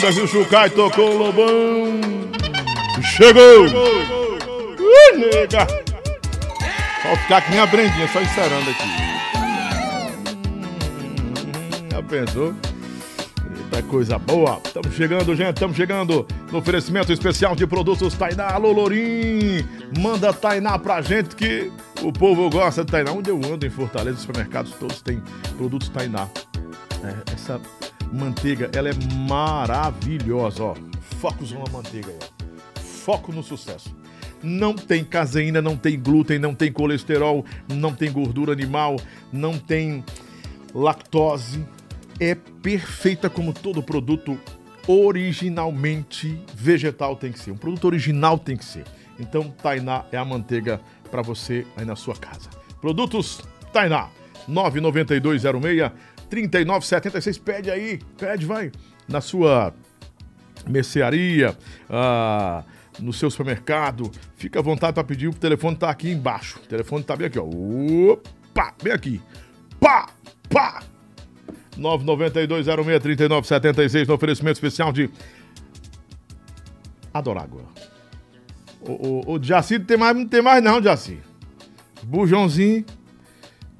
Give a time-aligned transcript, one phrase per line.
[0.00, 2.00] se o Chucai tocou o lobão.
[3.02, 3.62] Chegou!
[4.78, 5.66] Ui, nega!
[7.04, 8.84] Vou ficar com minha brendinha só encerando aqui.
[10.98, 12.54] Hum, Já pensou?
[13.56, 14.60] Eita coisa boa!
[14.64, 18.48] Estamos chegando, gente, estamos chegando no oferecimento especial de produtos Tainá.
[18.48, 19.64] Alô, Lorim!
[19.98, 23.12] Manda Tainá pra gente que o povo gosta de Tainá.
[23.12, 25.22] Onde eu ando em Fortaleza, os supermercados todos têm
[25.56, 26.28] produtos Tainá.
[27.04, 27.60] É, essa
[28.12, 28.92] manteiga, ela é
[29.28, 30.74] maravilhosa, ó.
[31.20, 32.80] Focos na manteiga ó.
[32.80, 33.94] Foco no sucesso.
[34.42, 38.96] Não tem caseína, não tem glúten, não tem colesterol, não tem gordura animal,
[39.32, 40.04] não tem
[40.74, 41.64] lactose.
[42.20, 44.38] É perfeita como todo produto
[44.86, 47.50] originalmente vegetal tem que ser.
[47.50, 48.84] Um produto original tem que ser.
[49.18, 52.50] Então, Tainá é a manteiga para você aí na sua casa.
[52.80, 53.40] Produtos
[53.72, 54.08] Tainá,
[54.46, 55.92] 99206
[56.28, 57.38] 3976.
[57.38, 58.72] Pede aí, pede, vai.
[59.08, 59.72] Na sua
[60.66, 61.56] mercearia,
[61.88, 62.64] ah,
[62.98, 64.10] no seu supermercado.
[64.36, 66.58] Fica à vontade para pedir, o telefone tá aqui embaixo.
[66.64, 67.44] O telefone tá bem aqui, ó.
[67.44, 69.22] Opa, bem aqui.
[69.80, 70.08] Pá,
[70.48, 70.82] pá.
[71.78, 75.10] 992063976 no oferecimento especial de
[77.12, 77.62] Adorágua.
[78.80, 79.40] O, o, o
[79.86, 81.20] tem mais, não tem mais não, Jaci.
[82.02, 82.84] Bujãozinho.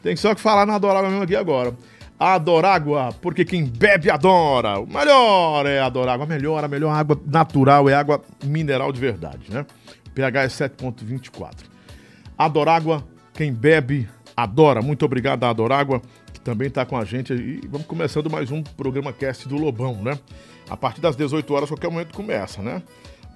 [0.02, 1.74] Tem só que falar na Adorágua mesmo aqui agora.
[2.18, 4.78] Adorágua, porque quem bebe adora.
[4.80, 6.24] O melhor é Adorágua.
[6.24, 9.66] A melhor, a melhor água natural é água mineral de verdade, né?
[10.14, 11.52] pH é 7.24.
[12.38, 14.80] Adorágua, quem bebe adora.
[14.80, 16.00] Muito obrigado a Adorágua,
[16.32, 17.34] que também está com a gente.
[17.34, 20.18] E vamos começando mais um programa cast do Lobão, né?
[20.70, 22.82] A partir das 18 horas, qualquer momento começa, né?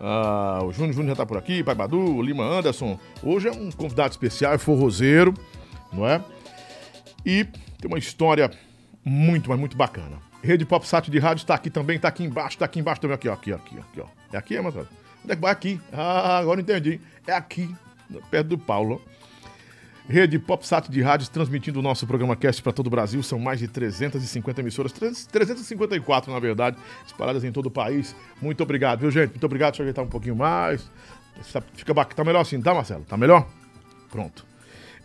[0.00, 2.98] Ah, o Júnior Júnior já tá por aqui, Pai Badu, o Lima Anderson.
[3.22, 5.34] Hoje é um convidado especial, é forrozeiro,
[5.92, 6.22] não é?
[7.26, 8.50] E tem uma história
[9.04, 10.18] muito, mas muito bacana.
[10.42, 13.14] Rede Pop Sat de rádio está aqui também, está aqui embaixo, está aqui embaixo também,
[13.14, 14.06] aqui, ó, aqui, ó, aqui, ó, aqui, ó.
[14.32, 14.88] É aqui, é, Matheus?
[15.22, 15.52] Onde é que vai?
[15.52, 15.80] Aqui.
[15.92, 17.00] Ah, agora entendi.
[17.26, 17.74] É aqui,
[18.30, 19.02] perto do Paulo.
[20.08, 23.22] Rede PopSat de rádios transmitindo o nosso programa Cast para todo o Brasil.
[23.22, 28.16] São mais de 350 emissoras, 354 na verdade, espalhadas em todo o país.
[28.42, 29.30] Muito obrigado, viu, gente?
[29.30, 29.72] Muito obrigado.
[29.72, 30.90] Deixa eu ajeitar um pouquinho mais.
[31.74, 31.94] Fica.
[32.04, 33.04] Tá melhor assim, tá, Marcelo?
[33.04, 33.46] Tá melhor?
[34.10, 34.49] Pronto.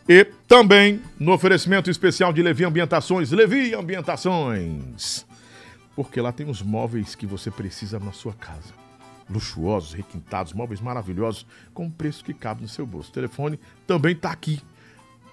[0.08, 3.32] E também no oferecimento especial de Levi Ambientações.
[3.32, 5.26] Levi Ambientações.
[5.96, 8.72] Porque lá tem os móveis que você precisa na sua casa.
[9.28, 13.10] Luxuosos, requintados, móveis maravilhosos, com preço que cabe no seu bolso.
[13.10, 14.62] O telefone também tá aqui.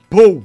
[0.09, 0.43] Pou!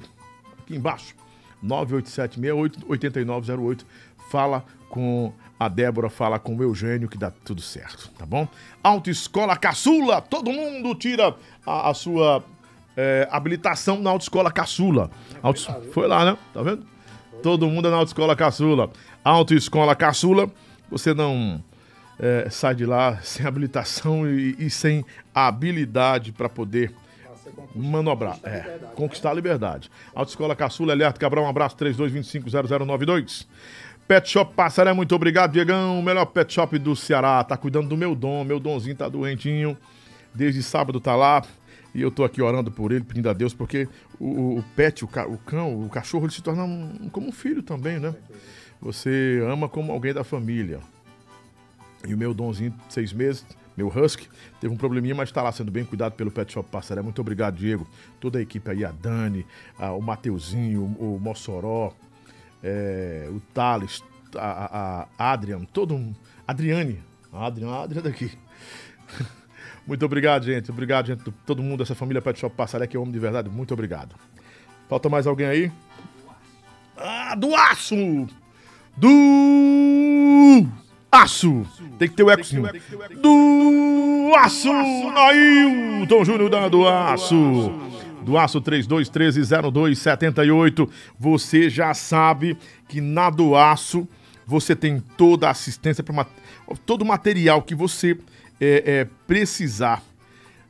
[0.60, 1.16] Aqui embaixo.
[1.64, 3.86] 987688908.
[4.30, 8.46] Fala com a Débora, fala com o Eugênio que dá tudo certo, tá bom?
[8.84, 11.34] Autoescola Caçula, todo mundo tira
[11.66, 12.44] a, a sua
[12.98, 15.12] é, habilitação na Autoescola Caçula.
[15.44, 15.62] Auto...
[15.94, 16.38] Foi lá, né?
[16.52, 16.84] Tá vendo?
[17.44, 18.90] Todo mundo é na Autoescola Caçula.
[19.24, 20.50] Autoescola Caçula,
[20.90, 21.64] você não
[22.20, 26.92] é, sai de lá sem habilitação e, e sem habilidade para poder
[27.76, 28.34] manobrar.
[28.34, 29.32] Conquistar, é, liberdade, conquistar né?
[29.32, 29.92] a liberdade.
[30.16, 33.46] Autoescola Caçula, Eliardo Cabral, um abraço, 32250092.
[34.08, 36.00] Pet Shop Passaré, muito obrigado, Diegão.
[36.00, 37.44] O melhor pet shop do Ceará.
[37.44, 38.42] Tá cuidando do meu dom.
[38.46, 39.78] Meu donzinho tá doentinho.
[40.34, 41.44] Desde sábado tá lá.
[41.98, 45.08] E eu tô aqui orando por ele, pedindo a Deus, porque o, o pet, o,
[45.08, 48.14] ca, o, cão, o cachorro, ele se torna um, como um filho também, né?
[48.80, 50.80] Você ama como alguém da família.
[52.08, 53.44] E o meu donzinho, seis meses,
[53.76, 54.30] meu husky,
[54.62, 57.02] teve um probleminha, mas está lá sendo bem cuidado pelo Pet Shop Passaré.
[57.02, 57.88] Muito obrigado, Diego.
[58.20, 59.44] Toda a equipe aí, a Dani,
[59.80, 61.96] a, o Mateuzinho, o, o Mossoró,
[62.62, 64.04] é, o Thales,
[64.36, 66.14] a, a, Adrian, todo um.
[66.48, 67.00] Adriane.
[67.34, 68.32] A Adrian, a Adrian daqui.
[69.88, 70.70] Muito obrigado, gente.
[70.70, 71.24] Obrigado, gente.
[71.46, 73.50] Todo mundo dessa família Pet Shop Passaré, que é homem de verdade.
[73.50, 74.16] Muito obrigado.
[74.90, 75.72] Falta mais alguém aí?
[76.98, 78.28] Ah, do aço!
[78.98, 80.68] Do
[81.12, 81.66] aço!
[81.98, 82.64] Tem que ter o ecozinho.
[83.22, 84.70] Do aço!
[84.70, 87.72] Ailton Júnior dando aço!
[88.28, 90.88] do Aço 3213-0278.
[91.18, 92.58] Você já sabe
[92.90, 94.06] que na do Aço
[94.46, 96.28] você tem toda a assistência para
[96.86, 98.18] todo o material que você
[98.60, 100.04] é, é, precisar.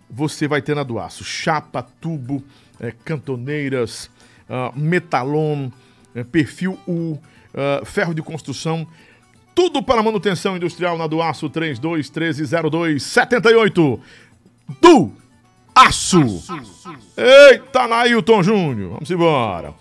[0.09, 1.23] Você vai ter na do Aço.
[1.23, 2.43] Chapa, tubo,
[2.79, 4.11] é, cantoneiras,
[4.49, 5.69] uh, metalon,
[6.15, 7.19] é, perfil U, uh,
[7.85, 8.87] ferro de construção.
[9.53, 13.99] Tudo para manutenção industrial na do Aço 3213-0278.
[14.79, 15.11] Do
[15.75, 16.41] Aço.
[17.17, 18.91] Eita, Nailton Júnior.
[18.91, 19.73] Vamos embora.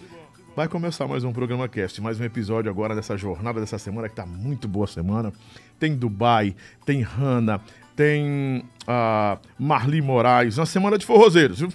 [0.56, 4.14] Vai começar mais um programa cast, mais um episódio agora dessa jornada dessa semana que
[4.14, 5.31] tá muito boa semana.
[5.79, 6.56] Tem Dubai,
[6.87, 7.61] tem Hanna,
[7.96, 11.72] tem uh, Marli Moraes, uma semana de forrozeiros, viu?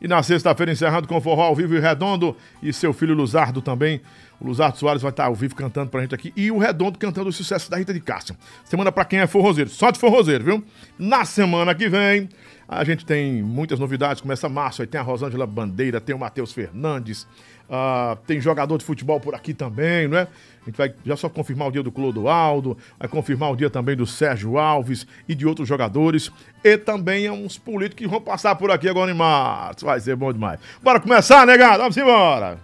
[0.00, 4.00] E na sexta-feira encerrando com forró ao vivo e redondo e seu filho Luzardo também.
[4.40, 6.32] O Luzardo Soares vai estar ao vivo cantando pra gente aqui.
[6.36, 8.36] E o Redondo cantando o sucesso da Rita de Cássia.
[8.64, 9.70] Semana pra quem é forrozeiro.
[9.70, 10.64] Só de forrozeiro, viu?
[10.98, 12.28] Na semana que vem,
[12.68, 14.20] a gente tem muitas novidades.
[14.20, 17.26] Começa março, aí tem a Rosângela Bandeira, tem o Matheus Fernandes.
[17.64, 20.28] Uh, tem jogador de futebol por aqui também, não é?
[20.62, 23.96] A gente vai já só confirmar o dia do Clodoaldo, vai confirmar o dia também
[23.96, 26.30] do Sérgio Alves e de outros jogadores.
[26.62, 29.86] E também uns políticos que vão passar por aqui agora em março.
[29.86, 30.60] Vai ser bom demais.
[30.82, 31.78] Bora começar, negado?
[31.78, 32.58] Vamos embora!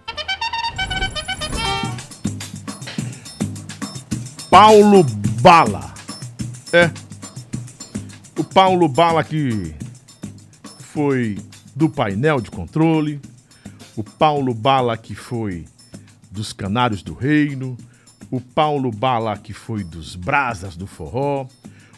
[4.51, 5.03] Paulo
[5.41, 5.93] Bala.
[6.73, 6.91] É.
[8.37, 9.73] O Paulo Bala que
[10.93, 11.37] foi
[11.75, 13.19] do painel de controle.
[13.95, 15.65] O Paulo Bala que foi
[16.29, 17.77] dos Canários do Reino.
[18.29, 21.47] O Paulo Bala que foi dos Brasas do Forró.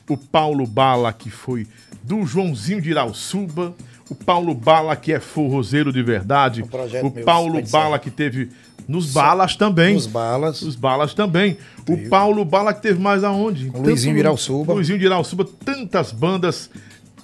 [0.08, 1.68] O Paulo Bala que foi
[2.04, 3.74] do Joãozinho de Irauçuba.
[4.10, 6.62] O Paulo Bala que é forrozeiro de verdade.
[6.62, 8.50] O, o Paulo Bala que teve
[8.88, 9.96] nos balas também.
[9.96, 10.62] Nos balas.
[10.62, 11.58] Nos balas também.
[11.90, 13.72] O Paulo Bala que teve mais aonde?
[13.74, 14.74] O Luizinho de Irauçuba.
[14.74, 16.70] Luizinho de Irauçuba, tantas bandas,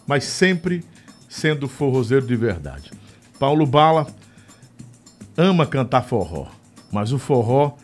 [0.07, 0.83] mas sempre
[1.30, 2.92] sendo forrozeiro de verdade.
[3.38, 4.08] Paulo Bala
[5.38, 6.48] ama cantar forró,
[6.92, 7.78] mas o forró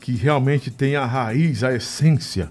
[0.00, 2.50] que realmente tem a raiz, a essência,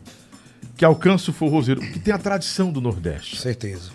[0.78, 3.36] que alcança o forrozeiro, que tem a tradição do Nordeste.
[3.42, 3.92] Certeza.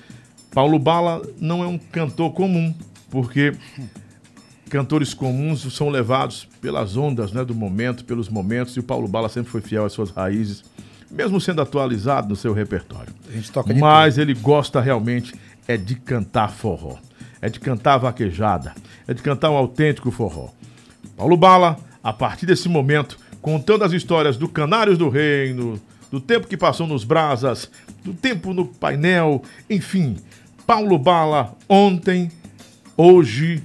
[0.53, 2.75] Paulo Bala não é um cantor comum,
[3.11, 3.55] porque
[4.69, 9.29] cantores comuns são levados pelas ondas né, do momento, pelos momentos, e o Paulo Bala
[9.29, 10.65] sempre foi fiel às suas raízes,
[11.11, 13.15] mesmo sendo atualizado no seu repertório.
[13.81, 15.33] Mas ele gosta realmente
[15.67, 16.99] é de cantar forró,
[17.41, 18.75] é de cantar vaquejada,
[19.07, 20.51] é de cantar um autêntico forró.
[21.17, 25.81] Paulo Bala, a partir desse momento, contando as histórias do Canários do Reino,
[26.11, 27.71] do tempo que passou nos brasas,
[28.05, 30.17] do tempo no painel, enfim,
[30.67, 32.31] Paulo Bala ontem,
[32.97, 33.63] hoje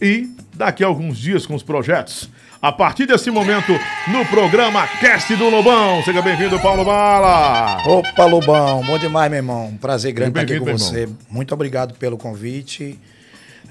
[0.00, 2.30] e daqui a alguns dias com os projetos.
[2.62, 3.72] A partir desse momento,
[4.08, 6.02] no programa Cast do Lobão.
[6.04, 7.82] Seja bem-vindo, Paulo Bala.
[7.86, 8.84] Opa, Lobão.
[8.84, 9.78] Bom demais, meu irmão.
[9.80, 11.00] Prazer grande estar aqui com você.
[11.00, 11.16] Irmão.
[11.30, 13.00] Muito obrigado pelo convite.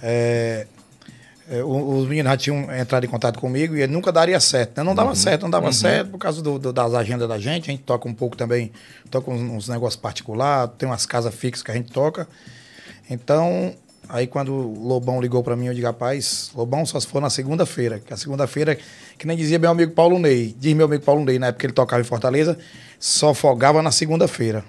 [0.01, 0.65] É,
[1.51, 4.79] é, os meninos já tinham entrado em contato comigo e nunca daria certo.
[4.79, 4.83] Né?
[4.83, 5.15] Não dava uhum.
[5.15, 5.71] certo, não dava uhum.
[5.71, 7.69] certo por causa do, do, das agendas da gente.
[7.69, 8.71] A gente toca um pouco também,
[9.11, 12.27] toca uns, uns negócios particulares, tem umas casas fixas que a gente toca.
[13.07, 13.75] Então,
[14.09, 17.29] Aí quando o Lobão ligou para mim, eu digo, rapaz, Lobão só se for na
[17.29, 17.99] segunda-feira.
[17.99, 18.75] Que a segunda-feira,
[19.17, 21.65] que nem dizia meu amigo Paulo Ney, diz meu amigo Paulo Ney, na época que
[21.67, 22.57] ele tocava em Fortaleza,
[22.99, 24.65] só folgava na segunda-feira.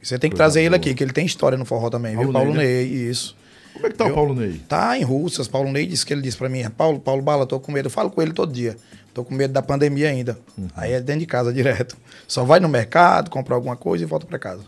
[0.00, 2.32] Você tem que trazer ele aqui, que ele tem história no forró também, Paulo viu?
[2.32, 3.34] Paulo Ney, Ney isso.
[3.72, 4.60] Como é que tá eu, o Paulo Ney?
[4.68, 5.48] Tá em Russas.
[5.48, 7.86] Paulo Ney disse que ele disse para mim, Paulo, Paulo Bala, tô com medo.
[7.86, 8.76] Eu falo com ele todo dia.
[9.12, 10.38] Tô com medo da pandemia ainda.
[10.56, 10.68] Uhum.
[10.76, 11.96] Aí é dentro de casa direto.
[12.28, 14.62] Só vai no mercado, compra alguma coisa e volta para casa.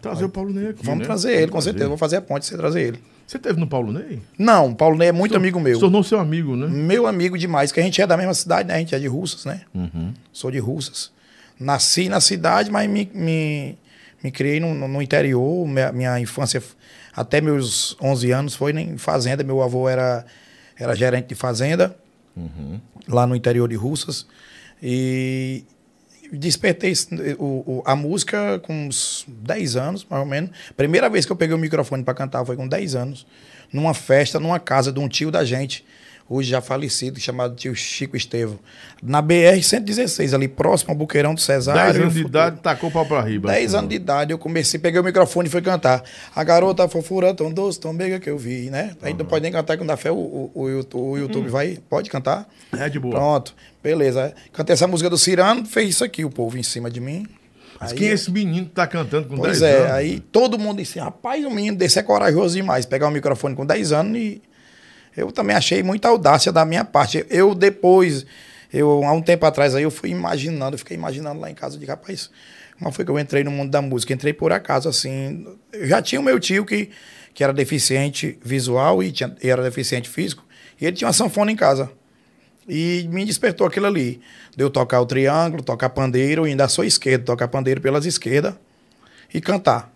[0.00, 0.84] Trazer o Paulo Ney aqui.
[0.84, 1.04] Vamos né?
[1.04, 1.88] trazer ele, com certeza.
[1.88, 3.02] Vou fazer a ponte você trazer ele.
[3.26, 4.20] Você teve no Paulo Ney?
[4.38, 5.74] Não, Paulo Ney é muito amigo meu.
[5.74, 6.66] Se tornou seu amigo, né?
[6.66, 8.74] Meu amigo demais, que a gente é da mesma cidade, né?
[8.74, 9.62] A gente é de Russas, né?
[9.74, 10.12] Uhum.
[10.32, 11.10] Sou de Russas.
[11.58, 13.78] Nasci na cidade, mas me, me,
[14.22, 15.66] me criei no, no interior.
[15.66, 16.62] Minha, minha, infância,
[17.14, 19.44] até meus 11 anos, foi em fazenda.
[19.44, 20.24] Meu avô era,
[20.78, 21.94] era gerente de fazenda,
[22.36, 22.80] uhum.
[23.08, 24.26] lá no interior de Russas.
[24.82, 25.64] E,
[26.32, 26.92] despertei
[27.38, 30.50] o, o, a música com uns 10 anos, mais ou menos.
[30.76, 33.26] Primeira vez que eu peguei o microfone para cantar foi com 10 anos,
[33.72, 35.84] numa festa, numa casa de um tio da gente,
[36.28, 38.58] hoje já falecido, chamado tio Chico Estevam.
[39.02, 41.92] Na BR-116, ali próximo ao Buqueirão do Cesário.
[41.92, 43.50] 10 anos de idade, tacou o pau pra riba.
[43.50, 46.02] 10 anos de idade, eu comecei, peguei o microfone e fui cantar.
[46.34, 48.96] A garota fofura tão doce, tão meiga que eu vi, né?
[49.02, 49.18] Aí uhum.
[49.18, 51.50] não pode nem cantar com da fé, o, o, o, o YouTube uhum.
[51.50, 52.48] vai, pode cantar?
[52.78, 53.14] É de boa.
[53.14, 53.54] Pronto.
[53.82, 54.32] Beleza.
[54.52, 57.26] Cantei essa música do Cirano, fez isso aqui, o povo em cima de mim.
[57.80, 59.80] Mas aí, quem é esse menino que tá cantando com pois 10 é, anos?
[59.80, 63.10] Pois é, aí todo mundo disse, rapaz, o menino desse é corajoso demais, pegar o
[63.10, 64.42] um microfone com 10 anos e
[65.16, 67.26] eu também achei muita audácia da minha parte.
[67.28, 68.26] Eu depois,
[68.72, 71.78] eu há um tempo atrás aí eu fui imaginando, eu fiquei imaginando lá em casa
[71.78, 72.30] de rapaz,
[72.78, 74.12] como foi que eu entrei no mundo da música?
[74.12, 76.90] Entrei por acaso assim, eu já tinha o meu tio que
[77.34, 80.44] que era deficiente visual e, tinha, e era deficiente físico,
[80.80, 81.90] e ele tinha uma sanfona em casa.
[82.68, 84.20] E me despertou aquilo ali.
[84.56, 88.54] De eu tocar o triângulo, tocar pandeiro, e ainda sou esquerdo, tocar pandeiro pelas esquerdas
[89.32, 89.91] e cantar.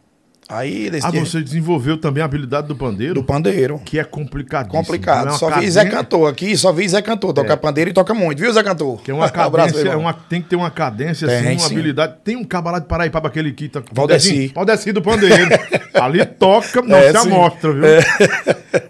[0.48, 1.24] Aí Ah, dia...
[1.24, 3.14] você desenvolveu também a habilidade do pandeiro?
[3.14, 3.80] Do pandeiro.
[3.84, 4.68] Que é complicado.
[4.68, 5.28] Complicado.
[5.28, 7.32] É só vi Zé Cantor aqui, só vi Zé Cantor.
[7.32, 7.56] Toca é.
[7.56, 9.02] pandeiro e toca muito, viu, Zé Cantor?
[9.02, 11.74] Que é uma cadência, é uma, tem que ter uma cadência, tem, assim, uma sim.
[11.74, 12.14] habilidade.
[12.22, 13.82] Tem um cabalado de Paraíba, aquele que tá.
[13.92, 14.52] Valdeci.
[14.54, 15.48] Valdeci do pandeiro.
[15.94, 17.26] Ali toca, não é, se sim.
[17.32, 17.84] amostra, viu?
[17.84, 18.00] É.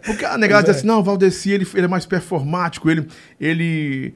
[0.04, 3.06] Porque a negada diz assim: não, o Valdeci ele, ele é mais performático, ele.
[3.40, 4.14] ele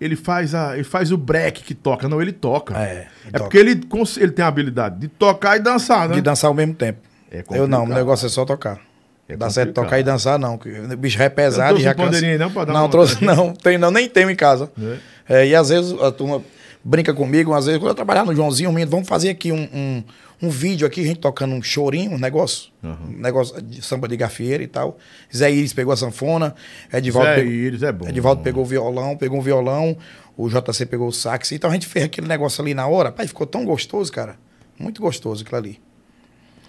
[0.00, 2.08] ele faz, a, ele faz o break que toca.
[2.08, 2.76] Não, ele toca.
[2.78, 3.44] É, é toca.
[3.44, 3.80] porque ele,
[4.16, 6.14] ele tem a habilidade de tocar e dançar, né?
[6.14, 7.00] De dançar ao mesmo tempo.
[7.30, 8.80] É eu não, o negócio é só tocar.
[9.28, 10.56] É Dá certo tocar e dançar, não.
[10.56, 13.52] O bicho é pesado trouxe e já aí não pra dar Não, trouxe não.
[13.52, 14.70] Tem não, nem tenho em casa.
[14.76, 14.98] Né?
[15.28, 16.42] É, e às vezes a turma
[16.82, 20.04] brinca comigo, às vezes quando eu trabalhar no Joãozinho, menino, vamos fazer aqui um, um,
[20.42, 22.70] um vídeo aqui, a gente tocando um chorinho, um negócio.
[22.82, 24.98] Um negócio de samba de gafieira e tal.
[25.34, 26.54] Zé Iris pegou a sanfona,
[26.92, 28.08] Edivaldo, Zé pegou, Iris é bom.
[28.08, 29.96] Edivaldo pegou o violão, pegou um violão,
[30.36, 31.52] o JC pegou o sax.
[31.52, 33.12] Então a gente fez aquele negócio ali na hora.
[33.12, 34.36] Pai, ficou tão gostoso, cara.
[34.78, 35.80] Muito gostoso aquilo ali.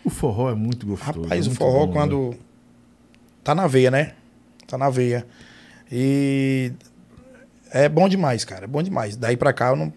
[0.03, 1.21] O forró é muito gostoso.
[1.21, 1.93] Rapaz, é o muito forró bom, né?
[1.93, 2.35] quando.
[3.43, 4.13] Tá na veia, né?
[4.67, 5.25] Tá na veia.
[5.91, 6.73] E.
[7.71, 8.65] É bom demais, cara.
[8.65, 9.15] É bom demais.
[9.15, 9.93] Daí pra cá eu não.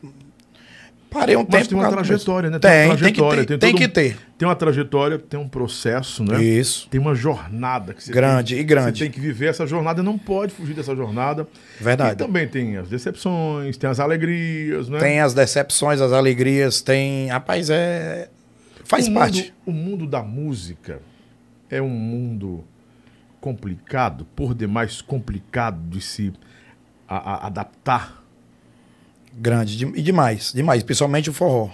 [1.11, 1.69] Parei um Mas tempo.
[1.69, 2.59] tem uma trajetória, né?
[2.59, 3.59] Tem, uma tem que trajetória, ter.
[3.59, 4.19] Tem, todo que um- ter.
[4.37, 6.43] Tem uma trajetória, tem um processo, né?
[6.43, 6.89] Isso.
[6.89, 8.99] Tem uma jornada que você Grande, tem, e grande.
[8.99, 11.47] Você tem que viver essa jornada, não pode fugir dessa jornada.
[11.81, 12.15] Verdade.
[12.15, 14.99] E também tem as decepções, tem as alegrias, né?
[14.99, 17.29] Tem as decepções, as alegrias, tem.
[17.29, 18.29] Rapaz, é.
[18.85, 19.41] Faz o parte.
[19.43, 21.01] Mundo, o mundo da música
[21.71, 22.65] é um mundo
[23.41, 26.33] complicado, por demais complicado de se
[27.17, 28.23] a- a- adaptar.
[29.33, 29.77] Grande.
[29.77, 30.53] de- E demais.
[30.53, 30.83] Demais.
[30.83, 31.71] Principalmente o forró.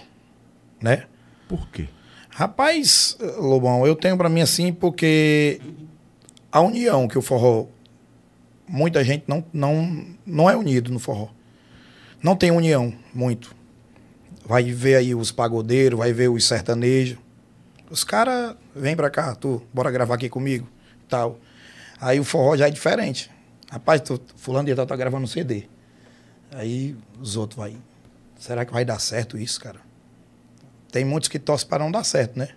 [0.81, 1.05] Né?
[1.47, 1.87] Por quê?
[2.29, 5.59] Rapaz, Lobão, eu tenho pra mim assim, porque
[6.51, 7.65] a união que o forró.
[8.67, 11.27] Muita gente não, não, não é unido no forró.
[12.23, 13.53] Não tem união, muito.
[14.45, 17.17] Vai ver aí os pagodeiros, vai ver os sertanejos.
[17.89, 20.67] Os caras vêm pra cá, tu, bora gravar aqui comigo,
[21.09, 21.37] tal.
[21.99, 23.29] Aí o forró já é diferente.
[23.71, 25.63] Rapaz, tu, fulano de tal tá gravando um CD.
[26.53, 27.75] Aí os outros vai.
[28.37, 29.79] Será que vai dar certo isso, cara?
[30.91, 32.49] Tem muitos que torcem para não dar certo, né?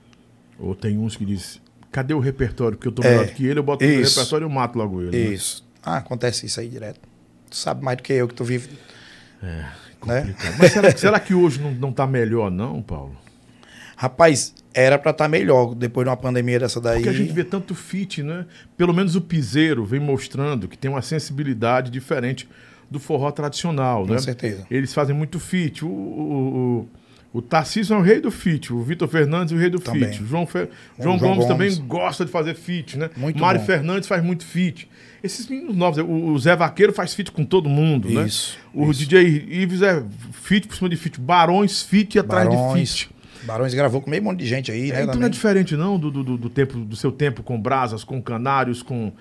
[0.58, 1.60] Ou tem uns que dizem,
[1.92, 2.76] cadê o repertório?
[2.76, 4.18] Porque eu tô É, melhor do que ele, eu boto no isso.
[4.18, 5.10] repertório e eu mato logo ele.
[5.10, 5.34] né?
[5.34, 5.64] Isso.
[5.82, 7.00] Ah, acontece isso aí direto.
[7.48, 8.76] Tu sabe mais do que eu que tu vive.
[9.40, 9.46] É.
[9.46, 9.70] Né?
[10.00, 10.56] Complicado.
[10.58, 13.16] Mas será, será que hoje não, não tá melhor, não, Paulo?
[13.96, 16.96] Rapaz, era pra estar melhor depois de uma pandemia dessa daí.
[16.96, 18.44] Porque a gente vê tanto fit, né?
[18.76, 22.48] Pelo menos o piseiro vem mostrando que tem uma sensibilidade diferente
[22.90, 24.14] do forró tradicional, né?
[24.14, 24.66] Com certeza.
[24.70, 25.84] Eles fazem muito fit.
[25.84, 26.88] O, o,
[27.32, 28.72] o, o Tarcísio é o rei do fit.
[28.72, 30.08] O Vitor Fernandes é o rei do Também.
[30.10, 30.22] fit.
[30.22, 30.68] O João, João,
[31.00, 31.46] João Gomes, Gomes.
[31.46, 33.10] também gosta de fazer fit, né?
[33.16, 33.66] Muito Mário bom.
[33.66, 34.88] Fernandes faz muito fit.
[35.22, 38.26] Esses meninos novos, o, Zé Vaqueiro faz fit com todo mundo, né?
[38.26, 39.00] Isso, O isso.
[39.00, 40.02] DJ Ives é
[40.32, 41.18] fit por cima de fit.
[41.18, 43.00] Barões fit atrás de Barões.
[43.00, 43.13] fit.
[43.46, 45.02] Barões gravou com meio monte de gente aí, É, né?
[45.04, 48.20] então não é diferente, não, do, do, do tempo, do seu tempo com brasas, com
[48.22, 49.12] canários, com,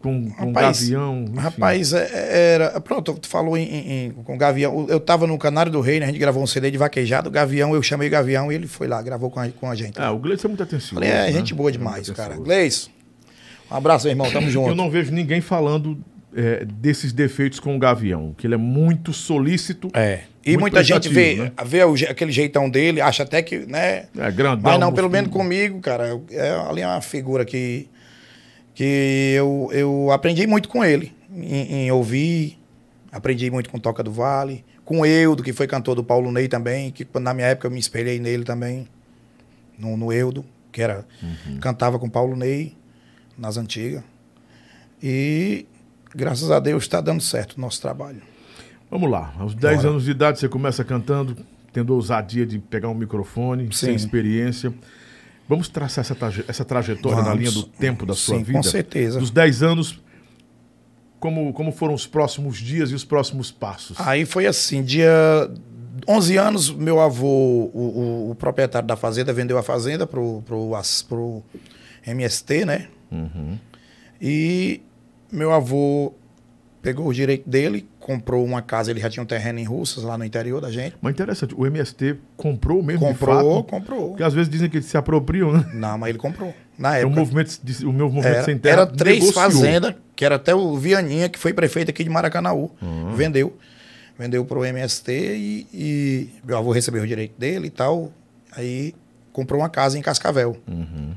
[0.00, 1.24] com, com Rapaz, gavião.
[1.24, 1.38] enfim.
[1.38, 2.80] Rapaz, é- é- era.
[2.80, 4.86] Pronto, tu falou em, em- com o Gavião.
[4.88, 6.06] Eu tava no Canário do Rei, né?
[6.06, 7.28] A gente gravou um CD de vaquejado.
[7.28, 9.74] O Gavião, eu chamei o Gavião e ele foi lá, gravou com a, com a
[9.74, 10.00] gente.
[10.00, 10.94] É, o Gleison é muito atencioso.
[10.94, 11.32] Falei, é, né?
[11.32, 12.36] gente boa É demais, muito cara.
[12.36, 12.88] Gleison,
[13.70, 14.30] um abraço, meu irmão.
[14.30, 14.68] Tamo junto.
[14.68, 15.98] Eu não vejo ninguém falando
[16.34, 19.88] é, desses defeitos com o Gavião, que ele é muito solícito.
[19.94, 20.22] É.
[20.44, 21.52] E Muito muita gente vê, né?
[21.64, 24.06] vê o aquele jeitão dele, acha até que, né?
[24.18, 24.70] É grandão.
[24.70, 27.88] Mas não, pelo menos comigo, cara, é, ali é uma figura que,
[28.74, 32.58] que eu, eu aprendi muito com ele, em, em ouvir,
[33.10, 36.46] aprendi muito com Toca do Vale, com o Eudo, que foi cantor do Paulo Ney
[36.46, 38.86] também, que na minha época eu me espelhei nele também,
[39.78, 41.06] no, no Eudo, que era,
[41.58, 42.76] cantava com Paulo Ney,
[43.38, 44.02] nas antigas.
[45.02, 45.64] E
[46.14, 48.22] graças a Deus está dando certo o nosso trabalho.
[48.90, 49.32] Vamos lá.
[49.38, 49.88] Aos 10 Bora.
[49.90, 51.36] anos de idade, você começa cantando,
[51.72, 53.94] tendo ousadia de pegar um microfone, sem Sim.
[54.04, 54.72] experiência.
[55.48, 57.38] Vamos traçar essa, traje- essa trajetória na Vamos.
[57.38, 58.58] linha do tempo da sua Sim, vida?
[58.58, 59.18] com certeza.
[59.18, 60.00] Dos 10 anos,
[61.20, 63.96] como, como foram os próximos dias e os próximos passos?
[64.00, 65.50] Aí foi assim, dia
[66.08, 70.74] 11 anos, meu avô, o, o- o proprietário da fazenda, vendeu a fazenda pro, pro,
[70.74, 71.42] as- pro
[72.06, 72.88] MST, né?
[74.20, 74.80] E
[75.34, 76.12] meu avô
[76.82, 80.18] pegou o direito dele, comprou uma casa, ele já tinha um terreno em Russas, lá
[80.18, 80.94] no interior da gente.
[81.00, 83.70] Mas interessante, o MST comprou mesmo Comprou, fato?
[83.70, 84.08] comprou.
[84.10, 85.70] Porque às vezes dizem que eles se apropriam, né?
[85.72, 86.52] Não, mas ele comprou.
[86.78, 87.20] Na É o época.
[87.20, 89.42] movimento, de- o meu movimento Era, sem terra era três negociou.
[89.42, 92.70] fazendas, que era até o Vianinha, que foi prefeito aqui de Maracanaú.
[92.82, 93.14] Uhum.
[93.14, 93.56] Vendeu.
[94.18, 98.12] Vendeu pro MST e, e meu avô recebeu o direito dele e tal.
[98.52, 98.94] Aí
[99.32, 100.56] comprou uma casa em Cascavel.
[100.68, 101.14] Uhum.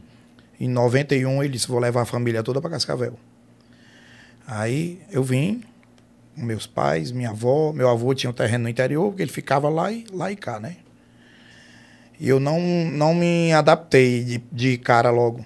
[0.60, 3.14] Em 91 ele disse, vou levar a família toda para Cascavel.
[4.48, 5.62] Aí eu vim
[6.34, 9.68] com meus pais, minha avó, meu avô tinha um terreno no interior, porque ele ficava
[9.68, 10.77] lá e, lá e cá, né?
[12.20, 12.60] E eu não,
[12.92, 15.46] não me adaptei de, de cara logo.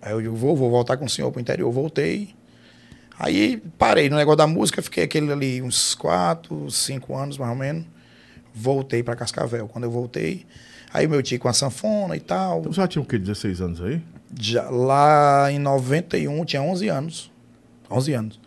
[0.00, 1.70] Aí eu digo, vou, vou voltar com o senhor pro interior.
[1.70, 2.34] Voltei.
[3.18, 7.56] Aí parei no negócio da música, fiquei aquele ali uns quatro, cinco anos mais ou
[7.56, 7.84] menos.
[8.54, 9.68] Voltei para Cascavel.
[9.68, 10.46] Quando eu voltei,
[10.92, 12.60] aí meu tio com a sanfona e tal.
[12.60, 13.18] Então você já tinha o quê?
[13.18, 14.02] 16 anos aí?
[14.38, 17.35] Já, lá em 91, tinha 11 anos.
[17.90, 18.40] 11 anos.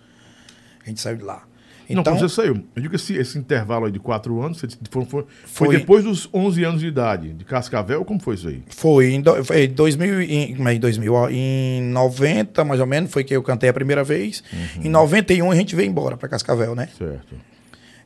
[0.83, 1.43] A gente saiu de lá.
[1.89, 2.63] Não, Então, quando você saiu.
[2.75, 6.03] Eu digo que esse, esse intervalo aí de quatro anos, você, foi, foi, foi depois
[6.03, 8.63] dos 11 anos de idade, de Cascavel, como foi isso aí?
[8.69, 12.85] Foi em, do, foi em 2000, em, é, em 2000, ó, em 90, mais ou
[12.85, 14.43] menos, foi que eu cantei a primeira vez.
[14.53, 14.85] Uhum.
[14.85, 16.89] Em 91 a gente veio embora para Cascavel, né?
[16.95, 17.35] Certo.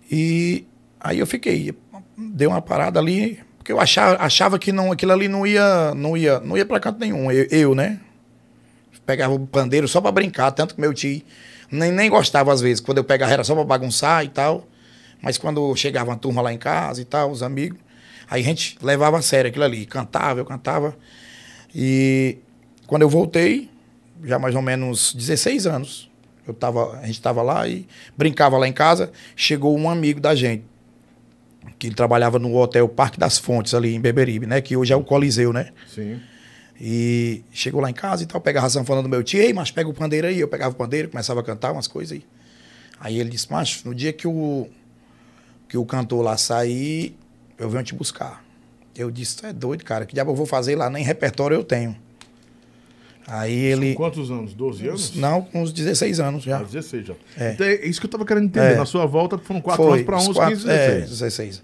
[0.10, 0.66] E
[1.00, 1.74] aí eu fiquei,
[2.18, 6.16] dei uma parada ali, porque eu achava, achava que não, aquilo ali não ia, não
[6.16, 7.30] ia, não ia para canto nenhum.
[7.30, 8.00] Eu, eu, né?
[9.05, 11.22] Pegava o pandeiro só para brincar, tanto que meu tio
[11.72, 14.67] nem, nem gostava às vezes, quando eu pegava era só para bagunçar e tal.
[15.22, 17.79] Mas quando chegava uma turma lá em casa e tal, os amigos,
[18.29, 20.95] aí a gente levava a sério aquilo ali, cantava, eu cantava.
[21.74, 22.38] E
[22.86, 23.69] quando eu voltei,
[24.24, 26.12] já mais ou menos 16 anos,
[26.45, 30.36] eu tava, a gente estava lá e brincava lá em casa, chegou um amigo da
[30.36, 30.65] gente,
[31.79, 34.62] que ele trabalhava no hotel Parque das Fontes, ali em Beberibe, né?
[34.62, 35.69] Que hoje é o Coliseu, né?
[35.88, 36.19] Sim.
[36.80, 39.72] E chegou lá em casa e tal, pegava a sanfona do meu tio, ei, mas
[39.72, 40.39] pega o pandeiro aí.
[40.39, 42.25] Eu pegava o pandeiro, começava a cantar umas coisas aí.
[43.00, 44.68] Aí ele disse, macho, no dia que o,
[45.68, 47.15] que o cantor lá sair,
[47.58, 48.44] eu venho te buscar.
[48.96, 50.89] Eu disse, tu é doido, cara, que diabo eu vou fazer lá?
[50.89, 51.96] Nem repertório eu tenho.
[53.25, 53.96] Aí ele...
[53.96, 54.53] Quantos anos?
[54.53, 55.15] 12 anos?
[55.15, 56.58] Não, com uns 16 anos já.
[56.60, 57.13] Ah, 16 já.
[57.38, 57.53] É.
[57.53, 58.74] Então, é isso que eu tava querendo entender.
[58.74, 58.75] É.
[58.75, 61.10] Na sua volta foram 4 Foi, anos para os 11, quatro- 15, É, 16.
[61.10, 61.63] 16.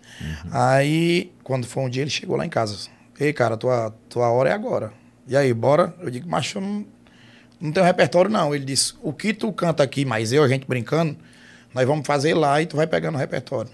[0.51, 2.89] Aí, quando foi um dia, ele chegou lá em casa.
[3.19, 4.93] Ei, cara, tua, tua hora é agora.
[5.29, 5.93] E aí, bora?
[5.99, 6.85] Eu digo, macho, eu não,
[7.61, 8.55] não tenho repertório, não.
[8.55, 11.15] Ele disse, o que tu canta aqui, mas eu, a gente brincando,
[11.71, 13.69] nós vamos fazer lá e tu vai pegando o repertório.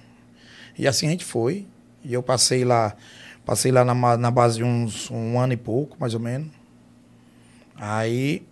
[0.78, 1.66] E assim a gente foi.
[2.04, 2.94] E eu passei lá,
[3.46, 6.50] passei lá na, na base de uns um ano e pouco, mais ou menos.
[7.78, 8.46] Aí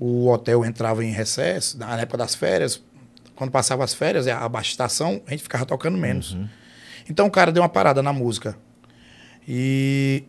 [0.00, 2.82] o hotel entrava em recesso, na época das férias.
[3.34, 6.34] Quando passava as férias, a baixa estação, a gente ficava tocando menos.
[7.10, 8.56] Então o cara deu uma parada na música.
[9.46, 10.24] E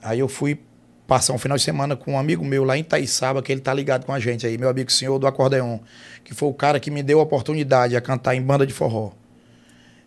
[0.00, 0.60] aí eu fui
[1.08, 3.72] passar um final de semana com um amigo meu lá em Itaiçaba, que ele tá
[3.72, 5.78] ligado com a gente aí, meu amigo senhor do acordeon,
[6.22, 9.12] que foi o cara que me deu a oportunidade a cantar em banda de forró.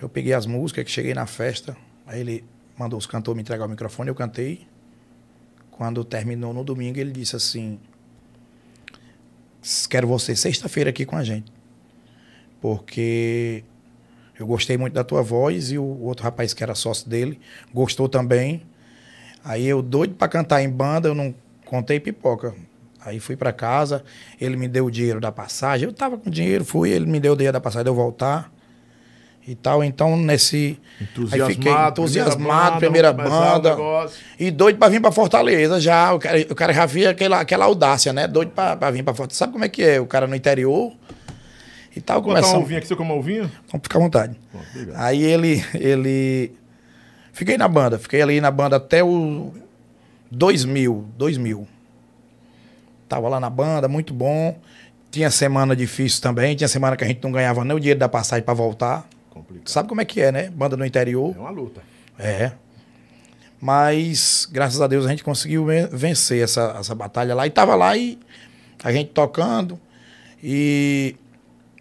[0.00, 1.76] Eu peguei as músicas, que cheguei na festa.
[2.06, 2.44] Aí ele
[2.78, 4.66] mandou os cantores me entregar o microfone, eu cantei.
[5.70, 7.80] Quando terminou no domingo, ele disse assim:
[9.88, 11.50] Quero você sexta-feira aqui com a gente.
[12.60, 13.64] Porque
[14.38, 17.40] eu gostei muito da tua voz e o outro rapaz que era sócio dele
[17.72, 18.62] gostou também.
[19.42, 22.54] Aí eu doido para cantar em banda, eu não contei pipoca.
[23.04, 24.02] Aí fui para casa,
[24.40, 25.86] ele me deu o dinheiro da passagem.
[25.86, 28.52] Eu tava com dinheiro, fui, ele me deu o dinheiro da passagem de eu voltar.
[29.46, 30.78] E tal, então nesse.
[31.32, 34.10] Aí fiquei entusiasmado, primeira começar o banda.
[34.38, 36.12] E doido pra vir pra Fortaleza já.
[36.12, 38.28] O cara, o cara já via aquela, aquela audácia, né?
[38.28, 39.38] Doido pra, pra vir pra Fortaleza.
[39.38, 39.98] Sabe como é que é?
[39.98, 40.92] O cara no interior
[41.96, 42.20] e tal.
[42.20, 42.60] Vou uma Começando.
[42.60, 43.50] ovinha aqui, você como ovinha?
[43.66, 44.36] Então fica à vontade.
[44.52, 44.60] Bom.
[44.96, 46.52] Aí ele, ele.
[47.32, 49.54] Fiquei na banda, fiquei ali na banda até o
[50.30, 51.66] 2000, 2000.
[53.08, 54.58] Tava lá na banda, muito bom.
[55.10, 58.08] Tinha semana difícil também, tinha semana que a gente não ganhava nem o dinheiro da
[58.08, 59.08] passagem pra voltar.
[59.30, 59.68] Complicado.
[59.68, 60.50] Sabe como é que é, né?
[60.50, 61.34] Banda no interior.
[61.34, 61.80] É uma luta.
[62.18, 62.52] É.
[63.60, 67.46] Mas, graças a Deus, a gente conseguiu ven- vencer essa, essa batalha lá.
[67.46, 68.18] E tava lá e
[68.84, 69.80] a gente tocando.
[70.42, 71.16] E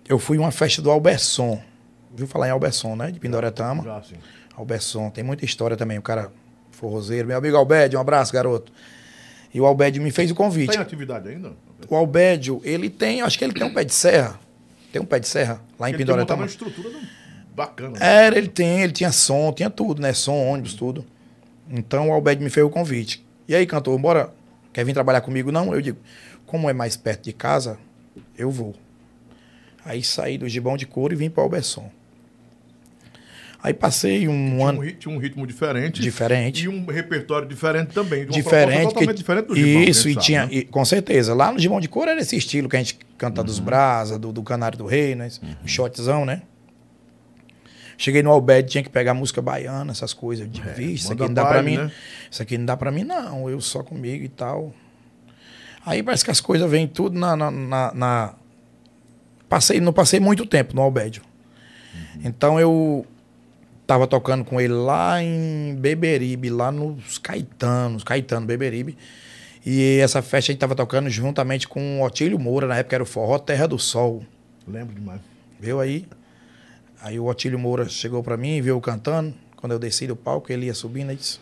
[0.07, 1.61] eu fui uma festa do Alberson.
[2.15, 3.11] Viu falar em Alberson, né?
[3.11, 3.83] De Pindoretama.
[3.83, 4.15] Já, sim.
[4.55, 5.99] Alberson, tem muita história também.
[5.99, 6.31] O cara
[6.71, 7.27] forrozeiro.
[7.27, 8.71] Meu amigo Albédio, um abraço, garoto.
[9.57, 10.73] E o Albédio me fez o convite.
[10.73, 11.51] Tá em atividade ainda?
[11.89, 14.39] O Albédio, ele tem, acho que ele tem um pé de serra.
[14.91, 16.43] Tem um pé de serra lá em Ele tem Pindoretama.
[16.43, 16.91] uma estrutura
[17.55, 17.97] bacana.
[17.99, 20.13] Era, ele tem, ele tinha som, tinha tudo, né?
[20.13, 21.03] Som, ônibus, tudo.
[21.71, 23.25] Então o Albed me fez o convite.
[23.47, 24.31] E aí, cantor, bora?
[24.71, 25.51] Quer vir trabalhar comigo?
[25.51, 25.97] Não, eu digo,
[26.45, 27.79] como é mais perto de casa,
[28.37, 28.75] eu vou.
[29.83, 31.89] Aí saí do Gibão de Couro e vim para o Alberson.
[33.67, 36.01] Aí passei um Tinha um, ano rit- tinha um ritmo diferente.
[36.01, 36.63] diferente.
[36.63, 38.25] E um repertório diferente também.
[38.25, 38.83] de diferente.
[38.85, 40.49] totalmente que- diferente do Gibão, Isso, gente e tinha, né?
[40.53, 41.33] e, com certeza.
[41.33, 44.31] Lá no Gibão de Couro era esse estilo que a gente canta dos brasa, do,
[44.31, 45.29] do Canário do Rei, né?
[45.63, 46.43] Um shotzão, né?
[47.97, 50.45] Cheguei no Albed, tinha que pegar música baiana, essas coisas.
[50.45, 51.77] Eu disse, "Vixe, isso aqui não dá pra baile, mim.
[51.83, 51.91] né?
[52.29, 53.49] Isso aqui não dá pra mim, não.
[53.49, 54.71] Eu só comigo e tal.
[55.85, 57.35] Aí parece que as coisas vêm tudo na.
[57.35, 58.33] na, na- na-
[59.49, 61.23] Passei, não passei muito tempo no Albédio.
[62.23, 63.05] Então eu
[63.87, 68.97] tava tocando com ele lá em Beberibe, lá nos Caetanos, Caetano, Beberibe.
[69.65, 73.03] E essa festa a gente tava tocando juntamente com o Otílio Moura, na época era
[73.03, 74.23] o Forró Terra do Sol.
[74.67, 75.21] Lembro demais.
[75.59, 76.05] Viu aí?
[77.01, 79.33] Aí o Otílio Moura chegou pra mim, viu eu cantando.
[79.55, 81.39] Quando eu desci do palco, ele ia subindo e disse: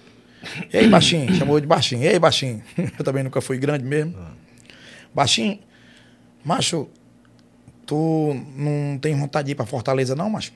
[0.71, 1.33] E aí, baixinho?
[1.35, 2.03] Chamou de baixinho.
[2.03, 2.63] E aí, baixinho?
[2.97, 4.15] Eu também nunca fui grande mesmo.
[5.13, 5.59] Baixinho,
[6.43, 6.87] macho,
[7.85, 10.53] tu não tem vontade de ir pra Fortaleza, não, macho?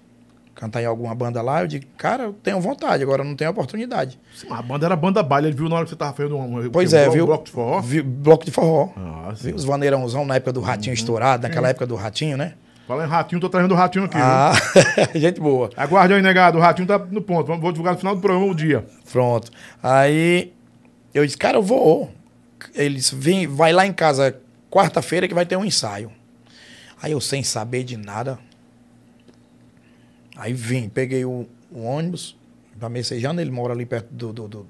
[0.59, 1.61] Cantar em alguma banda lá?
[1.61, 4.19] Eu digo, cara, eu tenho vontade, agora não tenho oportunidade.
[4.35, 6.69] Sim, A banda era banda baile, ele viu na hora que você tava fazendo um,
[6.69, 7.25] Pois um é, blo- viu?
[7.27, 7.79] bloco de forró.
[7.79, 8.89] Vi- bloco de forró.
[8.97, 9.47] Ah, sim.
[9.47, 12.55] Viu os vaneirãozão na época do Ratinho estourado, naquela época do Ratinho, né?
[12.85, 14.17] Fala em ratinho, tô trazendo o ratinho aqui.
[14.19, 14.51] Ah,
[15.15, 15.69] gente boa.
[15.77, 16.57] Aguarde aí, negado.
[16.57, 17.45] O ratinho tá no ponto.
[17.57, 18.83] Vou divulgar no final do programa o dia.
[19.11, 19.51] Pronto.
[19.81, 20.51] Aí
[21.13, 22.11] eu disse, cara, eu vou.
[22.73, 24.35] Eles vem, vai lá em casa
[24.71, 26.11] quarta-feira que vai ter um ensaio.
[26.99, 28.39] Aí eu sem saber de nada.
[30.39, 32.35] Aí vim, peguei o, o ônibus
[32.79, 34.67] pra Messejana, ele mora ali perto do, do, do-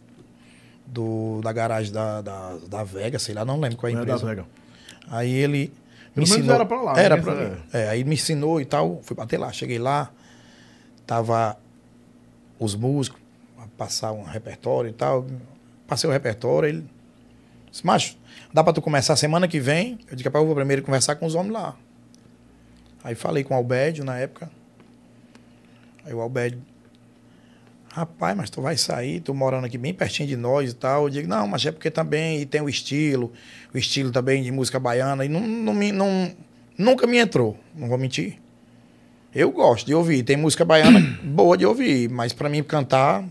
[0.87, 4.01] do- da garagem da, da, da Vega, sei lá, não lembro qual é a Não
[4.03, 4.29] é da empresa.
[4.35, 4.47] Vega.
[5.07, 5.71] Aí ele
[6.15, 6.55] Pelo me ensinou.
[6.55, 7.21] era pra lá, Era né?
[7.21, 7.55] pra mim.
[7.71, 8.99] É, aí me ensinou e tal.
[9.03, 9.51] Fui bater lá.
[9.51, 10.11] Cheguei lá,
[11.05, 11.55] tava
[12.57, 13.21] os músicos,
[13.77, 15.25] passar um repertório e tal.
[15.87, 16.85] Passei o repertório, ele
[17.71, 18.17] disse, macho,
[18.53, 19.99] dá pra tu começar semana que vem?
[20.09, 21.75] Eu disse, rapaz, eu vou primeiro conversar com os homens lá.
[23.03, 24.49] Aí falei com o Albédio na época.
[26.09, 26.59] Aí o Albédio,
[27.93, 31.03] rapaz, mas tu vai sair, tu morando aqui bem pertinho de nós e tal.
[31.03, 33.31] Eu digo, não, mas é porque também tem o estilo,
[33.71, 36.31] o estilo também de música baiana, e não, não, não-
[36.75, 38.39] nunca me entrou, não vou mentir.
[39.35, 43.23] Eu gosto de ouvir, tem música baiana boa de ouvir, mas pra mim cantar,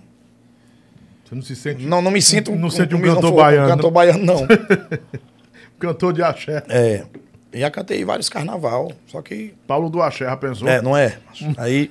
[1.25, 3.69] Você não se sente não, não me sinto Não sente um me- cantor baiano.
[3.69, 4.47] cantor baiano, não.
[5.81, 6.63] cantor de axé.
[6.69, 7.05] é,
[7.55, 10.69] já cantei vários carnaval, só que Paulo do axé, já pensou?
[10.69, 11.19] É, não é?
[11.59, 11.91] Aí,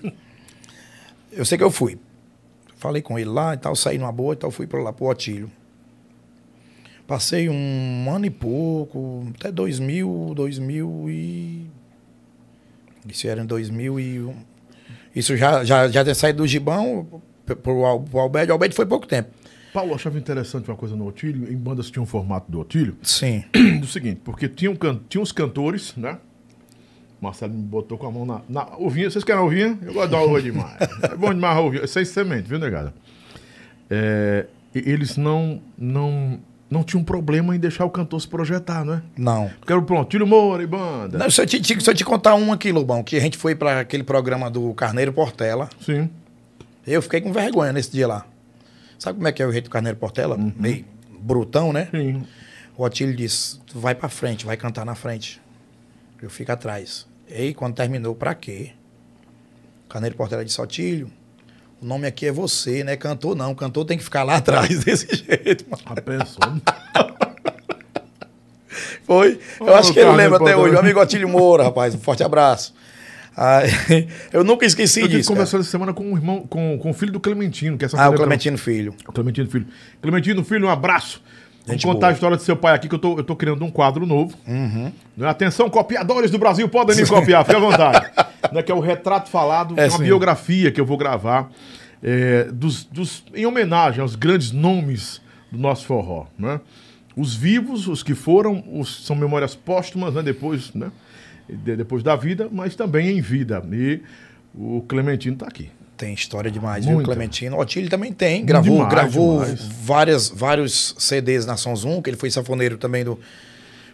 [1.31, 1.99] eu sei que eu fui.
[2.77, 5.07] Falei com ele lá e tal, saí numa boa e tal, fui para lá, pro
[5.07, 5.51] Otílio.
[7.07, 11.65] Passei um ano e pouco, até 2000, 2000 e...
[13.07, 14.35] Isso era em 2001.
[15.15, 18.49] Isso já, já, já tinha saído do Gibão pro, pro, Alberto.
[18.49, 19.29] O Alberto foi pouco tempo.
[19.73, 23.43] Paulo, achava interessante uma coisa no Otílio, em bandas tinha um formato do Otílio, Sim.
[23.79, 24.99] do seguinte, porque tinha, um can...
[25.07, 26.17] tinha uns cantores, né?
[27.21, 29.09] Marcelo me botou com a mão na, na ovinha.
[29.09, 29.77] Vocês querem ovinha?
[29.81, 30.75] Eu gosto da uva demais.
[31.03, 31.83] É bom demais a ovinha.
[31.83, 32.93] É Sem semente, viu, negada?
[33.89, 39.01] É, eles não, não, não tinham problema em deixar o cantor se projetar, não é?
[39.17, 39.49] Não.
[39.65, 41.17] Quero pronto, Tílio Moura e banda.
[41.17, 43.37] Não, se, eu te, te- se eu te contar um aqui, Lobão, que a gente
[43.37, 46.09] foi para aquele programa do Carneiro Portela, Sim.
[46.85, 48.25] Eu fiquei com vergonha nesse dia lá.
[48.97, 50.37] Sabe como é que é o jeito do Carneiro Portela?
[50.37, 50.85] Meio
[51.19, 51.89] brutão, né?
[51.91, 52.23] Sim.
[52.77, 55.41] O Otílio disse: vai pra frente, vai cantar na frente.
[56.21, 57.05] Eu fico atrás.
[57.29, 58.71] E aí, quando terminou, pra quê?
[59.85, 61.11] O Carneiro Portela disse: Otílio,
[61.81, 62.95] o nome aqui é você, né?
[62.95, 63.53] Cantor não.
[63.53, 65.83] Cantor tem que ficar lá atrás desse jeito, mano.
[65.85, 66.41] A pensou.
[69.05, 69.39] Foi.
[69.59, 70.75] Eu Oh, acho que ele lembra até hoje.
[70.75, 71.95] O amigo Otílio Moura, rapaz.
[71.95, 72.73] Um forte abraço.
[73.35, 73.69] Aí,
[74.33, 75.29] eu nunca esqueci Eu disso.
[75.29, 78.01] conversando essa semana com o irmão, com, com o filho do Clementino, que é essa
[78.01, 78.93] Ah, o Clementino Filho.
[79.13, 79.67] Clementino Filho.
[80.01, 81.21] Clementino Filho, um abraço.
[81.67, 82.09] Vamos contar boa.
[82.09, 84.35] a história do seu pai aqui, que eu tô, eu tô criando um quadro novo.
[84.47, 84.91] Uhum.
[85.15, 85.27] Né?
[85.27, 88.11] Atenção, copiadores do Brasil, podem me copiar, fique à vontade.
[88.51, 90.03] Né, Que é o Retrato Falado, É, é uma sim.
[90.03, 91.49] biografia que eu vou gravar
[92.01, 95.19] é, dos, dos- em homenagem aos grandes nomes
[95.51, 96.27] do nosso forró.
[96.39, 96.61] Né?
[97.15, 100.21] Os vivos, os que foram, os, são memórias póstumas, né?
[100.21, 100.91] depois, né?
[101.49, 103.61] de- depois da vida, mas também em vida.
[103.71, 104.01] E
[104.55, 105.69] o Clementino está aqui.
[105.97, 107.09] Tem história demais, viu, Muita.
[107.09, 107.57] Clementino?
[107.57, 108.45] O Otílio também tem.
[108.45, 109.61] Gravou, Demais, gravou demais.
[109.81, 113.19] Várias, vários CDs na Som Zoom, que ele foi sanfoneiro também do.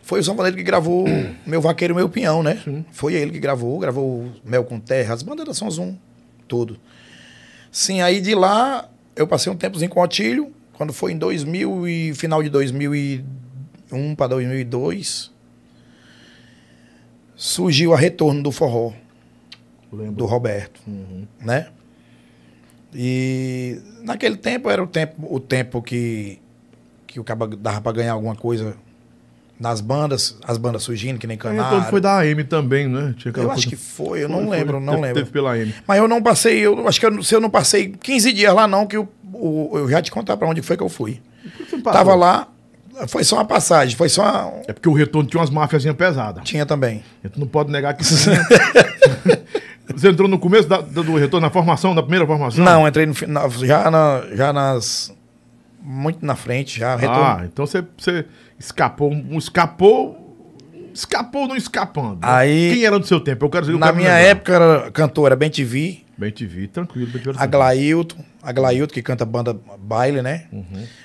[0.01, 1.05] Foi o sanfoneiro que gravou
[1.47, 2.61] Meu Vaqueiro, Meu Pinhão, né?
[2.91, 5.95] Foi ele que gravou, gravou Mel com Terra, as bandas da Som Zoom,
[6.45, 6.77] tudo.
[7.71, 11.87] Sim, aí de lá eu passei um tempozinho com o Otílio, quando foi em 2000
[11.87, 15.31] e final de 2001 para 2002,
[17.35, 18.91] surgiu a retorno do forró
[19.91, 20.15] Lembro.
[20.15, 20.81] do Roberto,
[21.39, 21.67] né?
[22.95, 26.39] E naquele tempo era o tempo, o tempo que
[27.07, 28.75] que o cara dava para ganhar alguma coisa
[29.59, 31.77] nas bandas, as bandas surgindo que nem Aí, Canário.
[31.77, 33.13] então foi da AM também, né?
[33.17, 34.57] Tinha aquela Eu acho coisa- que foi, eu Foi, não foi.
[34.57, 35.19] lembro, não Teve- lembro.
[35.21, 35.73] Teve pela AM.
[35.87, 38.67] Mas eu não passei, eu acho que eu- se eu não passei 15 dias lá
[38.67, 41.21] não, que o, o- eu já te contar para onde foi que eu fui.
[41.69, 41.91] Passou?
[41.93, 42.47] Tava lá,
[43.07, 46.43] foi só uma passagem, foi só uma, É porque o retorno tinha umas máfiazinhas pesadas.
[46.43, 47.03] tinha também.
[47.23, 48.03] Gente não pode negar que.
[49.95, 52.63] Você entrou no começo da- do retorno, na formação, na primeira formação?
[52.63, 55.13] Não, entrei no final, já na, já nas
[55.81, 57.21] muito na frente, já retorno.
[57.23, 58.25] Ah, então você, você
[58.57, 60.37] escapou, escapou,
[60.93, 62.19] escapou não escapando.
[62.21, 63.43] Aí- Quem era do seu tempo?
[63.45, 64.25] Eu quero dizer, Na quero minha lembrar.
[64.29, 67.11] época era cantora Bem TV, Bem te vi, tranquilo.
[67.11, 70.45] Bem a Glailton, a Glailton que canta banda baile, né?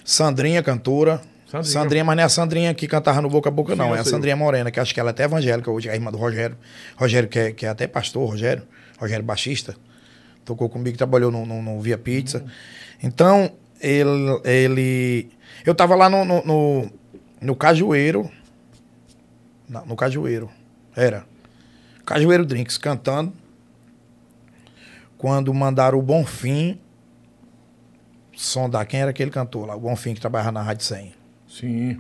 [0.05, 1.21] Sandrinha, cantora.
[1.51, 1.65] Sandrinha.
[1.73, 2.05] Sandrinha.
[2.05, 3.89] mas não é a Sandrinha que cantava no Boca a Boca, Sim, não.
[3.91, 4.05] eu É a.
[4.05, 6.57] Sandrinha Morena, que acho que ela é até evangélica hoje, é a irmã do Rogério.
[6.97, 8.63] Rogério, que é, que é até pastor, Rogério.
[9.01, 9.75] Rogério Baixista.
[10.45, 12.45] Tocou comigo, trabalhou no, no- no Via Pizza.
[13.03, 15.31] Então, ele, ele.
[15.65, 16.91] Eu tava lá no, no, no,
[17.41, 18.31] no Cajueiro.
[19.69, 20.51] Não, no Cajueiro.
[20.97, 21.25] Era.
[22.05, 23.33] Cajueiro Drinks, cantando.
[25.17, 26.79] Quando mandaram o Bonfim
[28.37, 31.13] sondar quem era aquele cantor lá, o Bonfim que trabalhava na Rádio 100.
[31.59, 31.99] Sim.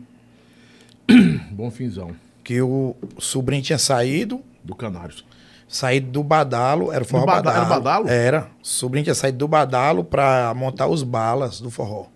[1.52, 2.14] Bom finzão.
[2.44, 5.24] Que o sobrinho tinha saído, Do Canários.
[5.68, 7.58] saído do Badalo, era o forró Do Bada- Badalo.
[7.66, 8.08] era Badalo?
[8.08, 8.40] Era.
[8.62, 12.06] O sobrinho tinha saído do Badalo pra montar os balas do forró.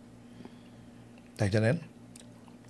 [1.36, 1.80] Tá entendendo?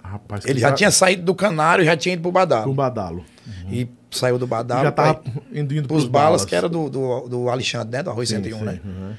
[0.02, 2.74] Rapaz, Ele já tá- tinha saído do Canário e já tinha ido pro Badalo.
[2.74, 3.24] Badalo.
[3.70, 6.88] E saiu do Badalo já tava pra indo, indo pros pros balas, que era do,
[6.90, 8.02] do, do Alexandre, né?
[8.02, 8.80] Do Arroz Sim, 101, sim, né?
[8.85, 9.12] uhum.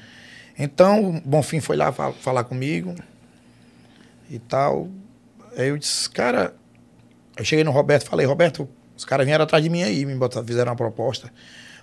[0.58, 2.94] Então, o Bonfim foi lá fa- falar comigo
[4.30, 4.88] e tal.
[5.56, 6.54] Aí eu disse, cara.
[7.36, 10.14] Eu cheguei no Roberto e falei, Roberto, os caras vieram atrás de mim aí, me
[10.14, 11.32] botaram, fizeram uma proposta.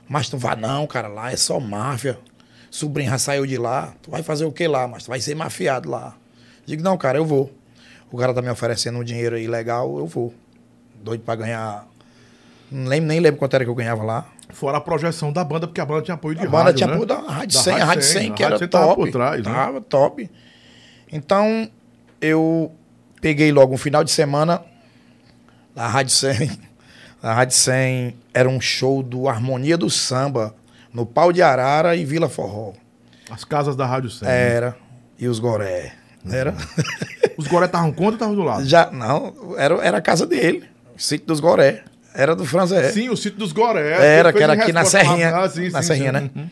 [0.07, 2.17] Mas tu vai não, cara, lá é só máfia.
[2.69, 3.93] Sobrinho já saiu de lá.
[4.01, 4.87] Tu vai fazer o que lá?
[4.87, 6.15] Mas tu vai ser mafiado lá.
[6.65, 7.51] Digo, não, cara, eu vou.
[8.09, 10.33] O cara tá me oferecendo um dinheiro aí legal, eu vou.
[11.03, 11.85] Doido pra ganhar.
[12.71, 14.25] Não lembro, nem lembro quanto era que eu ganhava lá.
[14.49, 16.87] Fora a projeção da banda, porque a banda tinha apoio de A banda rádio, tinha
[16.87, 16.93] né?
[16.93, 19.01] apoio da Rádio Da 100, a Rádio 100, a que era 100 tava top.
[19.01, 19.53] por trás, né?
[19.53, 20.29] Tava top.
[21.11, 21.69] Então,
[22.21, 22.71] eu
[23.21, 24.61] peguei logo um final de semana
[25.75, 26.51] na Rádio 100.
[27.21, 30.55] Na Rádio 100 era um show do Harmonia do Samba,
[30.93, 32.73] no Pau de Arara e Vila Forró.
[33.29, 34.27] As casas da Rádio 100.
[34.27, 34.49] né?
[34.53, 34.77] Era.
[35.19, 35.93] E os Goré.
[36.29, 36.53] Era.
[37.37, 38.63] Os Goré estavam contra ou estavam do lado?
[38.65, 40.63] Já, não, era, era a casa dele.
[40.95, 41.83] O sítio dos Goré.
[42.13, 42.91] Era do Franzé.
[42.91, 43.89] Sim, o sítio dos Goré.
[43.99, 45.35] Era, que era aqui na Serrinha.
[45.35, 46.19] Ah, sim, na sim, Serrinha, sim.
[46.19, 46.29] né?
[46.35, 46.49] Uhum.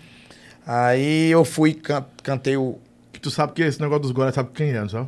[0.66, 2.80] Aí eu fui, can- cantei o.
[3.14, 5.08] Que tu sabe que esse negócio dos Goré, sabe quem é, não sabe?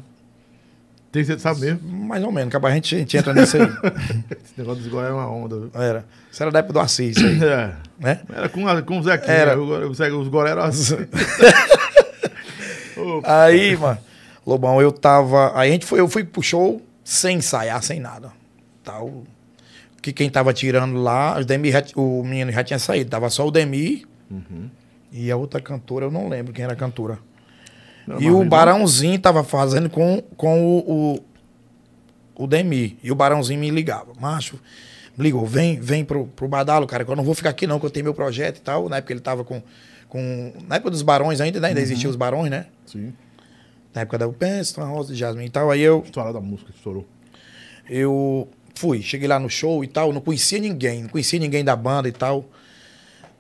[1.12, 1.82] Tem você sabe mesmo.
[2.08, 3.63] Mais ou menos, acaba a gente, a gente entra nisso aí.
[4.43, 5.58] Esse negócio dos Goré é uma onda.
[5.60, 5.71] viu?
[5.74, 6.06] Era.
[6.32, 7.76] Isso era da época do Assis, isso aí, É.
[8.00, 8.21] né?
[8.34, 9.34] Era com, a- com o Zequinha.
[9.34, 9.56] Era.
[9.93, 10.95] Zé- Os Goré eram assim.
[13.24, 13.97] Aí, mano,
[14.45, 15.52] Lobão, eu tava.
[15.58, 18.32] Aí a gente foi, eu fui pro show sem ensaiar, sem nada.
[18.84, 19.24] Tal.
[20.02, 23.10] Que quem tava tirando lá, o, Demi já- o menino já tinha saído.
[23.10, 24.06] Tava só o Demi
[25.12, 27.19] e a outra cantora, eu não lembro quem era a cantora.
[28.19, 31.19] E o Barãozinho tava fazendo com, com o,
[32.36, 32.97] o, o Demi.
[33.04, 34.13] E o Barãozinho me ligava.
[34.19, 34.60] Macho,
[35.17, 37.80] me ligou, vem, vem pro, pro Badalo, cara, que eu não vou ficar aqui não,
[37.80, 38.89] que eu tenho meu projeto e tal.
[38.89, 39.62] Na época ele tava com.
[40.08, 41.69] com na época dos Barões ainda, né?
[41.69, 42.67] Ainda existiam os Barões, né?
[42.86, 43.13] Sim.
[43.93, 45.69] Na época da Pensa, Rosa de Jasmine e tal.
[45.69, 47.06] Aí eu, História da música estourou.
[47.89, 51.76] eu fui, cheguei lá no show e tal, não conhecia ninguém, não conhecia ninguém da
[51.76, 52.45] banda e tal.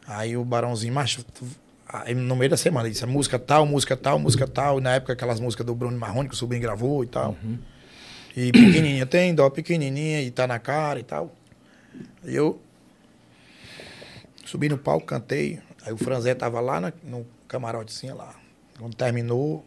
[0.05, 1.25] Aí o Barãozinho, macho,
[1.91, 4.79] aí no meio da semana, disse, música tal, música tal, música tal.
[4.79, 7.35] E na época aquelas músicas do Bruno Marrone que o sobrinho gravou e tal.
[8.35, 11.35] E pequenininha, tem dó pequenininha e tá na cara e tal.
[12.23, 12.61] Aí eu
[14.45, 15.59] subi no palco, cantei.
[15.85, 18.33] Aí o Franzé tava lá na- no camarote, assim, lá.
[18.79, 19.65] Quando terminou,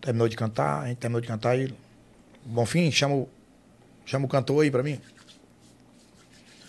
[0.00, 1.74] terminou de cantar, a gente terminou de cantar e...
[2.44, 3.28] Bonfim, chama o,
[4.06, 4.98] chama o cantor aí pra mim.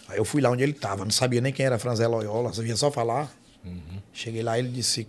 [0.10, 2.76] Aí eu fui lá onde ele tava, não sabia nem quem era Franzé Loyola, sabia
[2.76, 3.32] só falar.
[4.14, 5.08] Cheguei lá, ele disse: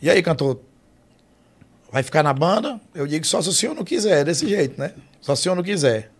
[0.00, 0.60] E aí, cantor?
[1.92, 2.80] Vai ficar na banda?
[2.94, 4.92] Eu digo: Só se o senhor não quiser, desse jeito, né?
[5.20, 6.10] Só se o senhor não quiser.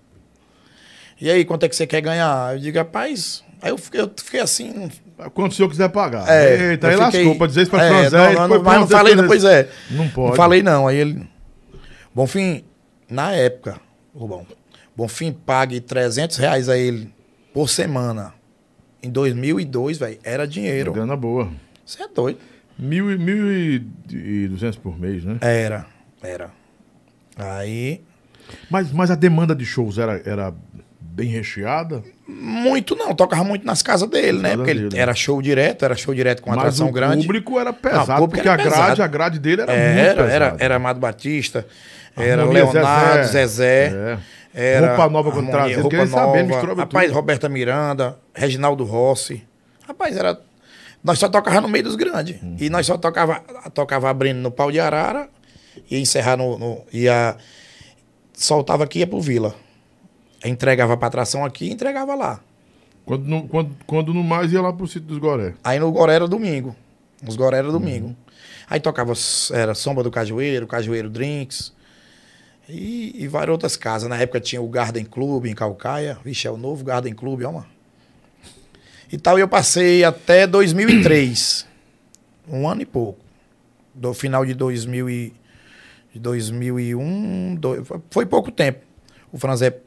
[1.21, 2.55] E aí, quanto é que você quer ganhar?
[2.55, 3.45] Eu digo: Rapaz.
[3.63, 4.91] Aí eu fiquei, eu fiquei assim.
[5.35, 6.27] Quando o senhor quiser pagar.
[6.29, 8.17] É, Eita, aí fiquei- lascou pra dizer isso pra é, Franzé.
[8.17, 9.69] não, não, depois mas não falei, não, pois é.
[9.91, 10.29] Não pode.
[10.31, 10.89] Não falei não.
[10.89, 11.29] Aí ele.
[12.15, 12.65] Bonfim,
[13.09, 13.79] na época,
[14.15, 14.47] Rubão,
[14.97, 17.13] Bonfim pague 300 reais a ele
[17.53, 18.33] por semana.
[19.03, 20.93] Em 2002, velho, era dinheiro.
[20.93, 21.51] Grana boa.
[21.85, 22.39] Você é doido.
[22.79, 25.37] Mil, e- mil e e duzentos por mês, né?
[25.41, 25.87] Era,
[26.23, 26.51] era.
[27.37, 28.01] Aí,
[28.71, 30.53] Mas, mas a demanda de shows era, era
[31.01, 32.03] bem recheada?
[32.27, 34.55] muito não, tocava muito nas casas dele, né?
[34.57, 34.99] Porque ele dele.
[35.03, 37.27] era show direto, era show direto com atração o grande.
[37.27, 39.03] público era pesado, Não, o público porque era a grade, pesado.
[39.03, 40.35] a grade dele era, Era, muito era, pesada.
[40.35, 41.67] era, era Amado Batista,
[42.17, 43.91] era Harmonia Leonardo, Zezé.
[43.91, 44.19] Zezé.
[44.53, 46.43] Era Roupa nova quando trazia, roupa saber, nova.
[46.43, 47.15] misturava Rapaz, tudo.
[47.15, 49.47] Roberta Miranda, Reginaldo Rossi.
[49.87, 50.41] Rapaz, era.
[51.03, 52.41] Nós só tocava no meio dos grandes.
[52.43, 52.57] Uhum.
[52.59, 55.29] E nós só tocava, tocava abrindo no pau de arara,
[55.91, 56.59] ia encerrar no.
[56.59, 57.37] no ia,
[58.35, 59.55] soltava aqui e ia pro Vila.
[60.45, 62.41] Entregava pra atração aqui e entregava lá.
[63.05, 65.55] Quando, no, quando, quando no mais ia lá pro sítio dos Goré.
[65.63, 66.75] Aí no Goré era domingo.
[67.23, 68.09] Nos Goré era domingo.
[68.09, 68.17] Uhum.
[68.69, 69.13] Aí tocava,
[69.53, 71.73] era Sombra do Cajueiro, Cajueiro Drinks.
[72.73, 74.09] E, e várias outras casas.
[74.09, 76.19] Na época tinha o Garden Club em Calcaia.
[76.25, 77.67] Vixe, é o novo Garden Club, ó, mano.
[79.13, 81.67] E tal, eu passei até 2003.
[82.49, 83.19] um ano e pouco.
[83.95, 85.35] Do final de 2000 e,
[86.15, 87.57] de 2001.
[87.57, 88.81] do- foi pouco tempo.
[89.33, 89.79] O Franzé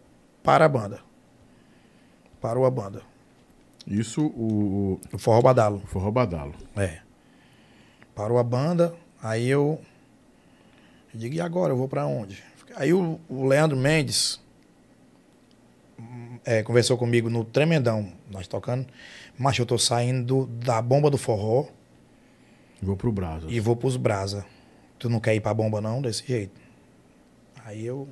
[0.44, 1.00] para a banda.
[2.42, 3.02] Parou a banda.
[3.88, 5.82] Isso, o, O Forró Badalo.
[5.84, 6.54] o Forró Badalo.
[6.76, 7.00] É.
[8.14, 9.80] Parou a banda, aí eu
[11.14, 11.72] Eu digo, e agora?
[11.74, 12.44] Eu vou pra onde?
[12.76, 14.42] Aí o, o Leandro Mendes
[16.46, 18.86] é, conversou comigo no Tremendão, nós tocando.
[19.38, 21.68] Mas eu tô saindo do- da bomba do forró
[22.82, 23.48] Vou pro Brasa.
[23.50, 24.46] e vou pros brasa.
[25.00, 26.60] Tu não quer ir pra bomba não, desse jeito?
[27.66, 28.08] Aí eu...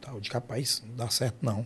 [0.00, 1.64] Tá, eu disse, capaz, não dá certo não.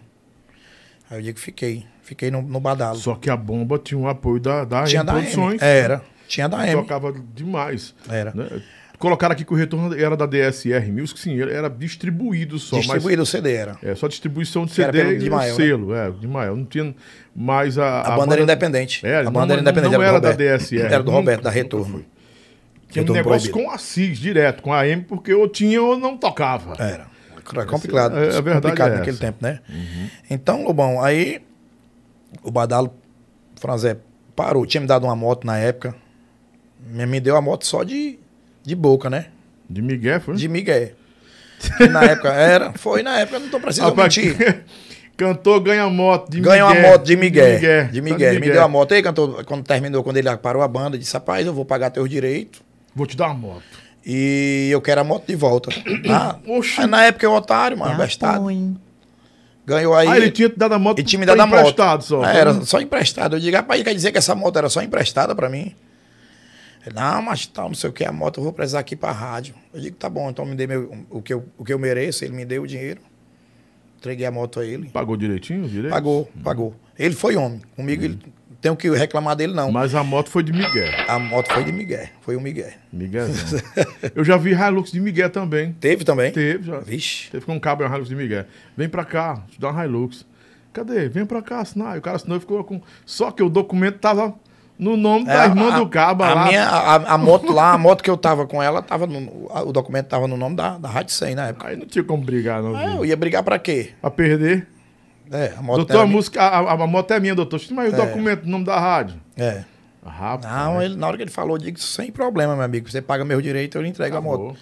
[1.11, 1.87] Aí eu digo, fiquei.
[2.03, 2.99] Fiquei no, no badalo.
[2.99, 5.21] Só que a bomba tinha um apoio da, da Tinha M da.
[5.23, 5.59] M.
[5.61, 6.05] Era.
[6.27, 6.81] Tinha da M.
[6.83, 7.95] Tocava demais.
[8.09, 8.33] Era.
[8.35, 8.63] né?
[8.99, 12.79] Colocaram aqui que o retorno era da DSR Music, sim, era distribuído só.
[12.79, 13.79] Distribuído o CD era.
[13.81, 16.57] Mas, é, só distribuição de era CD pelo e Dimael, o selo, é, de Mael.
[16.57, 16.95] Não tinha
[17.35, 18.01] mais a.
[18.01, 19.07] A, banda era independente.
[19.07, 19.93] É, a não- banda era não- independente.
[19.93, 20.33] não do era da.
[20.33, 20.83] DSR.
[20.83, 22.05] Era do Roberto, da Retorno.
[22.91, 23.69] Tinha um negócio proibido.
[23.71, 26.73] com a CIS direto, com a M, porque ou tinha ou não tocava.
[26.83, 27.07] Era.
[27.53, 28.19] Era complicado.
[28.19, 29.25] é- a verdade complicado é naquele essa.
[29.27, 29.33] Uhum.
[29.33, 29.61] tempo, né?
[30.29, 31.41] Então, Lobão, aí
[32.43, 32.93] o Badalo
[33.61, 33.97] Franzé
[34.35, 34.67] parou.
[34.67, 35.95] Tinha me dado uma moto na época.
[36.91, 38.19] Me, me deu a moto só de,
[38.69, 39.27] de boca, né?
[39.69, 40.35] De Miguel, foi?
[40.37, 40.91] De Miguel.
[41.91, 42.73] Na época era.
[42.75, 44.63] Foi na época, não tô precisando Rapaz, mentir.
[45.17, 46.85] Cantor ganha moto de Ganhou Miguel.
[46.85, 47.59] uma moto de Miguel.
[47.91, 48.35] De Tá Miguel.
[48.41, 51.45] Me deu a moto aí, cantou, quando terminou, quando ele parou a banda, disse: Rapaz,
[51.45, 52.61] eu vou pagar teus direitos.
[52.95, 53.63] Vou te dar uma moto.
[54.07, 55.71] E eu quero a moto de volta.
[56.09, 56.81] Ah, Oxi.
[56.81, 58.49] aí na época eu otário, mano, bestado.
[59.67, 60.07] Ganhou aí.
[60.09, 61.59] Ah, ele tinha te dado a moto e tinha me dado a moto.
[61.59, 62.23] emprestado só.
[62.23, 63.35] Ah, era só emprestado.
[63.37, 65.75] Eu digo, rapaz, quer dizer que essa moto era só emprestada pra mim?
[66.89, 69.13] Ele, não, mas tal, não sei o que, a moto eu vou precisar aqui pra
[69.13, 69.55] rádio.
[69.73, 72.25] Eu digo, tá bom, então me dê meu, o, que eu, o que eu mereço.
[72.25, 73.01] Ele me deu o dinheiro.
[73.99, 74.89] Entreguei a moto a ele.
[74.89, 75.91] Pagou direitinho os direitos?
[75.91, 76.75] Pagou, pagou.
[76.99, 77.61] Ele foi homem.
[77.77, 78.19] Comigo, ele
[78.61, 79.71] tenho que reclamar dele, não.
[79.71, 80.89] Mas a moto foi de Miguel.
[81.07, 82.09] A moto foi de Miguel.
[82.21, 82.73] Foi o Miguel.
[82.93, 83.61] Miguelzão.
[84.15, 85.73] Eu já vi Hilux de Miguel também.
[85.75, 86.33] Teve também?
[86.33, 86.79] Teve, já.
[86.79, 87.31] Vixe.
[87.31, 88.47] Teve com um cabo uma Hilux de Miguel.
[88.77, 90.25] Vem pra cá, te dá uma Hilux.
[90.73, 91.09] Cadê?
[91.09, 91.97] Vem pra cá assinar.
[91.97, 92.81] E o cara assinou e ficou com.
[93.05, 94.35] Só que o documento tava
[94.79, 96.47] no nome da É, irmã a- do cabo a lá.
[96.47, 99.73] Minha, a, a moto lá, a moto que eu tava com ela, tava no, o
[99.73, 101.69] documento tava no nome da, da Rádio 100 na época.
[101.69, 102.77] Aí não tinha como brigar, não.
[102.77, 103.91] Ah, eu ia brigar pra quê?
[104.01, 104.67] Pra perder.
[105.31, 106.17] É, a moto doutor, era a, minha.
[106.17, 107.61] música, a, a- moto é minha, doutor.
[107.73, 109.17] Mas o documento, o nome da rádio.
[109.37, 109.65] É.
[110.07, 110.51] Rapaz.
[110.55, 112.89] Não, ele, na hora que ele falou, eu digo, sem problema, meu amigo.
[112.91, 114.39] Você paga meu direito, eu lhe entrego a Acabou.
[114.49, 114.59] moto.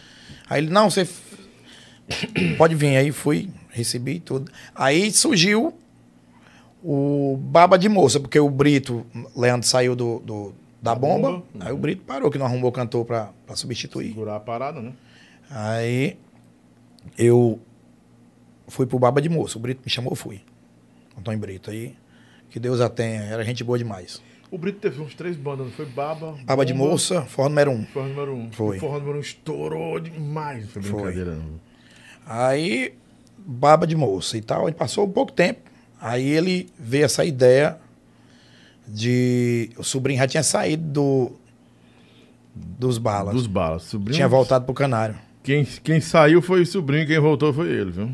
[0.50, 1.06] Aí ele, não, você.
[2.56, 2.96] Pode vir.
[2.96, 4.50] Aí fui, recebi tudo.
[4.74, 5.72] Aí surgiu
[6.88, 9.04] o Baba de Moça, porque o Brito,
[9.36, 11.32] Leandro saiu do, do- da bomba.
[11.32, 11.44] bomba.
[11.60, 14.08] Aí o Brito parou, que não arrumou cantor pra, pra substituir.
[14.10, 14.92] Segurar a parada, né?
[15.50, 16.16] Aí
[17.18, 17.58] eu
[18.68, 19.58] fui pro Baba de Moça.
[19.58, 20.42] O Brito me chamou, eu fui.
[21.18, 21.94] Antônio Brito aí.
[22.50, 23.22] Que Deus a tenha.
[23.22, 24.22] Era gente boa demais.
[24.48, 25.86] O Brito teve uns três bandas, não foi?
[25.86, 26.36] Baba.
[26.44, 27.84] Baba de Bomba, Moça, forró número um.
[27.86, 28.52] Forró número um.
[28.52, 28.78] Foi.
[28.78, 30.70] Forró número um estourou demais.
[30.70, 31.02] Foi Foi.
[31.02, 31.60] brincadeira, não.
[32.24, 32.94] Aí,
[33.38, 34.66] baba de moça e tal.
[34.68, 35.65] Aí passou um pouco tempo.
[36.00, 37.76] Aí ele veio essa ideia
[38.86, 39.70] de.
[39.76, 41.32] O sobrinho já tinha saído do,
[42.54, 43.34] dos balas.
[43.34, 43.82] Dos balas.
[43.84, 44.14] Sobrinho.
[44.16, 45.16] Tinha voltado pro Canário.
[45.42, 48.10] Quem, quem saiu foi o sobrinho, quem voltou foi ele, viu?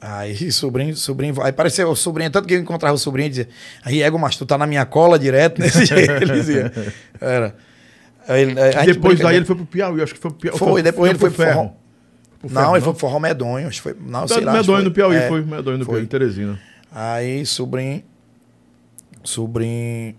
[0.00, 1.40] Aí, sobrinho, sobrinho.
[1.42, 3.48] Aí apareceu o sobrinho, tanto que eu encontrava o sobrinho e dizia:
[3.82, 6.12] Aí, Ego, mas tu tá na minha cola direto, desse jeito.
[6.12, 6.72] Ele dizia.
[7.20, 7.56] Era.
[8.28, 8.44] Aí,
[8.86, 10.58] Depois brinca- daí ele foi pro Piauí, acho que foi pro Piauí.
[10.58, 11.60] Foi, depois ele foi pro pro Ferro.
[11.60, 11.74] Forró.
[12.40, 13.68] Pro Não, Ferro, ele foi pro Forró Medonho.
[13.68, 13.96] Acho que foi.
[14.04, 14.52] Não, sei lá.
[14.52, 14.84] que Medonho foi.
[14.84, 15.28] no Piauí, É.
[15.28, 15.94] foi Medonho no foi.
[15.94, 16.58] Piauí, Teresina.
[16.98, 18.02] Aí, sobrinho.
[19.22, 20.14] Sobrinho.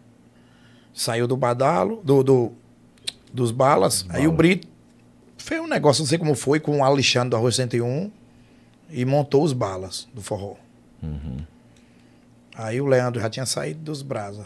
[0.93, 2.51] Saiu do badalo, do, do-
[3.33, 4.05] dos balas.
[4.09, 4.67] Aí o Brito
[5.37, 8.11] fez um negócio, não sei como foi, com o Alexandre do Arroz 101
[8.91, 10.55] e montou os balas do forró.
[11.01, 11.37] Uhum.
[12.55, 14.45] Aí o Leandro já tinha saído dos brasa.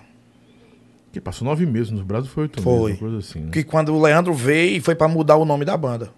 [1.12, 2.84] Que passou nove meses nos braços, foi oito Foi.
[2.92, 3.52] meses, coisa assim, né?
[3.52, 6.10] Que quando o Leandro veio, foi pra mudar o nome da banda.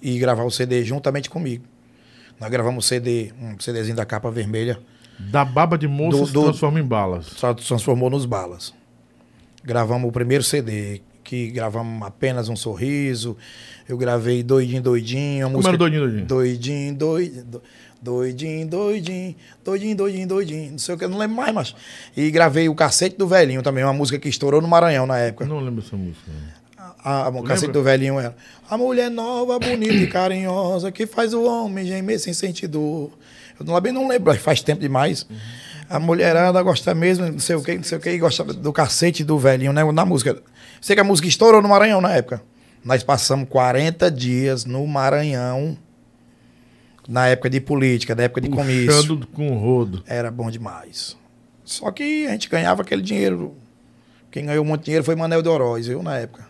[0.00, 1.64] E gravar o CD juntamente comigo.
[2.40, 4.78] Nós gravamos o CD, um CDzinho da capa vermelha.
[5.18, 7.26] Da baba de moça Do- se do- transforma em balas.
[7.26, 8.72] só transformou nos balas.
[9.64, 13.36] Gravamos o primeiro CD, que gravamos apenas um sorriso.
[13.88, 15.46] Eu gravei Doidinho, Doidinho.
[15.46, 16.26] Como música- era doidinho, doidinho?
[16.26, 17.62] Doidinho, doidinho, do-
[18.00, 20.70] doidinho, doidinho, doidinho, doidinho, doidinho.
[20.72, 21.74] Não sei o que, eu não lembro mais, mas.
[22.16, 25.44] E gravei o Cacete do Velhinho também, uma música que estourou no Maranhão na época.
[25.44, 26.30] Eu não lembro essa música.
[26.30, 26.58] não.
[27.04, 27.72] A, a, o Cacete lembra?
[27.80, 28.36] do Velhinho era.
[28.68, 33.10] A mulher nova, bonita e carinhosa, que faz o homem gemer sem sentir dor.
[33.58, 35.26] Eu não, bem não lembro, faz tempo demais.
[35.88, 38.72] A mulherada gosta mesmo, não sei o que, não sei o que, e gosta do
[38.72, 39.82] cacete do velhinho, né?
[39.92, 40.40] Na música.
[40.80, 42.42] Sei que a música estourou no Maranhão na época.
[42.84, 45.76] Nós passamos 40 dias no Maranhão,
[47.08, 48.86] na época de política, na época de comício.
[48.86, 50.02] Puxando com o rodo.
[50.06, 51.16] Era bom demais.
[51.64, 53.54] Só que a gente ganhava aquele dinheiro.
[54.30, 56.47] Quem ganhou muito dinheiro foi Manel de Oroz, eu na época.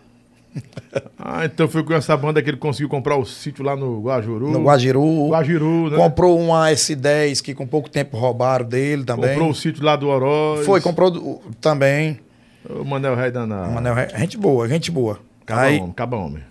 [1.21, 4.49] Ah, então foi com essa banda que ele conseguiu comprar o sítio lá no Guajuru.
[4.51, 5.27] No Guajiru.
[5.29, 5.97] Guajiru, né?
[5.97, 9.31] Comprou uma S10 que com pouco tempo roubaram dele também.
[9.31, 10.65] Comprou o sítio lá do Oroz.
[10.65, 12.19] Foi, comprou do- também.
[12.67, 13.71] O Manel Rei danado.
[13.71, 15.19] Manel, gente boa, gente boa.
[15.45, 16.43] Caba Aí, homem, caba homem.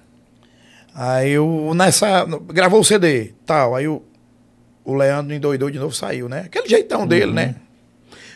[0.95, 2.25] Aí eu, nessa.
[2.53, 3.75] Gravou o CD, tal.
[3.75, 4.03] Aí o,
[4.85, 6.43] o Leandro endoidou de novo, saiu, né?
[6.47, 7.57] Aquele jeitão dele, né?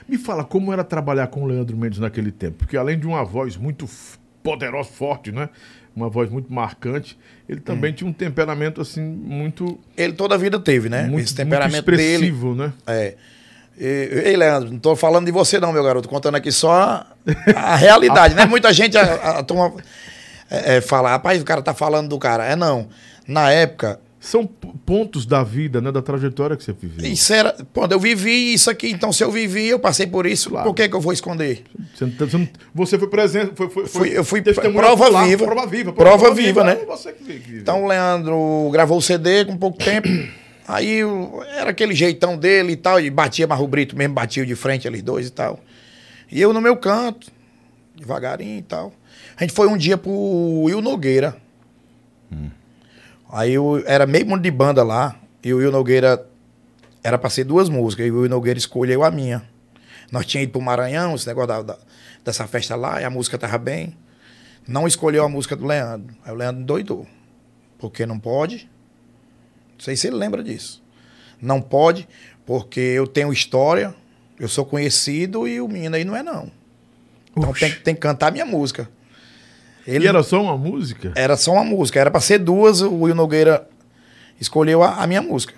[0.08, 3.24] Me fala como era trabalhar com o Leandro Mendes naquele tempo, porque além de uma
[3.24, 3.86] voz muito
[4.42, 5.48] poderosa, forte, né?
[5.94, 10.58] Uma voz muito marcante, ele também tinha um temperamento assim muito, Ele toda a vida
[10.58, 11.02] teve, né?
[11.02, 12.12] muito, Esse temperamento muito dele.
[12.14, 12.72] expressivo, né?
[12.86, 13.14] É.
[13.78, 16.08] E- Ei, Leandro, não tô falando de você não, meu garoto.
[16.08, 17.06] Contando aqui só a,
[17.54, 18.46] a realidade, né?
[18.46, 19.74] Muita gente a, a, a turma,
[20.50, 22.44] é, é, fala, rapaz, o cara tá falando do cara.
[22.46, 22.88] É não.
[23.28, 25.90] Na época, São pontos da vida, né?
[25.90, 27.10] Da trajetória que você viveu.
[27.12, 27.52] isso era...
[27.74, 30.68] Pô, eu vivi isso aqui, então se eu vivi, eu passei por isso, Claro.
[30.68, 31.64] por que que eu vou esconder?
[31.92, 35.44] Você, tá- você você foi presente, foi, foi, foi eu fui testemunha prova ocular, viva.
[35.44, 36.76] prova viva, Prova viva, né?
[36.86, 37.58] Você que vive.
[37.58, 40.06] Então o Leandro gravou o CD com pouco tempo.
[40.68, 41.00] Aí
[41.56, 44.86] era aquele jeitão dele e tal, e batia mais o Brito mesmo, batia de frente
[44.86, 45.58] eles dois e tal.
[46.30, 47.26] E eu no meu canto,
[47.96, 48.92] devagarinho e tal.
[49.36, 51.36] A gente foi um dia pro Will Nogueira.
[53.32, 56.26] Aí eu, era meio mundo de banda lá, e o Will Nogueira
[57.02, 59.42] era pra ser duas músicas, e o Will Nogueira escolheu a minha.
[60.10, 61.78] Nós tínhamos ido pro Maranhão, esse negócio da- da-
[62.22, 63.96] dessa festa lá, e a música tava bem.
[64.68, 66.14] Não escolheu a música do Leandro.
[66.24, 67.06] Aí o Leandro doidou.
[67.78, 68.68] Porque não pode.
[69.72, 70.80] Não sei se ele lembra disso.
[71.40, 72.06] Não pode,
[72.46, 73.92] porque eu tenho história,
[74.38, 76.48] eu sou conhecido e o menino aí não é, não.
[77.36, 78.88] Então tem, que- tem que cantar minha música.
[79.86, 81.12] Ele E era só uma música?
[81.16, 83.68] era só uma música, era pra ser duas, o Will Nogueira
[84.40, 85.54] escolheu a, a minha música.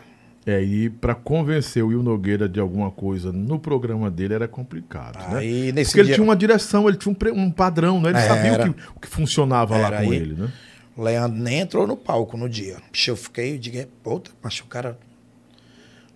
[0.47, 5.19] É, e pra convencer o Will Nogueira de alguma coisa no programa dele era complicado,
[5.31, 5.39] né?
[5.39, 8.11] Aí nesse Porque ele dia, tinha uma direção, ele tinha um, um padrão, né?
[8.11, 8.29] Ele Era.
[8.29, 10.17] sabia o que, o que funcionava lá Era com aí.
[10.17, 10.53] ele, né?
[10.97, 12.77] o Leandro nem entrou no palco no dia.
[13.09, 14.99] Eu fiquei, eu digo, é, puta, mas o cara.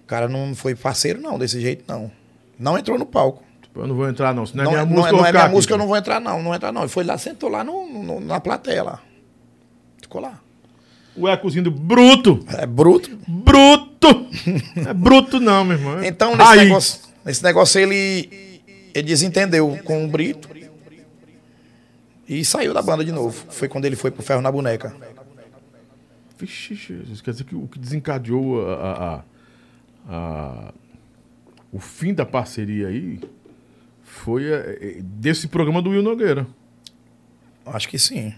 [0.04, 2.10] O cara não foi parceiro, não, desse jeito, não.
[2.58, 3.42] Não entrou no palco.
[3.78, 4.44] Eu não vou entrar, não.
[4.46, 5.54] Se não é Não, minha é- não música, é, eu não vou é minha aqui.
[5.54, 6.42] música, eu não vou entrar, não.
[6.42, 6.82] Não entra, não.
[6.82, 9.00] Ele foi lá, sentou lá no, no- na plateia lá.
[10.00, 10.40] Ficou lá.
[11.16, 12.44] O ecozinho do bruto!
[12.56, 13.10] É bruto.
[13.26, 14.26] Bruto!
[14.88, 16.02] é bruto não, meu irmão.
[16.04, 18.60] Então, nesse Aí, negócio, nesse negócio ele,
[18.94, 20.48] ele desentendeu com o Brito
[22.28, 23.44] e saiu da banda de novo.
[23.50, 24.94] Foi quando ele foi pro Ferro na Boneca.
[26.38, 29.22] Vixe, Jesus, quer dizer que o que desencadeou a, a- a-
[30.08, 30.72] a-
[31.72, 33.20] o fim da parceria aí
[34.18, 36.46] foi é, é, desse programa do Will Nogueira.
[37.66, 38.34] Acho que sim.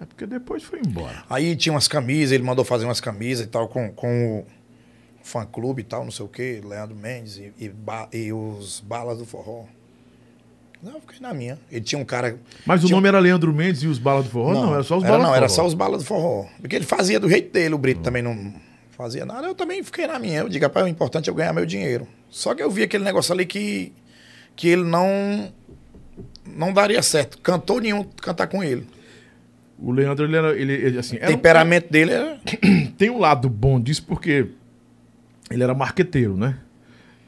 [0.00, 1.24] É porque depois foi embora.
[1.30, 4.46] Aí tinha umas camisas, ele mandou fazer umas camisas e tal com, com o
[5.22, 9.18] fã-clube e tal, não sei o quê, Leandro Mendes e, e, ba- e os Balas
[9.18, 9.64] do Forró.
[10.82, 11.58] Não, eu fiquei na minha.
[11.72, 12.38] Ele tinha um cara...
[12.66, 14.52] Mas o um- nome era Leandro Mendes e os Balas do Forró?
[14.52, 15.56] Não, era só os era, Balas Não, do era Forró.
[15.62, 16.46] só os Balas do Forró.
[16.60, 18.52] Porque ele fazia do jeito dele, o Brito também não
[18.90, 19.46] fazia nada.
[19.46, 20.40] Eu também fiquei na minha.
[20.40, 22.06] Eu digo, rapaz, o importante é eu ganhar meu dinheiro.
[22.28, 23.92] Só que eu vi aquele negócio ali que,
[24.56, 25.52] que ele não...
[26.56, 27.38] Não daria certo.
[27.38, 28.86] Cantor nenhum cantar com ele.
[29.78, 32.40] O Leandro, ele era, ele, ele, assim, O era um- temperamento dele era...
[32.96, 34.46] tem um lado bom disso porque
[35.50, 36.56] ele era marqueteiro, né?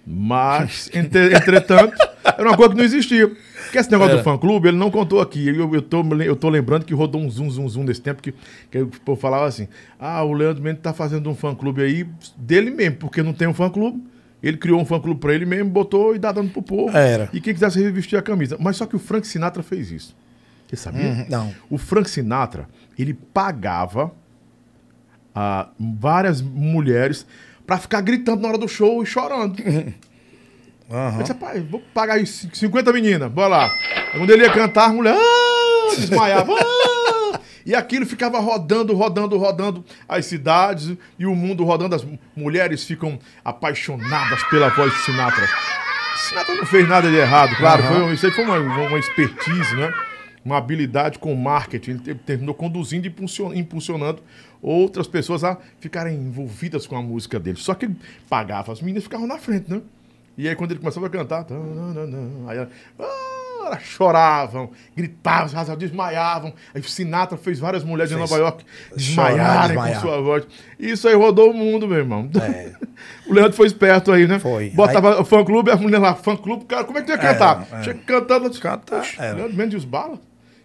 [0.07, 3.29] Mas, entre- entretanto, era uma coisa que não existia.
[3.29, 4.23] Porque esse negócio Era.
[4.23, 5.47] do fã-clube, ele não contou aqui.
[5.49, 8.33] Eu, eu, tô, eu tô lembrando que rodou um zoom, zoom, zoom desse tempo que,
[8.71, 9.69] que o povo falava assim:
[10.01, 12.07] ah, o Leandro Mendes tá fazendo um fã-clube aí
[12.39, 14.03] dele mesmo, porque não tem um fã-clube.
[14.43, 16.97] Ele criou um fã-clube pra ele mesmo, botou e dá dando pro povo.
[16.97, 17.29] Era.
[17.33, 18.57] E quem quisesse revestir a camisa.
[18.61, 20.17] Mas só que o Frank Sinatra fez isso.
[20.69, 21.11] Você sabia?
[21.11, 21.55] Uhum, não.
[21.71, 24.13] O Frank Sinatra, ele pagava
[25.35, 27.27] a várias mulheres
[27.67, 29.57] pra ficar gritando na hora do show e chorando.
[30.91, 31.17] Aham.
[31.17, 33.67] Eu disse, pai, vou pagar aí 50 meninas, bora lá.
[34.13, 36.55] Aí quando ele ia cantar, a mulher ah, desmaiava.
[36.55, 36.65] ah,
[37.69, 41.95] e aquilo ficava rodando, rodando, rodando as cidades e o mundo rodando.
[41.95, 42.05] As
[42.35, 45.47] mulheres ficam apaixonadas pela voz de Sinatra.
[46.17, 47.83] Sinatra não fez nada de errado, claro.
[47.83, 48.05] Aham.
[48.07, 49.93] Foi, isso aí foi uma, uma expertise, né?
[50.45, 51.91] Uma habilidade com marketing.
[51.91, 54.23] Ele te- terminou conduzindo e impulsion- impulsionando
[54.63, 57.59] outras pessoas a ficarem envolvidas com a música dele.
[57.59, 57.97] Só que ele
[58.31, 59.83] pagava, as meninas ficavam na frente, né?
[60.39, 61.45] E aí quando ele começava a cantar,
[62.49, 63.38] aí ela, ah,
[63.69, 66.53] elas choravam, gritavam, desmaiavam.
[66.75, 68.23] Aí Sinatra fez várias mulheres Fez.
[68.23, 68.65] de Nova York
[68.97, 70.01] desmaiarem com desmaiar.
[70.01, 70.47] sua voz.
[70.79, 72.29] Isso aí rodou o mundo, meu irmão.
[72.41, 72.73] É.
[73.29, 74.39] o Leandro foi esperto aí, né?
[74.39, 74.71] Foi.
[74.71, 77.67] Botava o fã-clube, as mulheres lá, fã-clube, cara, como é que tu ia cantar?
[77.73, 77.83] é.
[77.83, 79.37] Chega cantando, Cantar, Puxa, era.
[79.37, 80.19] Leandro Mendes os balas?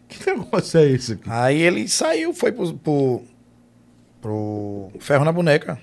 [0.08, 1.30] Que negócio é esse aqui?
[1.30, 3.22] Aí ele saiu, foi pro, pro,
[4.22, 5.80] pro Ferro na Boneca.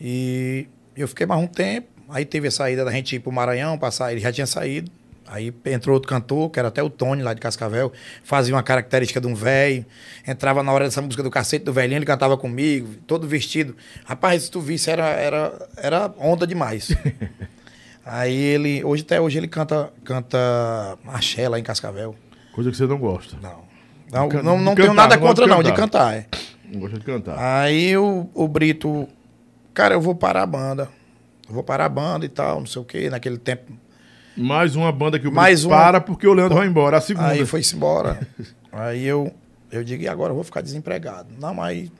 [0.00, 1.88] E eu fiquei mais um tempo.
[2.08, 4.90] Aí teve a saída da gente ir pro Maranhão, passar, ele já tinha saído.
[5.32, 7.92] Aí entrou outro cantor, que era até o Tony, lá de Cascavel,
[8.24, 9.86] fazia uma característica de um velho.
[10.26, 13.76] Entrava na hora dessa música do cacete do velhinho, ele cantava comigo, todo vestido.
[14.04, 16.88] Rapaz, se tu visse, era, era, era onda demais.
[18.04, 22.16] Aí ele, hoje até hoje ele canta, canta axé lá em Cascavel.
[22.52, 23.36] Coisa que você não gosta.
[23.40, 23.62] Não.
[24.10, 26.14] Não, can- não, não tenho cantar, nada contra, não, de cantar.
[26.16, 26.26] É.
[26.72, 27.36] Não gosta de cantar.
[27.38, 29.06] Aí o, o Brito,
[29.72, 30.88] cara, eu vou parar a banda.
[31.48, 33.08] Eu vou parar a banda e tal, não sei o quê.
[33.10, 33.72] Naquele tempo.
[34.36, 36.96] Mais uma banda que o Mais uma- para porque o Leandro vai embora.
[36.98, 37.28] A segunda.
[37.28, 38.26] Aí foi-se embora.
[38.72, 39.32] aí eu,
[39.70, 41.28] eu digo, e agora eu vou ficar desempregado.
[41.38, 41.90] Não, mas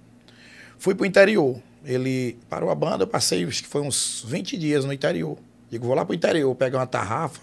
[0.78, 1.58] fui pro interior.
[1.84, 5.36] Ele parou a banda, eu passei, acho que foi uns 20 dias no interior.
[5.70, 7.40] Digo, vou lá pro interior, pegar uma tarrafa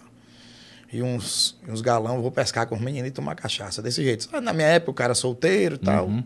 [0.94, 3.82] e uns, uns galão, vou pescar com os meninos e tomar cachaça.
[3.82, 4.30] Desse jeito.
[4.32, 6.08] Ah, Na minha época, o cara solteiro e tal.
[6.08, 6.24] Uhum.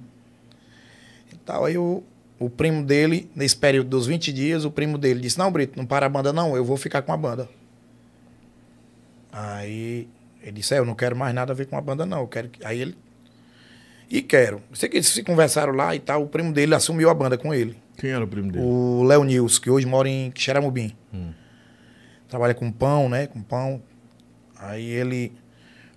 [1.46, 1.66] Tal.
[1.66, 2.04] Aí o,
[2.40, 5.86] o primo dele, nesse período dos 20 dias, o primo dele disse, não, Brito, não
[5.86, 7.50] para a banda não, eu vou ficar com a banda.
[9.32, 10.08] Aí
[10.42, 12.28] ele disse, é, eu não quero mais nada a ver com a banda não, eu
[12.28, 12.50] quero...
[12.50, 12.98] que-" Aí ele...
[14.10, 14.62] E quero.
[14.74, 17.54] Sei que eles se conversaram lá e tal, o primo dele assumiu a banda com
[17.54, 17.78] ele.
[17.98, 18.66] Quem era o primo dele?
[18.66, 20.94] O Léo Nils, que hoje mora em Xeramubim.
[22.28, 23.28] Trabalha com pão, né?
[23.28, 23.82] Com pão.
[24.58, 25.32] Aí ele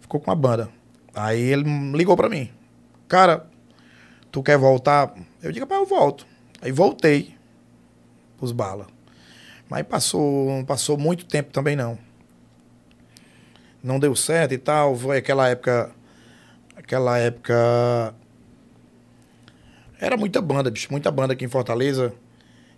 [0.01, 0.69] ficou com a banda.
[1.15, 2.51] Aí ele ligou pra mim.
[3.09, 3.47] Cara,
[4.31, 5.15] tu quer voltar?
[5.43, 6.27] Eu digo, rapaz, eu volto.
[6.61, 7.35] Aí voltei
[8.37, 8.87] pros bala.
[9.69, 11.99] Mas passou, não passou muito tempo também não.
[13.85, 14.97] Não deu certo e tal.
[14.97, 15.91] Foi aquela época.
[16.75, 18.15] Aquela época.
[20.01, 22.13] Era muita banda, bicho, muita banda aqui em Fortaleza.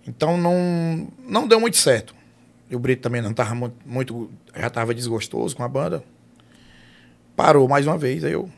[0.06, 2.14] Então não, não deu muito certo.
[2.70, 6.02] E o Brito também não tava muito, muito já estava desgostoso com a banda.
[7.34, 8.24] Parou mais uma vez.
[8.24, 8.48] Aí eu,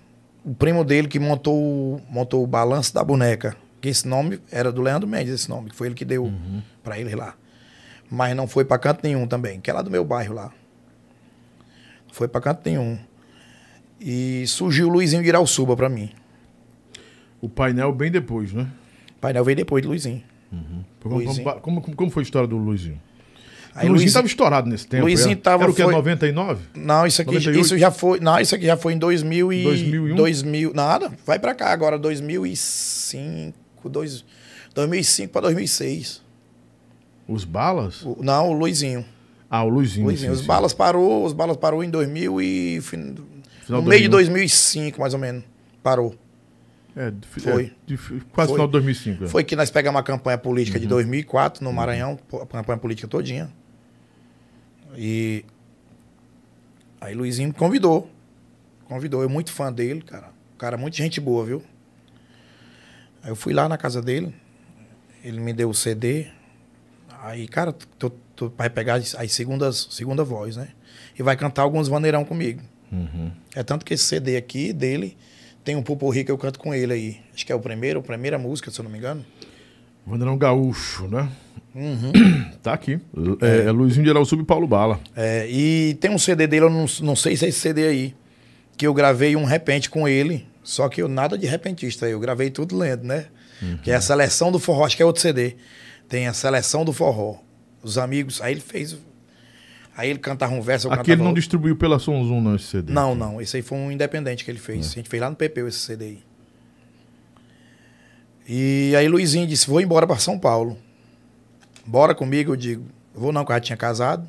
[0.44, 4.72] o primo dele que montou, o- montou o Balanço da Boneca, que esse nome era
[4.72, 6.32] do Leandro Mendes, esse nome, que foi ele que deu
[6.82, 7.34] pra ele lá.
[8.10, 10.52] Mas não foi pra canto nenhum também, que é lá do meu bairro lá.
[12.18, 12.98] Foi pra canto nenhum.
[14.00, 16.10] E surgiu o Luizinho de Irauçuba pra mim.
[17.40, 18.66] O painel bem depois, né?
[19.16, 20.20] O painel veio depois de Luizinho.
[21.00, 21.44] Como, Luizinho.
[21.60, 23.00] como, como- como foi a história do Luizinho?
[23.72, 25.04] Aí o Luizinho estava estourado nesse tempo.
[25.04, 25.84] Luizinho era, tava- Era o que?
[25.84, 26.64] foi- 99?
[26.74, 27.64] Não, isso aqui 98?
[27.64, 28.18] isso já foi.
[28.18, 30.16] Não, isso aqui já foi em 2000 e 2001?
[30.16, 33.54] 2000, nada, vai pra cá agora 2005,
[33.88, 34.24] dois,
[34.74, 36.20] 2005 para 2006.
[37.28, 38.02] Os balas?
[38.04, 39.04] O- não, o Luizinho.
[39.50, 40.06] Ah, o Luizinho.
[40.06, 40.46] Luizinho, sim, os sim.
[40.46, 43.14] balas parou, os balas parou em 2000 e fin-
[43.64, 44.10] Final no meio de 2001.
[44.10, 45.44] 2005, mais ou menos.
[45.82, 46.14] Parou.
[46.96, 47.64] É, de- Foi.
[47.66, 47.96] é, de-
[48.32, 48.56] quase Foi.
[48.56, 49.24] final de 2005.
[49.24, 49.28] é.
[49.28, 50.90] Foi que nós pegamos uma campanha política de Uhum.
[50.90, 53.50] 2004 no Maranhão, pô, a campanha política todinha.
[54.96, 55.44] E
[57.00, 58.10] aí Luizinho me convidou.
[58.86, 60.30] Convidou, eu muito fã dele, cara.
[60.56, 61.62] Cara, muita gente boa, viu?
[63.22, 64.34] Aí eu fui lá na casa dele,
[65.22, 66.26] ele me deu o CD.
[67.22, 68.10] Aí, cara, tu
[68.56, 70.68] vai pegar as as segundas, segunda voz, né?
[71.18, 72.62] E vai cantar alguns vaneirão comigo.
[72.90, 73.30] Uhum.
[73.54, 75.16] É tanto que esse CD aqui dele
[75.64, 77.16] tem um pupurri que eu canto com ele aí.
[77.34, 79.24] Acho que é o primeiro, a primeira música, se eu não me engano.
[80.06, 81.28] Vanderão Gaúcho, né?
[81.74, 82.12] Uhum.
[82.62, 83.00] Tá aqui.
[83.40, 84.98] É, é Luizinho de Sub e Paulo Bala.
[85.14, 88.14] É, e tem um CD dele, eu não, não sei se é esse CD aí,
[88.76, 92.50] que eu gravei um repente com ele, só que eu nada de repentista, eu gravei
[92.50, 93.26] tudo lento, né?
[93.82, 95.56] Que é a seleção do forró, acho que é outro CD.
[96.08, 97.36] Tem a seleção do forró.
[97.88, 98.96] Os amigos, aí ele fez.
[99.96, 101.40] Aí ele cantava um verso, eu Aqui ele cantava não outro.
[101.40, 102.92] distribuiu pela Som Zoom, não, esse CD.
[102.92, 104.86] Não, não, esse aí foi um independente que ele fez.
[104.86, 104.90] É.
[104.90, 106.22] A gente fez lá no PPU esse CD aí.
[108.46, 110.78] E aí Luizinho disse: vou embora para São Paulo.
[111.86, 112.84] Bora comigo, eu digo,
[113.14, 114.28] vou não, porque eu já tinha casado.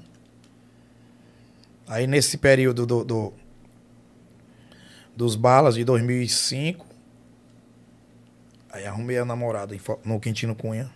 [1.87, 3.33] Aí nesse período do, do-
[5.15, 6.85] dos balas de 2005,
[8.71, 10.89] aí arrumei a namorada no Quintino Cunha,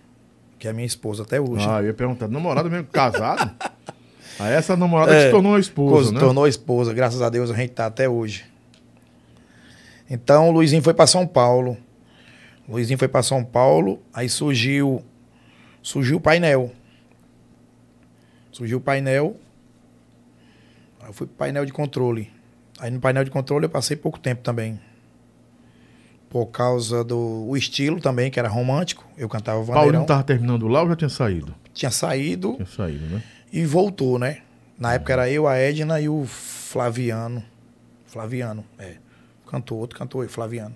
[0.63, 1.67] que é minha esposa até hoje.
[1.69, 3.53] Ah, eu ia perguntar, namorada mesmo, casado?
[4.39, 6.19] Aí essa namorada É, se tornou a esposa, né?
[6.21, 8.45] tornou esposa, graças a Deus a gente tá até hoje.
[10.09, 11.75] Então o Luizinho foi para São Paulo.
[12.65, 15.03] O Luizinho foi para São Paulo, aí surgiu
[15.81, 16.71] surgiu o painel.
[18.49, 19.35] Surgiu o painel.
[21.01, 22.31] Aí eu fui pro painel de controle.
[22.79, 24.79] Aí no painel de controle eu passei pouco tempo também.
[26.33, 29.05] Por causa do o estilo também, que era romântico.
[29.15, 29.99] Eu cantava Paulo Vaneirão.
[29.99, 31.53] não tava terminando lá ou já tinha saído?
[31.73, 33.23] Tinha saído Tinha saído, né?
[33.53, 34.41] e voltou, né?
[34.77, 37.43] Na época era eu, a Edna e o Flaviano.
[38.07, 38.95] Flaviano, é.
[39.47, 40.75] Cantor, outro cantor, Flaviano.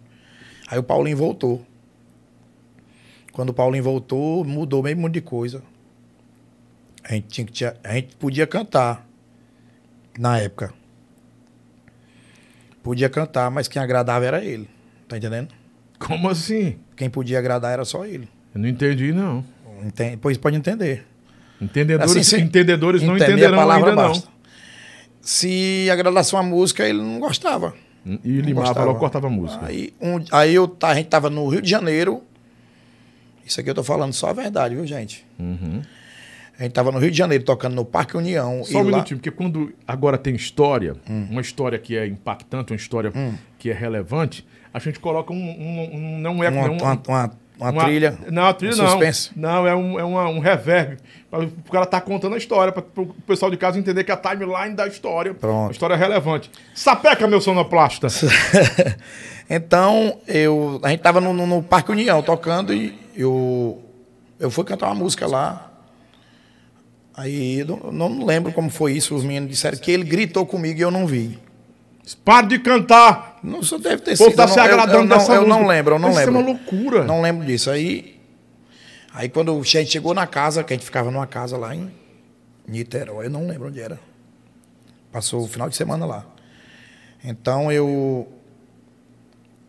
[0.68, 1.66] Aí o Paulinho voltou.
[3.34, 5.64] Quando o Paulinho voltou, mudou meio monte de coisa.
[7.04, 9.08] A gente, tinha tinha- a gente podia cantar
[10.20, 10.72] na época.
[12.84, 14.70] Podia cantar, mas quem agradava era ele.
[15.08, 15.50] Tá entendendo?
[16.00, 16.78] Como assim?
[16.96, 18.28] Quem podia agradar era só ele.
[18.54, 19.44] Eu não entendi, não.
[19.84, 20.18] Entende?
[20.18, 21.06] Pois pode entender.
[21.62, 24.28] Entendedores, Assim, se- entendedores não Entender entenderão a palavra ainda, basta.
[25.22, 27.74] Se agradasse uma música, ele não gostava.
[28.06, 28.20] não.
[28.24, 29.66] E Não limava logo, cortava a música.
[29.66, 32.24] Aí, um- aí eu, a gente tava no Rio de Janeiro.
[33.46, 35.26] Isso aqui eu tô falando só a verdade, viu, gente?
[35.40, 35.82] Uhum.
[36.60, 38.64] A gente tava no Rio de Janeiro tocando no Parque União.
[38.64, 42.78] Só um lá- minutinho, porque quando agora tem história, uma história que é impactante, uma
[42.78, 43.12] história
[43.60, 45.36] que é relevante, a gente coloca um.
[45.38, 46.50] um- um- não é.
[46.50, 47.32] uma, não, uma, uma-
[47.72, 48.18] uma trilha.
[48.32, 48.90] Não, a trilha um não.
[48.90, 49.32] suspense.
[49.36, 50.98] Não, é um, é uma- um reverb.
[51.30, 54.18] Para o cara tá contando a história, para o pessoal de casa entender que a
[54.18, 55.34] timeline da história.
[55.34, 55.70] Pronto.
[55.70, 56.50] A história é relevante.
[56.74, 58.08] Sapeca, meu sonoplasta.
[59.50, 63.82] então, eu, a gente tava no, no- Parque União tocando e eu,
[64.40, 65.72] eu fui cantar uma música lá.
[67.16, 69.16] Aí, eu não lembro como foi isso.
[69.16, 71.40] Os meninos disseram que ele gritou comigo e eu não vi.
[72.24, 73.37] Para de cantar!
[73.48, 74.36] Não, isso deve ter O sido.
[74.36, 75.60] tá eu se não- eu- agradando eu, não, dessa eu música.
[75.60, 76.36] não lembro, eu não Isso lembro.
[76.36, 77.04] é uma loucura.
[77.06, 77.70] Não lembro disso.
[77.72, 78.20] Aí,
[79.14, 81.92] aí quando a gente chegou na casa, que a gente ficava numa casa lá em
[82.68, 84.00] Niterói, eu não lembro onde era.
[85.12, 86.26] Passou o final de semana lá.
[87.24, 88.28] Então eu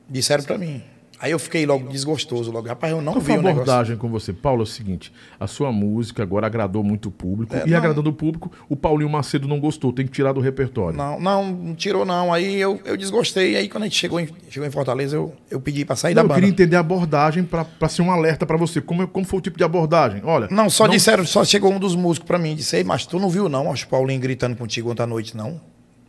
[0.09, 0.83] disseram pra mim.
[1.21, 3.51] Aí eu fiquei logo desgostoso, logo, rapaz, eu não Qual vi o negócio.
[3.63, 4.33] abordagem com você?
[4.33, 7.79] Paulo, é o seguinte, a sua música agora agradou muito o público, É, e não.
[7.79, 10.97] agradando o público, o Paulinho Macedo não gostou, tem que tirar do repertório.
[10.97, 12.33] Não, não, não tirou não.
[12.33, 13.57] Aí eu, eu desgostei.
[13.57, 16.23] Aí quando a gente chegou em, chegou em Fortaleza, eu, eu pedi pra sair Não,
[16.23, 16.41] da eu banda.
[16.41, 18.81] queria entender a abordagem pra pra ser um alerta pra você.
[18.81, 20.23] Como, como foi o tipo de abordagem?
[20.25, 20.47] Olha.
[20.51, 23.29] Não, só disseram, só chegou um dos músicos pra mim e disse, mas tu não
[23.29, 25.61] viu não, acho o Paulinho gritando contigo ontem à noite, não?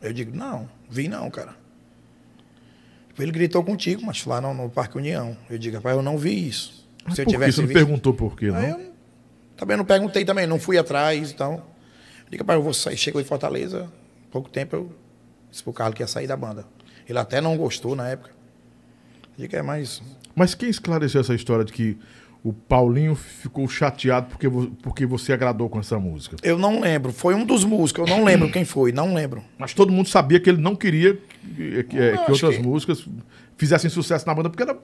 [0.01, 1.55] Eu digo, não, vi não, cara.
[3.19, 5.35] Ele gritou contigo, mas lá no, no Parque União.
[5.49, 6.87] Eu digo, rapaz, eu não vi isso.
[7.05, 7.77] Mas Se eu tivesse Você não visto...
[7.77, 8.61] perguntou por quê, não?
[8.61, 8.93] Eu
[9.57, 11.53] também não perguntei também, não fui atrás, então.
[11.53, 12.97] Eu digo, rapaz, eu vou sair.
[12.97, 13.91] Chegou em Fortaleza,
[14.31, 14.95] pouco tempo eu
[15.51, 16.65] disse pro Carlos que ia sair da banda.
[17.07, 18.29] Ele até não gostou na época.
[19.37, 20.01] Eu digo, é, mas
[20.35, 21.97] Mas quem esclareceu essa história de que
[22.43, 24.47] o Paulinho ficou chateado porque,
[24.81, 26.37] porque você agradou com essa música?
[26.41, 27.11] eu não lembro.
[27.11, 29.43] Foi um dos músicos, eu não lembro quem foi, não lembro.
[29.57, 31.15] Mas todo mundo sabia que ele não queria
[31.55, 33.05] que, que- Eu que outras que- músicas
[33.57, 34.77] fizessem sucesso na banda, porque era.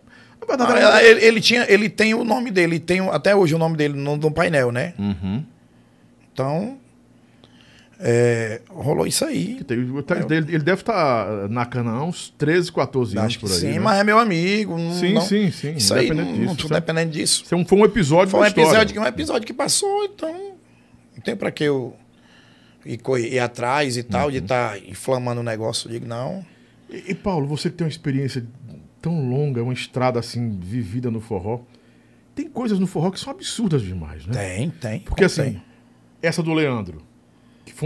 [0.46, 3.58] Verdade, Ah, era- ele, ele tinha, ele tem o nome dele, tem até hoje o
[3.58, 4.94] nome dele no, no painel, né?
[5.00, 5.44] Uhum.
[6.34, 6.78] Então,
[8.00, 9.64] é, rolou isso aí.
[9.64, 13.58] Tem- Ele, deve estar na cana uns 13, 14 anos Acho por aí.
[13.60, 13.80] sim, né?
[13.80, 14.78] mas é meu amigo.
[14.78, 16.74] não- Sim, não- sim, sim, Isso aí, não, não disso, tô certo?
[16.86, 17.44] dependendo disso.
[17.46, 20.34] Isso é foi um episódio Foi um episódio, que- um episódio que passou, então
[21.16, 21.96] não tem pra que eu
[22.86, 23.00] ir,
[23.34, 24.32] ir atrás e tal, Uhum.
[24.32, 25.88] de estar inflamando o negócio.
[25.88, 26.46] Eu digo, não.
[26.90, 28.46] E, e, Paulo, você que tem uma experiência
[29.02, 31.62] tão longa, uma estrada assim, vivida no forró,
[32.36, 34.34] tem coisas no forró que são absurdas demais, né?
[34.34, 35.00] Tem, tem.
[35.00, 35.64] Porque assim, tem.
[36.22, 37.02] essa do Leandro,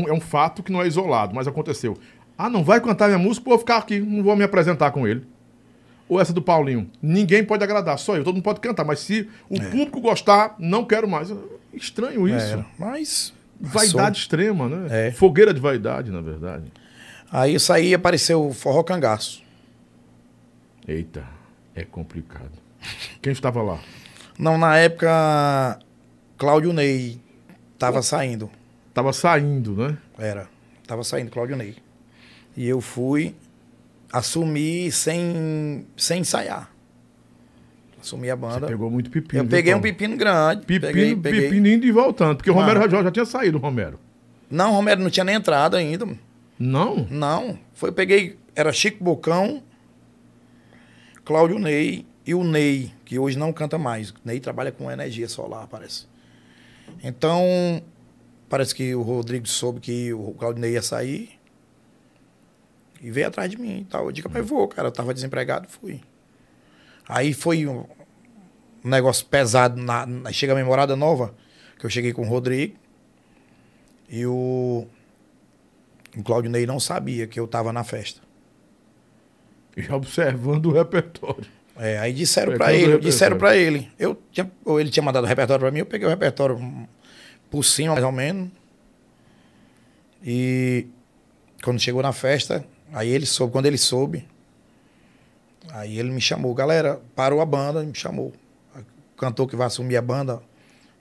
[0.07, 1.97] é um fato que não é isolado, mas aconteceu.
[2.37, 5.25] Ah, não vai cantar minha música, vou ficar aqui, não vou me apresentar com ele.
[6.07, 9.29] Ou essa do Paulinho, ninguém pode agradar, só eu, todo mundo pode cantar, mas se
[9.49, 9.69] o É.
[9.69, 11.31] público gostar, não quero mais.
[11.73, 12.53] Estranho isso.
[12.53, 12.65] Era.
[12.77, 13.33] Mas.
[13.61, 15.07] Vaidade extrema, né?
[15.07, 15.11] É.
[15.11, 16.71] Fogueira de vaidade, na verdade.
[17.31, 19.43] Aí isso aí apareceu o forró cangaço.
[20.87, 21.23] Eita,
[21.75, 22.51] é complicado.
[23.21, 23.79] Quem estava lá?
[24.39, 25.77] Não, na época,
[26.37, 27.19] Cláudio Ney
[27.77, 28.49] tava saindo.
[28.99, 29.97] Tava saindo, né?
[30.17, 30.49] Era.
[30.85, 31.77] Tava saindo Cláudio Ney.
[32.57, 33.33] E eu fui
[34.11, 36.69] assumir sem, sem ensaiar.
[38.01, 38.67] Assumi a Você banda.
[38.67, 39.43] pegou muito pepino.
[39.43, 40.65] Eu peguei um pepino grande.
[40.65, 41.41] Pepino, peguei, peguei.
[41.43, 42.53] pepino indo e voltando, porque o.
[42.53, 43.97] Romero já, já tinha saído, o Romero.
[44.51, 46.05] Não, Romero não tinha nem entrado ainda.
[46.59, 47.07] Não?
[47.09, 47.57] Não.
[47.73, 48.37] Foi, peguei.
[48.53, 49.63] Era Chico Bocão,
[51.23, 54.13] Cláudio Ney e o Ney, que hoje não canta mais.
[54.25, 56.05] Ney trabalha com energia solar, parece.
[57.01, 57.81] Então,
[58.49, 61.31] parece que o Rodrigo soube que o Cláudio Ney ia sair.
[63.01, 64.05] E veio atrás de mim e tal.
[64.05, 64.87] Eu digo, rapaz, vou, cara.
[64.87, 66.01] Eu tava desempregado, fui.
[67.07, 67.85] Aí foi um
[68.83, 69.81] negócio pesado.
[69.81, 71.33] Na, na- chega a memorada nova,
[71.77, 72.75] que eu cheguei com o Rodrigo.
[74.09, 74.85] E o,
[76.17, 78.19] o Cláudio Ney não sabia que eu tava na festa.
[79.77, 81.45] E observando o repertório.
[81.77, 83.89] É, aí disseram o ele, disseram pra ele.
[83.97, 86.57] Eu tinha, ou ele tinha mandado o repertório pra mim, eu peguei o repertório
[87.49, 88.49] por cima, mais ou menos.
[90.23, 90.87] E
[91.63, 94.27] quando chegou na festa, aí ele soube, quando ele soube,
[95.71, 98.33] aí ele me chamou, galera, parou a banda, me chamou.
[98.75, 100.41] O cantor que vai assumir a banda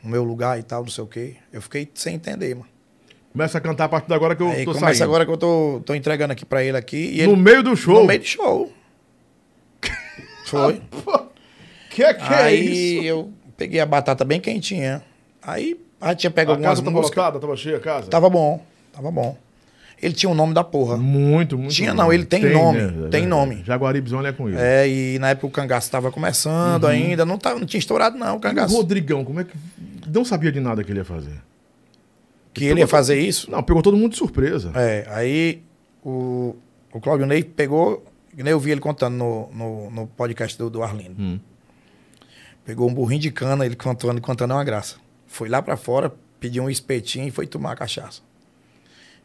[0.02, 1.36] no meu lugar e tal, não sei o quê.
[1.52, 2.68] Eu fiquei sem entender, mano.
[3.32, 5.04] Começa a cantar a partir de agora que eu Aí tô começa saindo.
[5.04, 7.22] agora que eu tô, tô entregando aqui pra ele aqui.
[7.26, 8.00] No ele, meio do show.
[8.00, 8.72] no meio do show.
[10.46, 10.82] Foi.
[11.90, 13.04] Que que é Aí isso?
[13.06, 15.04] eu peguei a batata bem quentinha.
[15.42, 17.16] Aí a tinha pego A algumas casa tava músicas.
[17.16, 18.08] lotada, tava cheia a casa?
[18.08, 19.36] Tava bom, tava bom.
[20.00, 20.96] Ele tinha o nome da porra.
[20.96, 21.74] Muito, muito.
[21.74, 23.62] Tinha não, ele tem nome, tem É, nome.
[23.64, 24.56] Jaguaribzão é com ele.
[24.56, 28.32] É, e na época o cangaço tava começando ainda, não, tava, não tinha estourado não
[28.32, 28.76] o E o cangaço.
[28.76, 29.56] Rodrigão, como é que.
[30.06, 31.42] Não sabia de nada que ele ia fazer.
[32.54, 33.50] Que ele ia fazer isso.
[33.50, 34.70] Não, pegou todo mundo de surpresa.
[34.76, 35.62] É, aí
[36.04, 36.54] o,
[36.92, 38.04] o Claudio Ney pegou,
[38.36, 41.20] nem eu vi ele contando no, no, no podcast do, do Arlindo.
[41.20, 41.40] Hum.
[42.64, 44.96] Pegou um burrinho de cana, ele contando, contando é uma graça.
[45.28, 48.22] Foi lá pra fora, pediu um espetinho e foi tomar cachaça.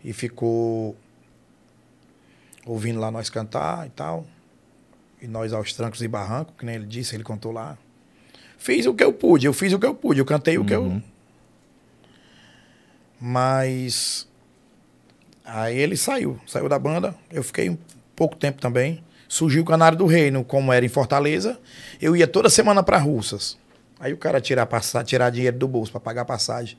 [0.04, 0.96] E ficou
[2.66, 4.28] ouvindo lá nós cantar e tal.
[5.22, 7.78] E nós aos trancos e barrancos, que nem ele disse, ele contou lá.
[8.58, 10.74] Fiz o que eu pude, eu fiz o que eu pude, eu cantei o que
[10.74, 11.02] eu.
[13.20, 14.28] Mas.
[15.46, 17.78] Aí ele saiu, saiu da banda, eu fiquei um
[18.16, 19.04] pouco tempo também.
[19.28, 21.60] Surgiu o Canário do Reino, como era em Fortaleza.
[22.02, 23.58] Eu ia toda semana para Russas.
[24.04, 26.78] Aí o cara tirar, passar, tirar dinheiro do bolso para pagar passagem,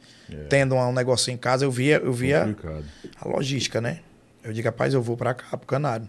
[0.50, 2.84] tendo um negócio em casa, eu via, eu via Complicado.
[3.18, 4.00] a logística, né?
[4.42, 6.06] Eu digo, rapaz, eu vou pra cá, pro Canário.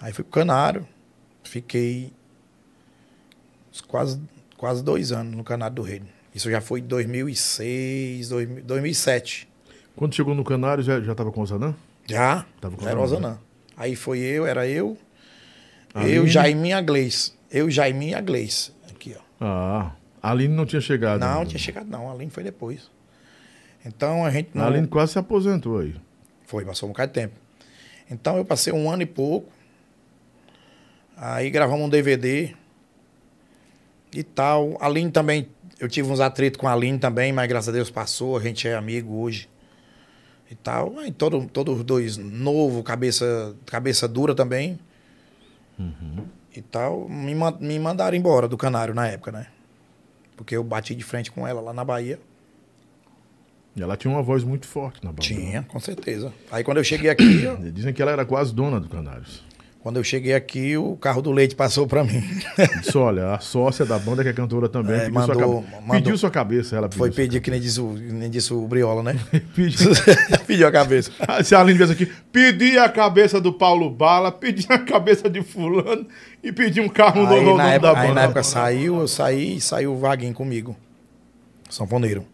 [0.00, 0.86] Aí fui pro Canário,
[1.42, 2.12] fiquei
[3.88, 4.20] quase,
[4.56, 6.06] quase dois anos no Canário do Reino.
[6.32, 9.48] Isso já foi em 2006, 2000 2007.
[9.96, 11.74] Quando chegou no Canário, já, já tava com o Zanã?
[12.06, 13.18] Já, Tava com já era Zanã.
[13.18, 13.38] Ozanã.
[13.76, 14.96] Aí foi eu, era eu,
[16.06, 17.36] eu, Jaiminha Inglês.
[17.50, 18.70] Eu, Jaiminha Inglês.
[18.70, 18.77] Aqui, ó.
[19.40, 21.20] Ah, a Aline não tinha chegado.
[21.20, 22.90] Não, não tinha chegado não, a Aline foi depois.
[23.84, 24.64] Então a gente não...
[24.64, 25.94] A Aline quase se aposentou aí.
[26.46, 27.34] Foi, passou um bocado de tempo.
[28.10, 29.50] Então eu passei um ano e pouco.
[31.16, 32.54] Aí gravamos um DVD
[34.12, 34.76] e tal.
[34.80, 37.90] A Aline também, eu tive uns atritos com a Aline também, mas graças a Deus
[37.90, 39.48] passou, a gente é amigo hoje.
[40.50, 40.98] E tal.
[40.98, 44.78] Aí todo, todos os dois novo, cabeça, cabeça dura também.
[46.54, 47.08] E tal.
[47.08, 49.46] Me, me mandaram embora do Canário na época, né?
[50.36, 52.18] Porque eu bati de frente com ela lá na Bahia.
[53.76, 55.22] E ela tinha uma voz muito forte na banda.
[55.22, 56.32] Tinha, com certeza.
[56.50, 59.44] Aí quando eu cheguei aqui, eu- Dizem que ela era quase dona do Canários.
[59.88, 62.22] Quando eu cheguei aqui, o carro do leite passou pra mim.
[62.84, 65.76] Disse, olha, a sócia da banda, que é cantora também, É, pediu, mandou- sua cabe-
[65.80, 66.76] mandou- pediu sua cabeça.
[66.76, 69.18] Ela pediu Foi pedir, que nem disse, o, nem disse o Briola, né?
[69.56, 69.88] Pediu.
[70.46, 71.10] Pediu a cabeça.
[71.20, 75.26] Ah, Se a Aline viesse aqui, pedi a cabeça do Paulo Bala, pedi a cabeça
[75.30, 76.06] de fulano
[76.44, 78.00] e pedi um carro no Aí, nome na da época, banda.
[78.08, 80.76] aí na época saiu, eu saí e saiu o Vaguinho comigo.
[81.70, 82.26] Sanfoneiro.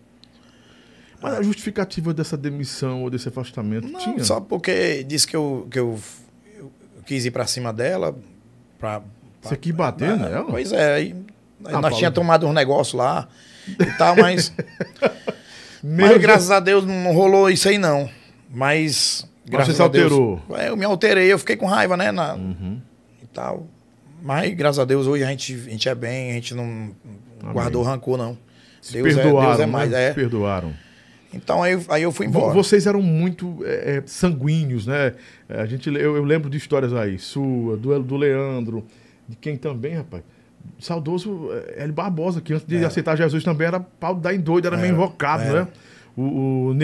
[1.22, 4.24] Mas a justificativa dessa demissão ou desse afastamento Não, tinha?
[4.24, 5.96] só porque disse que eu, que eu
[7.04, 8.14] quis ir pra cima dela.
[8.78, 9.08] Pra, pra-
[9.42, 10.44] Você quis bater nela?
[10.50, 11.14] Pois é, aí,
[11.64, 11.96] Ah, nós Paulo.
[11.96, 13.28] tinha tomado um negócio lá
[13.68, 14.52] e tal, mas,
[15.82, 18.08] mas graças a Deus não rolou isso aí não.
[18.50, 20.42] Mas graças você se a Deus, alterou?
[20.56, 22.80] é, eu me alterei, eu fiquei com raiva, né, na, Uhum.
[23.22, 23.66] e tal.
[24.22, 26.90] Mas graças a Deus hoje a gente, a gente é bem, a gente não
[27.52, 28.38] guardou rancor não.
[28.80, 29.72] Se Deus é, perdoaram, Deus é né?
[29.72, 30.12] mais, Se é.
[30.12, 30.72] perdoaram.
[31.34, 32.52] Então aí, aí eu fui embora.
[32.54, 35.14] Vocês eram muito é, é, sanguíneos, né?
[35.48, 38.84] É, A gente, eu, eu lembro de histórias aí, sua, do, do Leandro,
[39.28, 40.22] de quem também, rapaz.
[40.78, 42.84] Saudoso é, Hélio Barbosa, que antes de É.
[42.84, 45.62] aceitar Jesus também era pau da em doido, era meio invocado, era.
[45.62, 45.68] né?
[46.16, 46.22] O,
[46.70, 46.74] o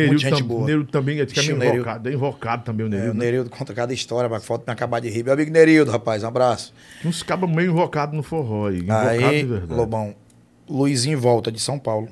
[0.40, 0.66] tam, boa.
[0.66, 1.24] Nerildo também, é
[1.54, 3.10] meio o invocado, é invocado também o É, Nerildo.
[3.12, 3.24] o né?
[3.26, 5.22] Nerildo conta cada história, mas falta me acabar de rir.
[5.22, 6.74] Meu amigo Nerildo, rapaz, um abraço.
[7.04, 9.44] Uns cabos meio invocados no forró aí, invocado Aí.
[9.68, 10.14] Lobão,
[10.68, 12.08] Luizinho volta de São Paulo.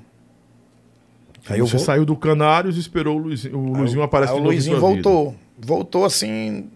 [1.48, 1.84] Aí Você vou.
[1.86, 4.78] saiu do Canários e esperou o Luizinho, o Luizinho aparece Aí de o novo Luizinho
[4.78, 5.02] sua vida.
[5.02, 5.34] voltou.
[5.58, 6.68] Voltou assim.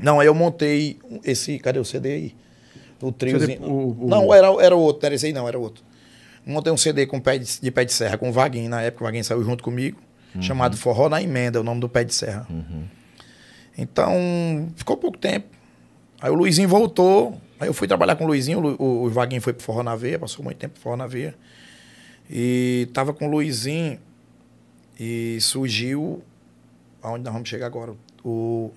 [0.00, 1.58] Não, aí eu montei esse.
[1.58, 2.34] Cadê o CD aí?
[3.00, 3.62] O triozinho.
[3.62, 5.84] o- o- Não, era, era outro, não era esse aí, não, era outro.
[6.46, 8.68] Montei um CD com pé de, de pé de serra, com o Vaguinho.
[8.68, 9.98] Na época o Vaguinho saiu junto comigo,
[10.34, 10.42] Uhum.
[10.42, 12.46] chamado Forró na Emenda, o nome do pé de serra.
[13.76, 15.46] Então, ficou pouco tempo.
[16.20, 17.40] Aí o Luizinho voltou.
[17.58, 18.60] Aí eu fui trabalhar com o Luizinho.
[18.60, 21.06] O, o, o Vaguinho foi pro Forró na Veia, passou muito tempo pro Forró na
[21.06, 21.34] Veia.
[22.30, 23.98] E tava com o Luizinho
[24.98, 26.22] e surgiu.
[27.02, 27.94] Aonde nós vamos chegar agora?
[28.24, 28.70] O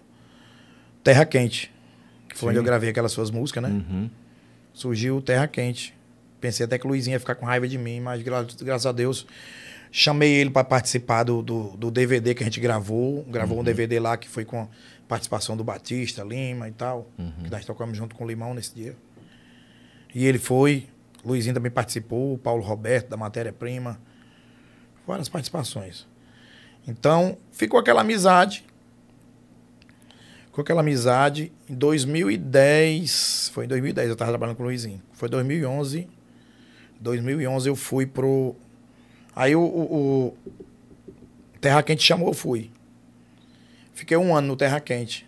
[1.03, 1.71] Terra Quente.
[2.27, 2.59] Que foi onde Sim.
[2.59, 3.69] eu gravei aquelas suas músicas, né?
[3.69, 4.09] Uhum.
[4.73, 5.93] Surgiu o Terra Quente.
[6.41, 8.91] Pensei até que o Luizinho ia ficar com raiva de mim, mas gra- graças a
[8.91, 9.25] Deus
[9.89, 13.23] chamei ele para participar do, do, do DVD que a gente gravou.
[13.29, 14.67] Gravou um DVD lá que foi com a
[15.07, 17.09] participação do Batista, Lima e tal.
[17.43, 18.95] Que nós tocamos junto com o Limão nesse dia.
[20.13, 20.87] E ele foi.
[21.27, 23.99] Luizinho também participou, Paulo Roberto, da Matéria Prima.
[25.05, 26.07] Várias participações.
[26.87, 28.65] Então, ficou aquela amizade.
[30.45, 31.51] Ficou aquela amizade.
[31.69, 35.01] Em 2010, foi em 2010 eu estava trabalhando com o Luizinho.
[35.13, 36.07] Foi 2011.
[36.99, 38.55] 2011 eu fui pro.
[39.35, 40.37] Aí o, o, o
[41.59, 42.71] Terra Quente chamou, eu fui.
[43.93, 45.26] Fiquei um ano no Terra Quente.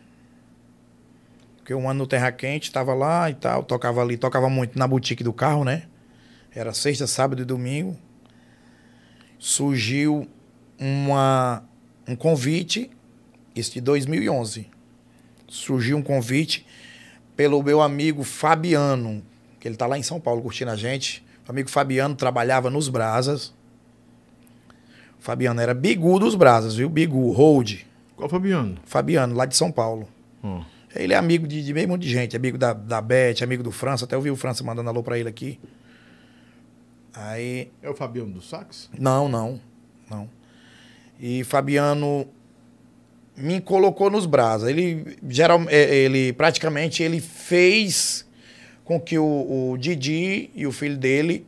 [1.69, 4.87] Fiquei um ano no Terra Quente, tava lá e tal, tocava ali, tocava muito na
[4.87, 5.83] boutique do carro, né?
[6.51, 7.95] Era sexta, sábado e domingo.
[9.37, 10.27] Surgiu
[10.79, 11.63] uma,
[12.07, 12.89] um convite,
[13.55, 14.67] isso de 2011.
[15.47, 16.65] Surgiu um convite
[17.35, 19.21] pelo meu amigo Fabiano,
[19.59, 21.23] que ele tá lá em São Paulo curtindo a gente.
[21.47, 23.53] O amigo Fabiano trabalhava nos Brasas.
[25.19, 26.89] O Fabiano era Bigu dos Brasas, viu?
[26.89, 27.81] Bigu, Hold.
[28.15, 28.79] Qual Fabiano?
[28.85, 30.09] Fabiano, lá de São Paulo.
[30.41, 30.63] Ó.
[30.95, 33.71] Ele é amigo de, de meio monte de gente, amigo da, da Beth, amigo do
[33.71, 34.05] França.
[34.05, 35.59] Até eu vi o França mandando alô pra ele aqui.
[37.13, 37.71] Aí.
[37.81, 38.89] É o Fabiano do Sax?
[38.97, 39.59] Não, não.
[40.09, 40.29] Não.
[41.19, 42.27] E Fabiano
[43.37, 44.69] me colocou nos brasas.
[44.69, 48.27] Ele, geral, é, ele praticamente ele fez
[48.83, 51.45] com que o, o Didi e o filho dele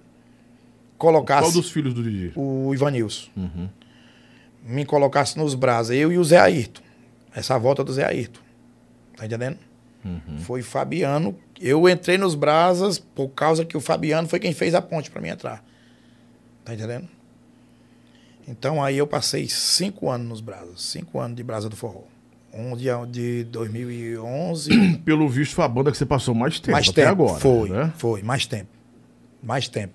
[0.98, 1.52] colocassem...
[1.52, 2.32] Qual dos filhos do Didi?
[2.36, 3.30] O Ivanilson.
[3.36, 3.70] Uhum.
[4.64, 5.98] Me colocasse nos brasas.
[5.98, 6.84] Eu e o Zé Ayrton.
[7.34, 8.41] Essa volta do Zé Ayrton.
[9.22, 9.60] Tá entendendo?
[10.04, 10.40] Uhum.
[10.40, 11.36] Foi Fabiano.
[11.60, 15.22] Eu entrei nos brasas por causa que o Fabiano foi quem fez a ponte para
[15.22, 15.64] mim entrar.
[16.66, 17.08] Tá entendendo?
[18.48, 20.82] Então aí eu passei cinco anos nos brasas.
[20.82, 22.02] Cinco anos de brasa do forró.
[22.52, 24.98] Um dia de 2011.
[25.06, 27.24] Pelo visto, foi a banda que você passou mais tempo mais até tempo.
[27.24, 27.40] agora.
[27.40, 27.94] Foi, né?
[27.96, 28.24] foi.
[28.24, 28.72] Mais tempo.
[29.44, 29.94] Mais tempo.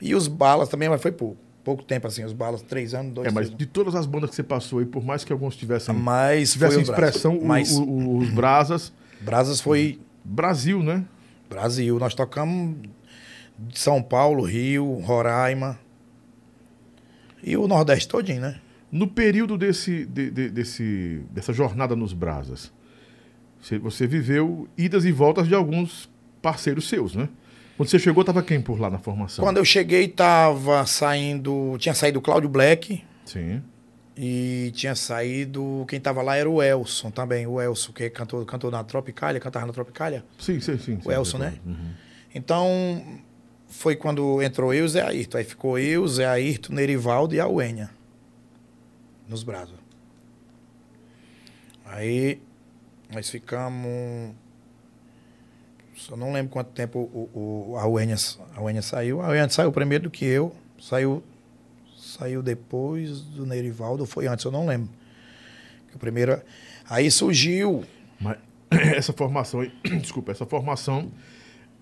[0.00, 1.36] E os balas também, mas foi pouco.
[1.62, 2.24] Pouco tempo, assim.
[2.24, 4.78] Os balas, três anos, dois É, mas três de todas as bandas que você passou
[4.78, 8.30] aí, por mais que alguns tivessem, Mas tivessem os expressão, o- Mas o- o- os
[8.30, 11.04] brasas, Brasas foi Brasil, né?
[11.48, 11.98] Brasil.
[11.98, 12.76] Nós tocamos
[13.74, 15.78] São Paulo, Rio, Roraima.
[17.42, 18.60] E o Nordeste todinho, né?
[18.90, 22.72] No período desse, de- de- desse, dessa jornada nos brasas,
[23.60, 26.10] você, você viveu idas e voltas de alguns
[26.42, 27.28] parceiros seus, né?
[27.80, 29.42] Quando você chegou, tava quem por lá na formação?
[29.42, 31.78] Quando eu cheguei, tava saindo.
[31.78, 33.62] Tinha saído o Cláudio Black Sim.
[34.14, 35.86] e tinha saído.
[35.88, 37.46] Quem tava lá era o Elson também.
[37.46, 40.22] O Elson, que cantou, cantou na Tropicália, cantava na Tropicália.
[40.38, 40.96] Sim, sim, sim.
[40.96, 41.54] O sim, Elson, né?
[41.64, 41.92] Uhum.
[42.34, 43.02] Então,
[43.66, 45.38] foi quando entrou eu e o Zé Ayrton.
[45.38, 47.88] Aí ficou eu, Zé Ayrton, Nerivaldo e a Uênia.
[49.26, 49.78] Nos braços.
[51.86, 52.42] Aí,
[53.10, 54.34] nós ficamos...
[56.06, 58.16] Só não lembro quanto tempo o, o- a, Uênia,
[58.56, 59.20] a Uênia saiu.
[59.20, 60.54] A Uênia saiu primeiro do que eu.
[60.80, 61.22] Saiu,
[61.96, 64.88] saiu depois do Nerivaldo, ou foi antes, eu não lembro.
[65.94, 66.40] O primeiro...
[66.88, 67.84] Aí surgiu...
[68.18, 68.38] Mas
[68.96, 69.60] essa formação,
[70.00, 71.10] desculpa, essa formação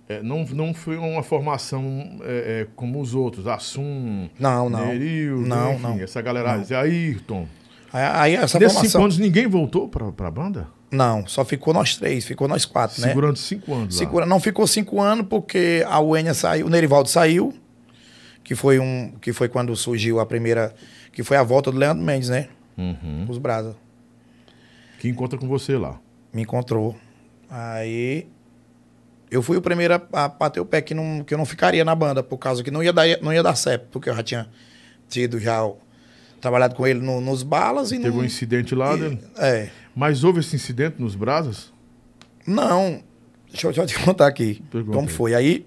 [0.09, 4.87] é, não, não foi uma formação é, é, como os outros, Assum, Não, não.
[4.87, 6.01] Nerildo, Não, enfim, não.
[6.01, 6.79] essa galera, Não.
[6.79, 7.47] Ayrton.
[7.93, 8.85] Aí, aí essa Nesses formação...
[8.91, 10.69] cinco anos ninguém voltou pra, pra banda?
[10.91, 13.09] Não, só ficou nós três, ficou nós quatro, né?
[13.09, 13.97] Segurando cinco anos.
[13.97, 17.55] Segura, não ficou cinco anos porque a Uênia saiu, o Nerivaldo saiu,
[18.43, 20.75] que foi um, que foi quando surgiu a primeira,
[21.13, 22.49] que foi a volta do Leandro Mendes, né?
[22.79, 23.27] Uhum.
[23.29, 23.77] Os Brasa.
[24.99, 26.01] Que encontra com você lá.
[26.33, 26.97] Me encontrou.
[27.51, 28.27] Aí
[29.31, 31.85] eu fui o primeiro a, a bater o pé que, não, que eu não ficaria
[31.85, 34.23] na banda, por causa que não ia dar, não ia dar certo, porque eu já
[34.23, 34.49] tinha
[35.09, 35.69] tido já
[36.41, 39.19] trabalhado com ele no- nos balas e Teve um incidente lá, e- né?
[39.37, 39.69] É.
[39.99, 41.73] mas houve esse incidente nos brasas?
[42.47, 43.03] Não.
[43.51, 45.13] Deixa eu, deixa eu te contar aqui Pergunta como aí.
[45.13, 45.35] foi.
[45.35, 45.67] Aí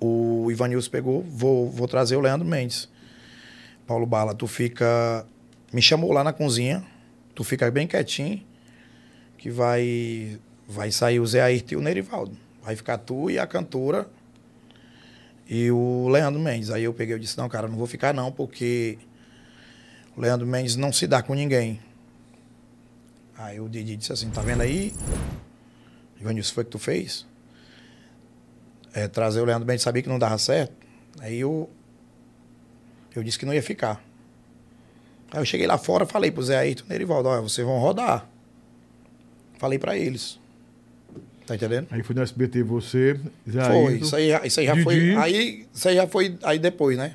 [0.00, 2.88] o Ivanilson pegou, vou, vou trazer o Leandro Mendes.
[3.88, 5.26] Paulo Bala, tu fica.
[5.72, 6.84] Me chamou lá na cozinha,
[7.34, 8.40] tu fica bem quietinho,
[9.36, 12.36] que vai vai sair o Zé Ayrton e o Nerivaldo.
[12.62, 14.08] Vai ficar tu e a cantora
[15.48, 16.70] e o Leandro Mendes.
[16.70, 18.96] Aí eu peguei e disse, não, cara, não vou ficar não, porque
[20.16, 21.80] o Leandro Mendes não se dá com ninguém.
[23.40, 24.92] Aí o Didi disse assim, tá vendo aí?
[26.20, 27.26] Ivanilson, foi o que tu fez?
[28.92, 30.74] É, trazer o Leandro Mendes, sabia que não dava certo.
[31.20, 31.70] Aí eu,
[33.16, 34.04] eu disse que não ia ficar.
[35.32, 38.28] Aí eu cheguei lá fora, falei pro Zé Ayrton e Nerivaldo, olha, vocês vão rodar.
[39.58, 40.38] Falei pra eles.
[41.46, 41.88] Tá entendendo?
[41.90, 43.18] Aí foi no SBT você,
[43.48, 44.04] Zé foi, Ayrton.
[44.04, 44.84] isso aí, isso aí já Didi.
[44.84, 45.14] foi.
[45.16, 47.14] Aí, isso aí já foi aí depois, né?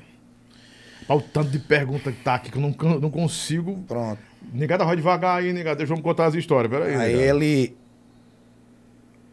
[1.08, 3.80] Olha o tanto de pergunta que tá aqui que eu não, não consigo.
[3.86, 4.20] Pronto.
[4.52, 5.76] Negada, vai devagar aí, negada.
[5.76, 6.72] Deixa eu contar as histórias.
[6.72, 6.96] Aí.
[6.96, 7.10] Negada.
[7.10, 7.76] ele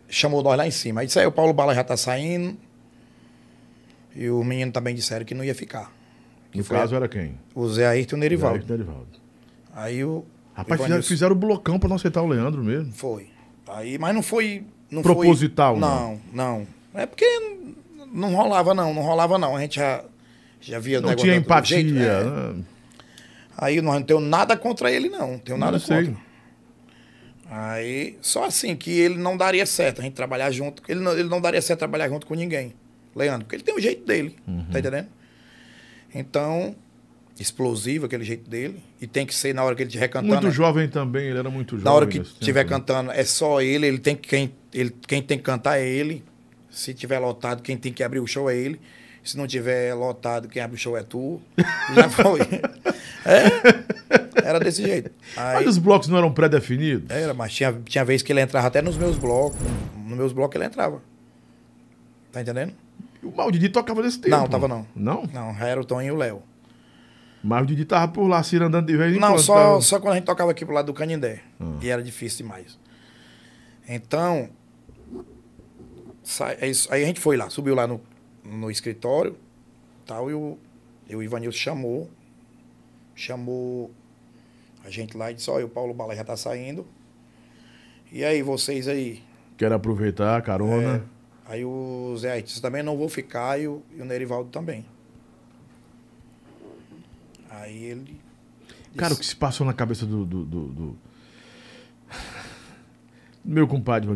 [0.10, 1.02] chamou nós lá em cima.
[1.02, 2.58] Aí disse, aí o Paulo Bala já tá saindo.
[4.16, 5.92] E o menino também disseram que não ia ficar.
[6.52, 7.36] Que No caso era quem?
[7.56, 8.56] o Zé Ayrton e o Nerivaldo.
[8.58, 9.08] Ayrton Nerivaldo.
[9.74, 10.24] Aí o.
[10.54, 12.94] Rapaz, o fizeram, fizeram o blocão pra não aceitar o Leandro mesmo.
[12.94, 13.28] Foi.
[13.68, 14.64] Aí, mas não foi.
[14.92, 16.22] Não Proposital, foi, não.
[16.32, 17.26] Não, É porque
[18.12, 18.94] não rolava, não.
[18.94, 19.56] Não rolava, não.
[19.56, 20.04] A gente já,
[20.62, 21.78] já via Não tinha empatia.
[21.82, 22.24] jeito, é.
[22.54, 22.64] né?
[23.58, 25.34] Aí nós não temos nada contra ele, não.
[25.34, 26.06] Não tenho nada sei.
[26.06, 26.22] contra.
[27.50, 30.82] Aí, só assim, que ele não daria certo a gente trabalhar junto.
[30.88, 32.74] Ele não, ele não daria certo trabalhar junto com ninguém.
[33.16, 34.36] Leandro, porque ele tem o jeito dele.
[34.48, 34.66] Uhum.
[34.72, 35.08] Tá entendendo?
[36.16, 36.76] Então,
[37.40, 38.82] explosivo aquele jeito dele.
[39.00, 40.34] E tem que ser na hora que ele estiver cantando.
[40.34, 40.52] Muito né?
[40.52, 41.86] jovem também, ele era muito jovem.
[41.86, 42.70] Na hora que estiver né?
[42.70, 46.24] cantando, é só ele, ele tem que quem, ele, quem tem que cantar é ele.
[46.72, 48.80] Se tiver lotado, quem tem que abrir o show é ele.
[49.24, 51.40] Se não tiver lotado, quem abre o show é tu.
[51.96, 52.42] Já foi.
[53.26, 55.12] É, era desse jeito.
[55.36, 57.10] Mas Aí, os blocos não eram pré-definidos?
[57.10, 59.58] era, mas tinha, tinha vez que ele entrava até nos meus blocos.
[60.06, 61.02] Nos meus blocos ele entrava.
[62.32, 62.74] Tá entendendo?
[63.24, 64.36] O Mal Didi tocava nesse tempo.
[64.36, 64.86] Não, tava não.
[64.94, 65.24] Não?
[65.34, 66.44] Não, já era o Tom e o Léo.
[67.42, 69.40] Mas o Didi tava por lá, se andando de vez em Não, quando.
[69.42, 71.42] só, tava- só quando a gente tocava aqui pro lado do Canindé.
[71.60, 71.78] Ah.
[71.82, 72.78] E era difícil demais.
[73.88, 74.50] Então,
[76.60, 78.02] é aí a gente foi lá, subiu lá no,
[78.44, 79.36] no escritório
[80.06, 80.58] tal, e o,
[81.08, 82.12] E o Ivanilson chamou,
[83.16, 83.92] chamou
[84.84, 86.86] a gente lá e disse, olha, o Paulo Bala já tá saindo.
[88.12, 89.24] E aí, vocês aí?
[89.58, 90.98] Quero aproveitar a carona.
[90.98, 91.52] É.
[91.54, 94.86] Aí o Zé disse, também não vou ficar e o, e o Nerivaldo também.
[97.50, 98.20] Aí ele.
[98.98, 100.26] Cara, o que se passou na cabeça do.
[100.26, 100.98] do, do, do...
[103.44, 104.10] Meu compadre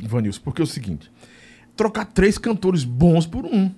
[0.00, 1.10] Vanilson, porque é o seguinte:
[1.76, 3.70] trocar três cantores bons por um.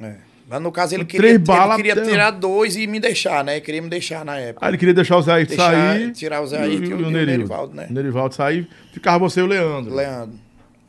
[0.00, 0.16] É.
[0.48, 1.42] Mas no caso ele queria, ele
[1.76, 3.54] queria tirar dois e me deixar, né?
[3.54, 4.66] Ele queria me deixar na época.
[4.66, 6.12] Ah, ele queria deixar o Zé Ayrton sair.
[6.12, 7.86] Tirar o Zé Ayrton e, e, o, e o Nerivaldo, né?
[7.88, 9.94] O Nerivaldo sair, ficava você e o Leandro.
[9.94, 10.38] Leandro.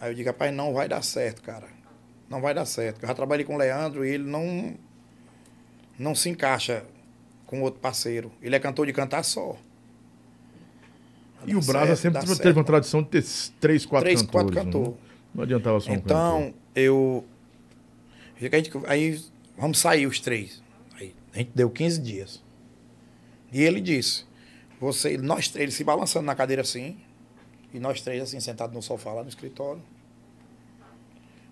[0.01, 1.68] Aí eu digo, rapaz, não vai dar certo, cara.
[2.30, 3.03] Não vai dar certo.
[3.03, 4.74] Eu já trabalhei com o Leandro e ele não,
[5.97, 6.84] não se encaixa
[7.45, 8.34] com outro parceiro.
[8.41, 9.55] Ele é cantor de cantar só.
[11.45, 12.57] E o Brasa sempre teve certo.
[12.57, 13.24] uma tradição de ter
[13.59, 14.51] três, quatro três, cantores.
[14.51, 14.88] quatro cantores.
[14.89, 14.97] Não,
[15.34, 16.53] não adiantava só um Então, cantor.
[16.75, 17.25] eu...
[18.88, 19.21] Aí,
[19.57, 20.61] vamos sair os três.
[20.95, 22.43] Aí, a gente deu 15 dias.
[23.51, 24.25] E ele disse,
[24.79, 26.97] você, nós três, ele se balançando na cadeira assim,
[27.73, 29.81] e nós três assim, sentados no sofá lá no escritório.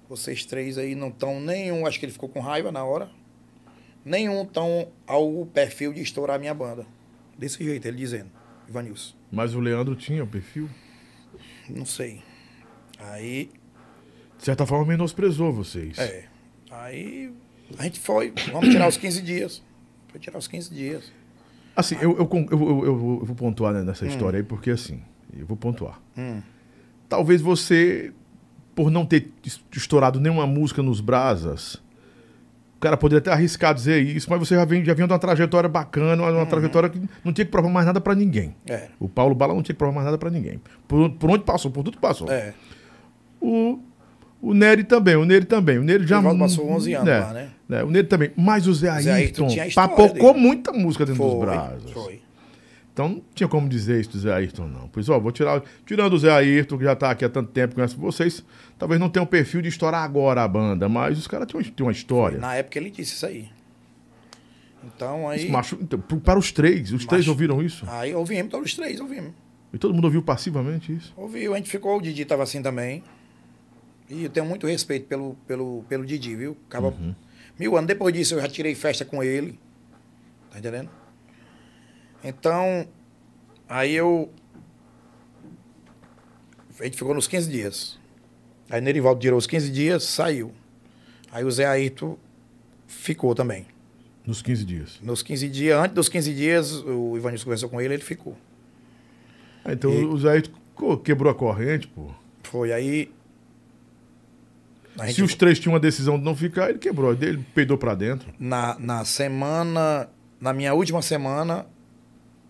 [0.09, 3.09] Vocês três aí não estão nenhum, acho que ele ficou com raiva na hora,
[4.03, 6.85] nenhum estão ao perfil de estourar a minha banda.
[7.37, 8.29] Desse jeito, ele dizendo,
[8.67, 9.15] Ivanilson.
[9.31, 10.69] Mas o Leandro tinha o perfil?
[11.69, 12.21] Não sei.
[12.99, 13.49] Aí.
[14.41, 15.99] De certa forma, menosprezou vocês.
[15.99, 16.23] É.
[16.71, 17.31] Aí
[17.77, 19.63] a gente foi, vamos tirar os 15 dias.
[20.07, 21.11] Foi tirar os 15 dias.
[21.75, 24.07] Assim, eu, eu, eu, eu, vou pontuar nessa hum.
[24.07, 24.99] história aí, porque assim,
[25.37, 26.01] eu vou pontuar.
[26.17, 26.41] Hum.
[27.07, 28.11] Talvez você,
[28.73, 29.31] por não ter
[29.71, 31.75] estourado nenhuma música nos Brasas,
[32.77, 35.19] o cara poderia até arriscar dizer isso, mas você já, vem, já vinha de uma
[35.19, 36.45] trajetória bacana, uma uhum.
[36.47, 38.55] trajetória que não tinha que provar mais nada para ninguém.
[38.67, 38.89] É.
[38.99, 40.59] O Paulo Bala não tinha que provar mais nada para ninguém.
[40.87, 42.27] Por, por onde passou, por tudo passou.
[42.31, 42.55] É.
[43.39, 43.79] O,
[44.41, 45.77] o Nery também, o Nery também.
[45.77, 46.19] O Nery já.
[46.19, 47.49] O passou 11 anos né, lá, né?
[47.69, 47.83] né?
[47.83, 48.31] O Nery também.
[48.35, 51.91] Mas o Zé Ayrton, Zé Ayrton papocou muita música dentro foi, dos Brasas.
[51.91, 52.21] Foi.
[52.93, 54.87] Então não tinha como dizer isso do Zé Ayrton, não.
[54.87, 55.61] Pois, ó, vou tirar.
[55.85, 58.43] Tirando o Zé Ayrton, que já tá aqui há tanto tempo, conhece vocês,
[58.77, 62.39] talvez não tenham perfil de estourar agora a banda, mas os caras tinham uma história.
[62.39, 63.47] Na época ele disse isso aí.
[64.83, 65.49] Então aí.
[65.79, 67.85] Então, para os três, os três ouviram isso?
[67.87, 69.31] Aí ouvimos, todos os três ouvimos.
[69.73, 71.13] E todo mundo ouviu passivamente isso?
[71.15, 73.03] Ouviu, a gente ficou, o Didi tava assim também.
[74.11, 76.57] E eu tenho muito respeito pelo, pelo, pelo Didi, viu?
[76.67, 77.15] Acaba, uhum.
[77.57, 79.57] Mil anos depois disso eu já tirei festa com ele.
[80.51, 80.89] Tá entendendo?
[82.21, 82.85] Então,
[83.69, 84.29] aí eu.
[86.77, 87.99] A gente ficou nos 15 dias.
[88.69, 90.51] Aí Nerivaldo tirou os 15 dias, saiu.
[91.31, 92.17] Aí o Zé Ayrton
[92.87, 93.65] ficou também.
[94.25, 94.99] Nos 15 dias?
[95.01, 95.79] Nos 15 dias.
[95.79, 98.35] Antes dos 15 dias, o Ivanilson conversou com ele, ele ficou.
[99.63, 100.03] Ah, então e...
[100.03, 102.11] o Zé Ayrton quebrou a corrente, pô.
[102.43, 102.73] Foi.
[102.73, 103.11] Aí
[105.09, 107.13] se os três tinham uma decisão de não ficar, ele quebrou.
[107.13, 108.33] Ele peidou para dentro.
[108.39, 111.65] Na, na semana, na minha última semana,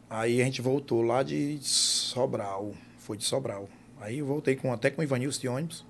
[0.09, 2.73] aí a gente voltou lá de Sobral.
[2.97, 3.69] Foi de Sobral.
[3.99, 5.85] Aí eu voltei com, até com o Ivanilson de ônibus,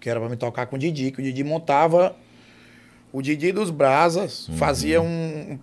[0.00, 2.16] que era para me tocar com o Didi, que o Didi montava.
[3.12, 4.56] O Didi dos Brasas uhum.
[4.56, 5.58] fazia um.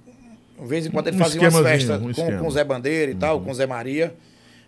[0.59, 3.11] De vez em quando ele um fazia umas festas um com, com o Zé Bandeira
[3.11, 3.19] e uhum.
[3.19, 4.15] tal, com o Zé Maria.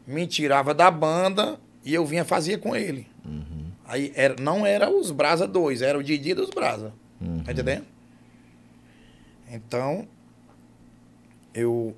[0.07, 3.07] Me tirava da banda e eu vinha fazia com ele.
[3.23, 3.64] Uhum.
[3.87, 6.93] Aí era, não era os Brasa 2, era o Didi dos Brasa.
[7.21, 7.43] Uhum.
[7.43, 7.85] Tá entendendo?
[9.51, 10.07] Então,
[11.53, 11.95] eu.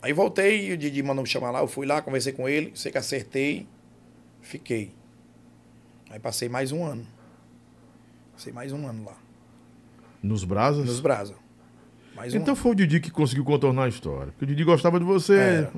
[0.00, 2.90] Aí voltei, o Didi mandou me chamar lá, eu fui lá, conversei com ele, sei
[2.90, 3.66] que acertei,
[4.40, 4.92] fiquei.
[6.10, 7.06] Aí passei mais um ano.
[8.32, 9.16] Passei mais um ano lá.
[10.22, 10.86] Nos Brasas?
[10.86, 11.34] Nos Brasa.
[12.14, 14.32] Mais então um foi o Didi que conseguiu contornar a história.
[14.32, 15.34] Porque o Didi gostava de você.
[15.34, 15.72] Era.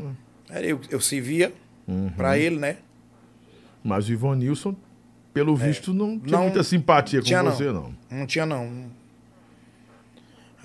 [0.49, 1.53] Era eu, eu servia
[1.89, 2.11] uhum.
[2.11, 2.79] pra ele, né?
[3.83, 4.77] Mas o Ivanilson
[5.33, 5.57] pelo é.
[5.57, 7.73] visto, não tinha não, muita simpatia com tinha, você, não.
[8.11, 8.19] não.
[8.19, 8.91] Não tinha, não.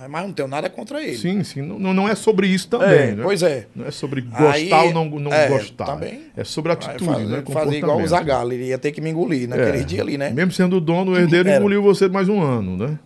[0.10, 1.18] Mas não tenho nada contra ele.
[1.18, 1.62] Sim, sim.
[1.62, 2.90] Não, não é sobre isso também.
[2.90, 3.24] É, né?
[3.24, 3.68] Pois é.
[3.74, 5.86] Não é sobre gostar Aí, ou não, não é, gostar.
[5.86, 6.26] Também.
[6.36, 7.44] É sobre atitude, faz, né?
[7.50, 9.84] Fazer igual o Zagallo, ele ia ter que me engolir naquele é.
[9.84, 10.32] dia ali, né?
[10.32, 11.60] Mesmo sendo o dono, o herdeiro Era.
[11.60, 13.00] engoliu você mais um ano, né?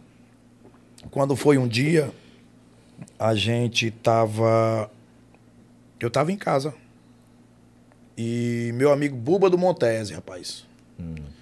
[1.12, 2.10] Quando foi um dia,
[3.20, 4.90] a gente tava.
[6.00, 6.74] Eu tava em casa.
[8.18, 10.66] E meu amigo Buba do Montese, rapaz.
[11.00, 11.39] Hum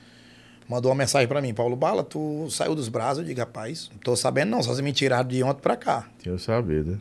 [0.67, 3.19] mandou uma mensagem para mim, Paulo Bala, tu saiu dos braços?
[3.19, 6.07] Eu digo, rapaz, não tô sabendo não, só se me tiraram de ontem para cá.
[6.19, 6.97] Quero saber, né?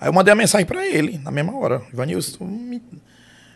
[0.00, 1.82] Aí eu mandei a mensagem para ele, na mesma hora.
[1.92, 2.82] Ivanilson, tu me,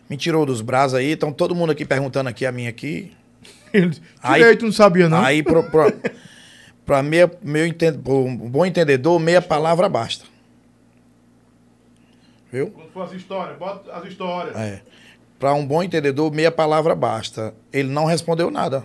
[0.08, 3.12] me tirou dos braços aí, então todo mundo aqui perguntando aqui a mim aqui.
[3.72, 5.22] Ele, aí tu não sabia não?
[5.22, 5.92] Aí, pro, pro,
[6.86, 10.24] pra meia, meu entend, um bom entendedor, meia palavra basta.
[12.50, 12.70] Viu?
[12.70, 14.56] Quando for as histórias, bota as histórias.
[14.56, 14.80] É.
[15.38, 17.54] Para um bom entendedor, meia palavra basta.
[17.72, 18.84] Ele não respondeu nada.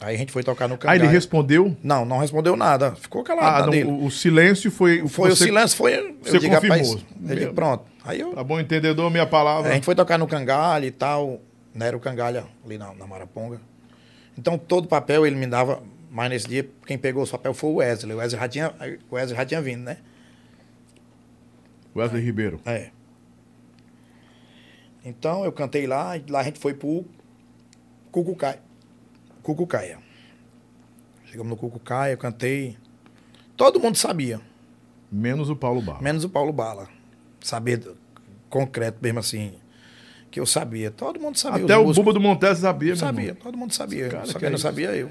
[0.00, 1.02] Aí a gente foi tocar no Aí Cangalha.
[1.02, 1.76] ele respondeu.
[1.82, 2.92] Não, não respondeu nada.
[2.94, 3.88] Ficou calado Ah, não, dele.
[3.90, 5.02] o, o silêncio foi.
[5.02, 6.16] o Foi o você- silêncio, foi.
[6.22, 7.00] Você digo, confirmou.
[7.20, 7.84] digo, pronto.
[8.04, 8.32] Aí eu.
[8.32, 9.70] Tá bom, entendedor, minha palavra.
[9.70, 11.40] A gente foi tocar no Cangalha e tal.
[11.74, 13.60] Não era o Cangalha ali na, na Maraponga.
[14.38, 15.82] Então todo papel ele me dava.
[16.10, 18.14] Mas nesse dia, quem pegou os papéis foi o Wesley.
[18.14, 18.72] O Wesley já tinha,
[19.10, 19.98] o Wesley já tinha vindo, né?
[21.94, 22.60] Wesley Ribeiro.
[22.64, 22.88] É.
[25.04, 27.04] Então eu cantei lá, lá a gente foi pro
[28.12, 28.60] Cucucaia.
[29.42, 29.98] Cucucaia.
[31.26, 32.76] Chegamos no Cucucaia, eu cantei.
[33.56, 34.40] Todo mundo sabia,
[35.10, 36.00] Menos o Paulo Barra.
[36.00, 36.88] menos o Paulo Bala.
[37.40, 37.82] Saber
[38.48, 39.54] concreto mesmo assim.
[40.30, 40.90] Que eu sabia.
[40.90, 41.64] Todo mundo sabia.
[41.64, 42.04] Até o músicos.
[42.04, 43.42] Buba do Montes sabia, Sabia, irmão.
[43.42, 44.08] todo mundo sabia.
[44.08, 45.10] Cara, Só que é não sabia eu.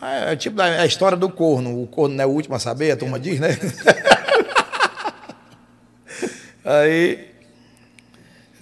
[0.00, 1.80] É, é tipo da, a história do corno.
[1.80, 3.50] O corno não é o último a saber, a turma diz, né?
[6.64, 7.31] Aí.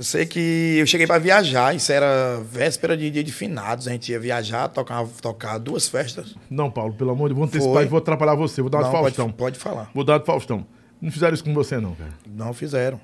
[0.01, 3.87] Eu sei que eu cheguei para viajar, isso era véspera de dia de finados.
[3.87, 6.35] A gente ia viajar, tocar, tocar duas festas.
[6.49, 7.85] Não, Paulo, pelo amor de Deus, vou antecipar Foi.
[7.85, 8.63] e vou atrapalhar você.
[8.63, 9.27] Vou dar uma de Não, Faustão.
[9.27, 9.91] pode, pode falar.
[9.95, 10.67] Vou dar de Faustão.
[11.03, 12.13] Não fizeram isso com você, não, cara.
[12.27, 12.99] Não fizeram.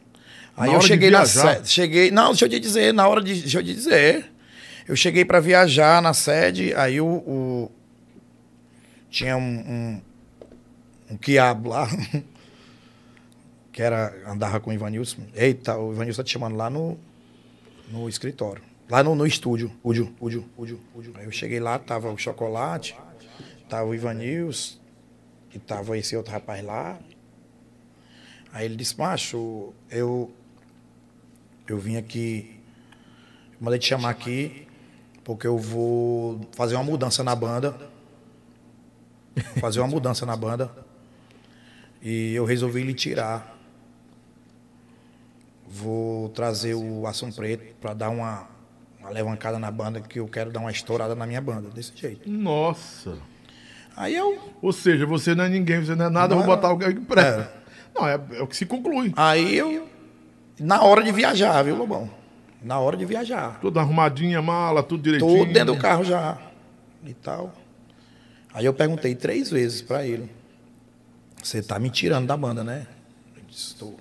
[0.57, 1.69] Aí Na eu hora de cheguei na sede.
[1.69, 2.11] Cheguei.
[2.11, 3.43] Não, deixa eu te dizer, na hora de.
[3.43, 4.33] Deixa eu te dizer.
[4.89, 7.07] Eu cheguei para viajar na sede, aí o.
[7.07, 7.71] o-
[9.11, 10.01] tinha um, um.
[11.11, 11.87] um quiabo lá.
[13.77, 14.11] que era.
[14.27, 15.21] Andava com o Ivanilson.
[15.35, 16.99] Eita, o Ivanilson tá te chamando lá no.
[17.91, 18.63] No escritório.
[18.89, 19.71] Lá no, no estúdio.
[19.85, 21.13] Údio, Údio, Údio, Údio.
[21.17, 22.97] Aí eu cheguei lá, tava o chocolate,
[23.69, 24.79] tava o Ivanilson,
[25.55, 26.99] e tava esse outro rapaz lá.
[28.51, 30.33] Aí ele disse, macho, eu,
[31.69, 32.59] eu vim aqui,
[33.61, 34.67] mandei te chamar aqui,
[35.23, 37.77] porque eu vou fazer uma mudança na banda.
[39.61, 40.73] Fazer uma mudança na banda.
[42.01, 43.56] E eu resolvi lhe tirar.
[45.69, 48.47] Vou trazer o Ação Preto para dar uma,
[49.01, 52.29] uma levantada na banda, que eu quero dar uma estourada na minha banda, desse jeito.
[52.29, 53.17] Nossa.
[53.97, 56.57] Aí eu Ou seja, você não é ninguém, você não é nada, Não vou é,
[56.57, 57.51] botar alguém que presta.
[57.95, 59.13] Não, é, é o que se conclui.
[59.17, 59.89] Aí eu.
[60.61, 62.11] Na hora de viajar, viu, Lobão?
[62.63, 63.59] Na hora de viajar.
[63.61, 65.39] Tudo arrumadinha, mala, tudo direitinho.
[65.39, 66.39] Tudo dentro do carro já.
[67.05, 67.53] E tal.
[68.53, 70.31] Aí eu perguntei três vezes pra ele.
[71.43, 72.87] Você tá me tirando da banda, né?
[73.35, 73.97] Ele disse, estou.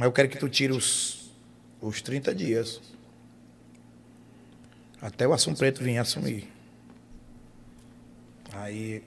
[0.00, 1.30] Mas eu quero que tu tire os,
[1.78, 2.80] os 30 dias.
[4.98, 6.50] Até o Assum Preto vir assumir.
[8.54, 9.04] Aí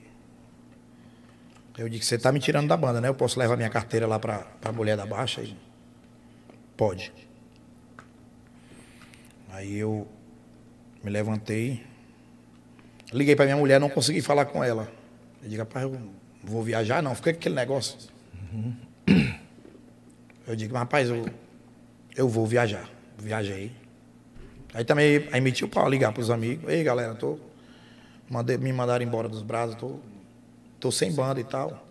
[1.76, 3.08] eu disse, você tá me tirando da banda, né?
[3.08, 5.40] Eu posso levar minha carteira lá pra, pra mulher da baixa?
[5.40, 5.58] Ele,
[6.76, 7.12] Pode.
[9.50, 10.06] Aí eu
[11.02, 11.84] me levantei,
[13.12, 14.88] liguei pra minha mulher, não consegui falar com ela.
[15.42, 16.00] Eu digo, rapaz, eu
[16.40, 17.98] vou viajar, não, fica aquele negócio.
[20.46, 21.24] Eu digo, rapaz, eu,
[22.16, 22.88] eu vou viajar.
[23.18, 23.72] Viajei.
[24.74, 26.68] Aí também aí meti o pau ligar pros amigos.
[26.70, 27.38] Ei, galera, tô.
[28.28, 29.96] Mandei, me mandaram embora dos braços, tô,
[30.80, 31.86] tô sem banda e tal.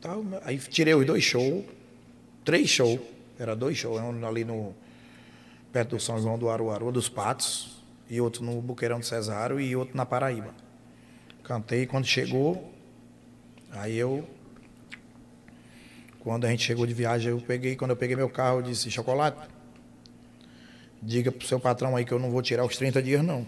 [0.00, 0.24] tal.
[0.44, 1.64] Aí tirei os dois shows,
[2.44, 3.00] três shows.
[3.38, 4.74] Era dois shows, um ali no.
[5.72, 9.74] perto do São João do Aruaru, dos Patos, e outro no Buqueirão do Cesário e
[9.76, 10.54] outro na Paraíba.
[11.42, 12.72] Cantei quando chegou,
[13.70, 14.26] aí eu.
[16.24, 18.90] Quando a gente chegou de viagem, eu peguei, quando eu peguei meu carro, eu disse,
[18.90, 19.36] chocolate,
[21.02, 23.46] diga pro seu patrão aí que eu não vou tirar os 30 dias, não.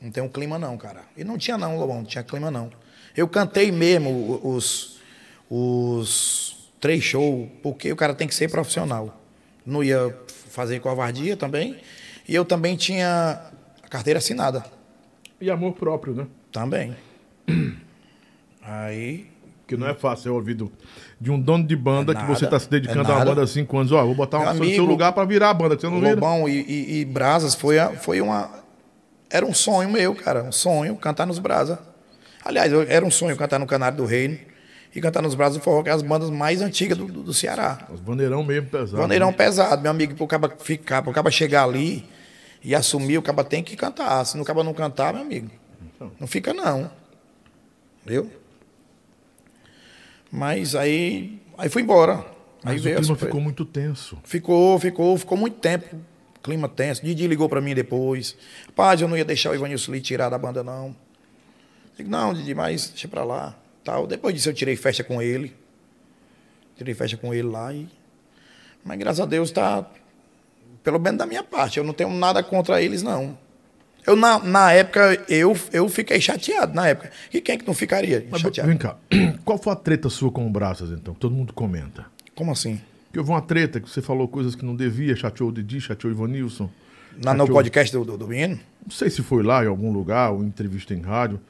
[0.00, 1.02] Não tem um clima não, cara.
[1.16, 2.70] E não tinha não, Lobão, não tinha clima não.
[3.16, 5.00] Eu cantei mesmo os,
[5.50, 9.20] os três shows, porque o cara tem que ser profissional.
[9.64, 10.16] Não ia
[10.50, 11.76] fazer covardia também.
[12.28, 13.42] E eu também tinha
[13.82, 14.64] a carteira assinada.
[15.40, 16.26] E amor próprio, né?
[16.52, 16.96] Também.
[18.62, 19.26] Aí,
[19.66, 20.70] Que não é fácil ser ouvido
[21.20, 23.18] de um dono de banda É que você nada, está se dedicando é a uma
[23.20, 23.30] nada.
[23.30, 23.90] banda há cinco anos.
[23.92, 25.98] Ó, vou botar um no seu amigo, lugar para virar a banda, que você não
[26.00, 26.14] vira.
[26.14, 28.50] Lobão e, e, e Brasas foi, a- foi uma.
[29.30, 30.42] Era um sonho meu, cara.
[30.44, 31.78] Um sonho cantar nos Brasas.
[32.44, 34.38] Aliás, eu- era um sonho cantar no Canário do Reino
[34.94, 37.34] e cantar nos Brasas do Forró, que é as bandas mais antigas do, do, do
[37.34, 37.86] Ceará.
[37.92, 38.96] Os bandeirão mesmo pesado.
[39.02, 42.04] Bandeirão pesado, meu amigo, pro caba ficar, pro caba chegar ali
[42.62, 44.24] e assumir, o caba tem que cantar.
[44.24, 45.50] Se o caba não cantar, meu amigo,
[46.20, 46.90] não fica não.
[48.04, 48.30] Viu?
[50.30, 52.14] Mas aí, aí fui embora.
[52.64, 54.18] Aí Mas o veio clima ficou muito tenso.
[54.24, 55.96] Ficou, ficou, ficou muito tempo.
[56.42, 57.04] Clima tenso.
[57.04, 58.36] Didi ligou pra mim depois.
[58.74, 60.94] Paz, eu não ia deixar o Ivanilson Lee tirar da banda, não.
[61.96, 63.56] Digo, não, Didi, mas deixa pra lá.
[63.84, 64.06] Tal.
[64.06, 65.54] Depois disso eu tirei festa com ele.
[66.76, 67.88] Tirei festa com ele lá e.
[68.84, 69.88] Mas graças a Deus tá.
[70.82, 71.78] Pelo menos da minha parte.
[71.78, 73.38] Eu não tenho nada contra eles, não.
[74.06, 77.10] Eu, na, na época, eu, eu fiquei chateado na época.
[77.32, 78.68] E quem é que não ficaria Mas chateado?
[78.68, 78.96] vem cá,
[79.44, 81.12] qual foi a treta sua com o Braças, então?
[81.14, 82.06] que Todo mundo comenta.
[82.34, 82.80] Como assim?
[83.12, 86.12] Que houve uma treta que você falou coisas que não devia, chateou o Didi, chateou
[86.12, 86.70] o Ivanilson.
[87.22, 88.60] Na, no Aqui eu- podcast do, do, do Menino.
[88.84, 91.40] Não sei se foi lá em algum lugar, ou entrevista em rádio.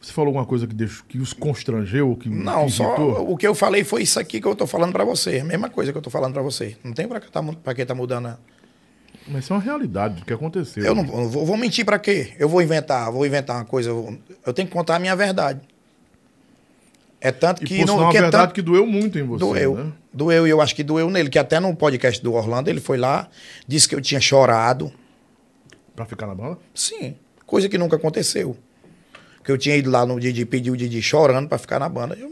[0.00, 3.34] Você falou alguma coisa que, deixou, que os constrangeu, ou que, Não, que só o
[3.38, 5.38] que eu falei foi isso aqui que eu tô falando pra você.
[5.38, 6.76] A mesma coisa que eu tô falando pra você.
[6.84, 8.24] Não tem pra que tá, mu- pra que tá mudando.
[8.24, 8.36] né?
[9.26, 10.84] Mas isso é uma realidade do que aconteceu.
[10.84, 12.34] Eu não eu vou, vou mentir pra quê?
[12.38, 13.88] Eu vou inventar, vou inventar uma coisa.
[13.90, 15.60] Eu, vou- eu tenho que contar a minha verdade.
[17.20, 19.18] É tanto E que por não sinal, que a é verdade tanto, que doeu muito
[19.18, 19.74] em você, doeu.
[19.76, 19.92] né?
[20.12, 22.98] Doeu e eu acho que doeu nele, que até no podcast do Orlando ele foi
[22.98, 23.28] lá,
[23.66, 24.92] disse que eu tinha chorado.
[25.96, 26.58] Pra ficar na banda?
[26.74, 28.56] Sim, coisa que nunca aconteceu.
[29.42, 32.14] Que eu tinha ido lá no Didi, pedir o Didi chorando pra ficar na banda.
[32.14, 32.30] Eu,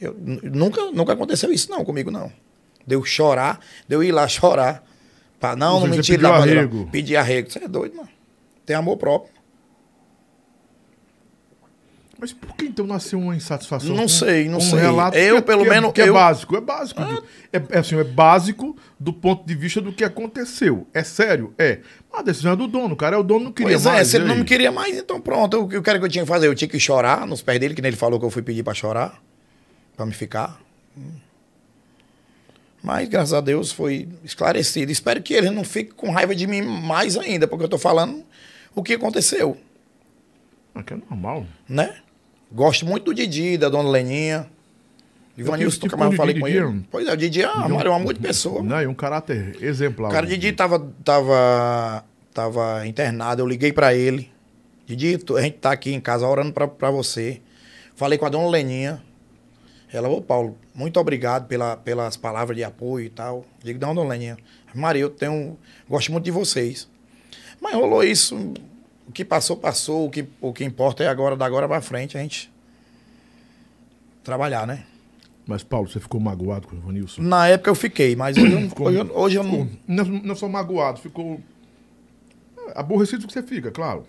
[0.00, 2.32] eu- nunca, nunca aconteceu isso não comigo, não.
[2.86, 4.82] Deu chorar, deu ir lá chorar.
[5.38, 6.34] Pra, não, não seja, me você tire da não.
[6.36, 6.88] arrego.
[6.90, 7.50] Pedir arrego.
[7.50, 8.08] Você é doido, mano.
[8.64, 9.32] Tem amor próprio.
[12.18, 13.94] Mas por que então nasceu uma insatisfação?
[13.94, 14.78] Não sei, não um sei.
[14.78, 17.04] relato Eu, que é- pelo que é- menos, Que é eu- básico, é básico.
[17.04, 20.86] do- É, é assim, é básico do ponto de vista do que aconteceu.
[20.94, 21.52] É sério?
[21.58, 21.80] É.
[22.10, 22.94] Mas a decisão é do dono.
[22.94, 24.08] O cara é o dono, não queria Pois é, mais.
[24.08, 25.60] se ele não me queria mais, então pronto.
[25.64, 26.46] O que eu quero que eu tinha que fazer?
[26.46, 28.62] Eu tinha que chorar nos pés dele, que nem ele falou que eu fui pedir
[28.62, 29.20] pra chorar.
[29.94, 30.58] Pra me ficar.
[32.86, 34.92] Mas, graças a Deus, foi esclarecido.
[34.92, 38.22] Espero que ele não fique com raiva de mim mais ainda, porque eu tô falando
[38.76, 39.56] o que aconteceu,
[40.72, 41.44] Ah, que é normal.
[41.68, 41.96] né?
[42.52, 44.46] Gosto muito do Didi, da dona Leninha.
[45.36, 46.78] Ivanilson, tipo nunca mais de eu falei Didi, com ele.
[46.78, 48.62] é- Pois é, o Didi é uma, é uma muito pessoa.
[48.62, 48.84] Né?
[48.84, 50.08] E um caráter exemplar.
[50.10, 54.30] O cara Didi tava, tava, tava internado, eu liguei pra ele.
[54.86, 57.40] Didi, a gente tá aqui em casa orando pra você.
[57.96, 59.02] Falei com a dona Leninha.
[59.92, 63.44] Ela, ô Paulo, muito obrigado pela, pelas palavras de apoio e tal.
[63.64, 64.36] Digo, não, dona Leninha.
[64.74, 65.58] Maria, eu tenho.
[65.88, 66.88] Gosto muito de vocês.
[67.60, 68.36] Mas rolou isso.
[69.08, 70.06] O que passou, passou.
[70.06, 72.52] O que, o que importa é agora, da agora pra frente, a gente
[74.22, 74.84] trabalhar, né?
[75.46, 77.22] Mas, Paulo, você ficou magoado com o Ivanilson?
[77.22, 78.68] Na época eu fiquei, mas hoje eu não.
[78.68, 81.40] Ficou- Hoje eu, hoje eu não não, não só magoado, ficou
[82.74, 84.04] aborrecido que você fica, claro.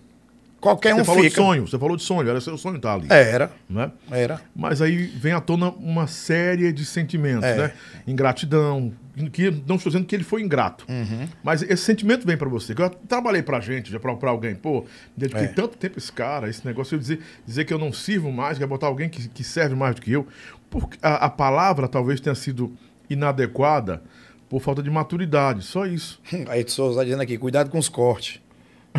[0.60, 1.42] Qualquer Você um falou de fica.
[1.42, 3.08] sonho, você falou de sonho, era seu sonho estar ali.
[3.10, 3.92] Era, Né?
[4.12, 4.42] era.
[4.56, 7.58] Mas aí vem à tona uma série de sentimentos, É.
[7.58, 7.74] né?
[8.08, 8.92] Ingratidão,
[9.32, 11.28] que não estou dizendo que ele foi ingrato, Uhum.
[11.44, 12.74] mas esse sentimento vem pra você.
[12.78, 14.86] Eu trabalhei pra gente, já pra alguém, pô,
[15.16, 15.48] dediquei É.
[15.48, 18.64] tanto tempo esse cara, esse negócio, eu dizer, dizer que eu não sirvo mais, que
[18.64, 20.26] é botar alguém que, que serve mais do que eu.
[20.70, 22.74] Porque a, a palavra talvez tenha sido
[23.10, 24.02] inadequada
[24.50, 26.22] por falta de maturidade, só isso.
[26.48, 28.40] Aí de Souza tá dizendo aqui, cuidado com os cortes.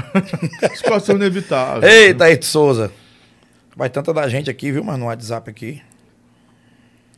[1.02, 1.92] São inevitáveis.
[1.92, 2.92] Eita, aí de Souza.
[3.76, 5.80] Vai tanta da gente aqui, viu, mano, no WhatsApp aqui.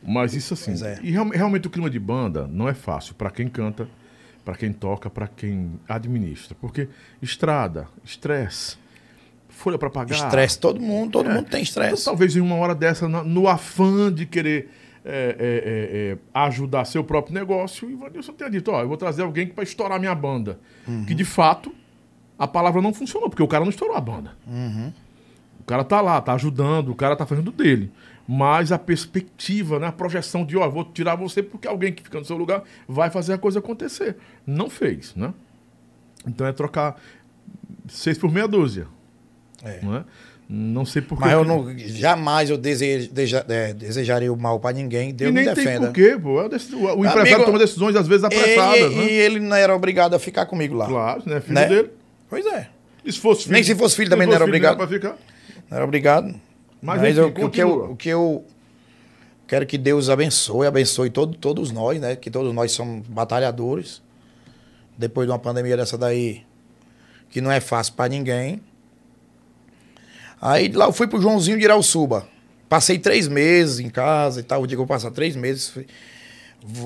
[0.03, 0.73] Mas isso assim.
[0.83, 0.99] É.
[1.01, 3.87] E real- realmente o clima de banda não é fácil para quem canta,
[4.43, 6.55] para quem toca, para quem administra.
[6.59, 6.87] Porque
[7.21, 8.77] estrada, estresse,
[9.49, 10.15] folha para pagar.
[10.15, 11.33] Estresse, todo mundo, todo É.
[11.33, 12.05] mundo tem Então, estresse.
[12.05, 14.69] talvez em uma hora dessa, no afã de querer
[15.03, 18.97] é, é, é, é, ajudar seu próprio negócio, o Ivanilson tenha dito: Ó, eu vou
[18.97, 20.59] trazer alguém para estourar minha banda.
[20.87, 21.05] Uhum.
[21.05, 21.73] Que de fato
[22.43, 24.31] a palavra não funcionou, porque o cara não estourou a banda.
[24.47, 24.91] Uhum.
[25.59, 27.91] O cara tá lá, tá ajudando, o cara tá fazendo dele.
[28.27, 32.17] Mas a perspectiva, né, a projeção de, ó, vou tirar você porque alguém que fica
[32.19, 34.15] no seu lugar vai fazer a coisa acontecer.
[34.45, 35.33] Não fez, né?
[36.25, 36.99] Então é trocar
[37.87, 38.87] seis por meia dúzia.
[39.63, 39.79] É.
[39.83, 40.03] Não, é?
[40.49, 44.71] não sei por Mas eu não, jamais eu deseja, deja- é, desejaria o mal pra
[44.71, 45.13] ninguém.
[45.13, 45.87] Deus E nem me tem defenda.
[45.87, 46.41] porquê, pô.
[46.41, 49.03] É O, empresário Amigo, toma decisões, às vezes, E, apressadas, e- né?
[49.05, 50.87] e ele não era obrigado a ficar comigo lá.
[50.87, 51.39] Claro, né?
[51.39, 51.67] Filho Né?
[51.67, 51.89] dele.
[52.31, 52.69] Pois é.
[53.03, 54.89] E se fosse filho, Nem se fosse filho também fosse não era filho, obrigado.
[54.89, 55.17] ficar.
[55.69, 56.27] Não era obrigado.
[56.81, 58.45] Mas, Mas, enfim, eu- o, que eu, o que eu
[59.45, 62.15] quero que Deus abençoe, abençoe todo, todos nós, né?
[62.15, 64.01] Que todos nós somos batalhadores.
[64.97, 66.43] Depois de uma pandemia dessa daí,
[67.29, 68.61] que não é fácil pra ninguém.
[70.41, 72.25] Aí lá eu fui pro Joãozinho de Irauçuba.
[72.69, 74.61] Passei três meses em casa e tal.
[74.61, 75.73] Eu digo, eu vou passar três meses.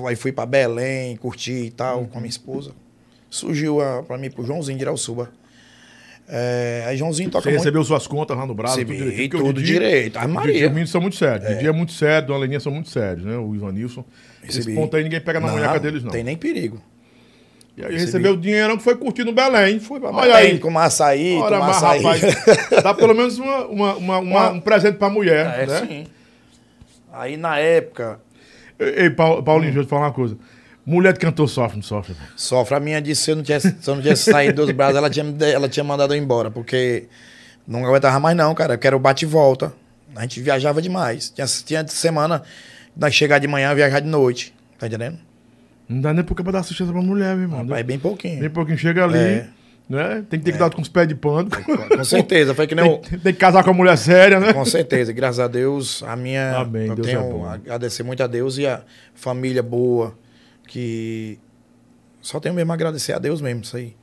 [0.08, 2.72] Aí fui pra Belém, curti e tal, com a minha esposa.
[3.30, 5.30] Surgiu a, pra mim pro Joãozinho de Irauçuba.
[6.28, 7.60] É, aí Joãozinho toca Você muito.
[7.60, 9.30] recebeu suas contas lá no Brasil, Recebi, tudo direitinho.
[9.30, 10.16] porque o tudo Didi- direito.
[10.18, 10.68] Ah, Maria.
[10.68, 11.48] o Mendes são muito sérios.
[11.48, 13.36] O Didi é muito sério, Dona Leninha são muito sérios, né?
[13.36, 14.04] O Ivanilson.
[14.42, 14.74] Esse Recebi.
[14.74, 16.10] ponto aí ninguém pega na Não, munheca deles, não.
[16.10, 16.80] Tem nem perigo.
[17.76, 19.78] E aí recebeu o dinheiro que foi curtir no Belém.
[19.78, 20.58] Fui pra Olha Belém, aí.
[20.58, 22.02] com açaí, tomar mas, açaí.
[22.02, 22.22] rapaz,
[22.82, 25.86] dá pelo menos uma, uma, uma- um presente pra mulher, É, né?
[25.86, 26.06] sim.
[27.12, 28.18] Aí na época,
[28.78, 30.36] Ei, Paulinho, deixa eu te falar uma coisa.
[30.86, 32.14] Mulher de cantor sofre, não sofre.
[32.36, 32.76] sofre.
[32.76, 35.10] A minha disse se eu não tivesse, se eu não tivesse saído dos braços, ela
[35.10, 37.08] tinha, ela tinha mandado eu embora, porque
[37.66, 38.74] não aguentava mais não, cara.
[38.74, 39.72] Eu quero bate e volta.
[40.14, 41.28] A gente viajava demais.
[41.30, 42.42] Tinha, tinha semana,
[42.96, 44.54] nós chegar de manhã, viajar de noite.
[44.78, 45.18] Tá entendendo?
[45.88, 47.66] Não dá nem porque pra dar assistência pra mulher, meu irmão.
[47.74, 48.40] Aí bem pouquinho.
[48.40, 49.46] Bem pouquinho chega ali, É.
[49.88, 50.24] né?
[50.30, 51.48] Tem que ter cuidado com os pés de pano.
[51.96, 52.54] Com certeza.
[52.54, 52.98] Foi que nem o...
[52.98, 54.52] Tem, tem que casar com a mulher séria, né?
[54.52, 56.56] Com certeza, graças a Deus, a minha.
[56.58, 57.44] Amém, eu Deus é tenho bom.
[57.44, 58.82] a agradecer muito a Deus e a
[59.14, 60.16] família boa,
[60.66, 61.38] que
[62.20, 63.94] só tenho mesmo a agradecer a Deus mesmo, isso aí.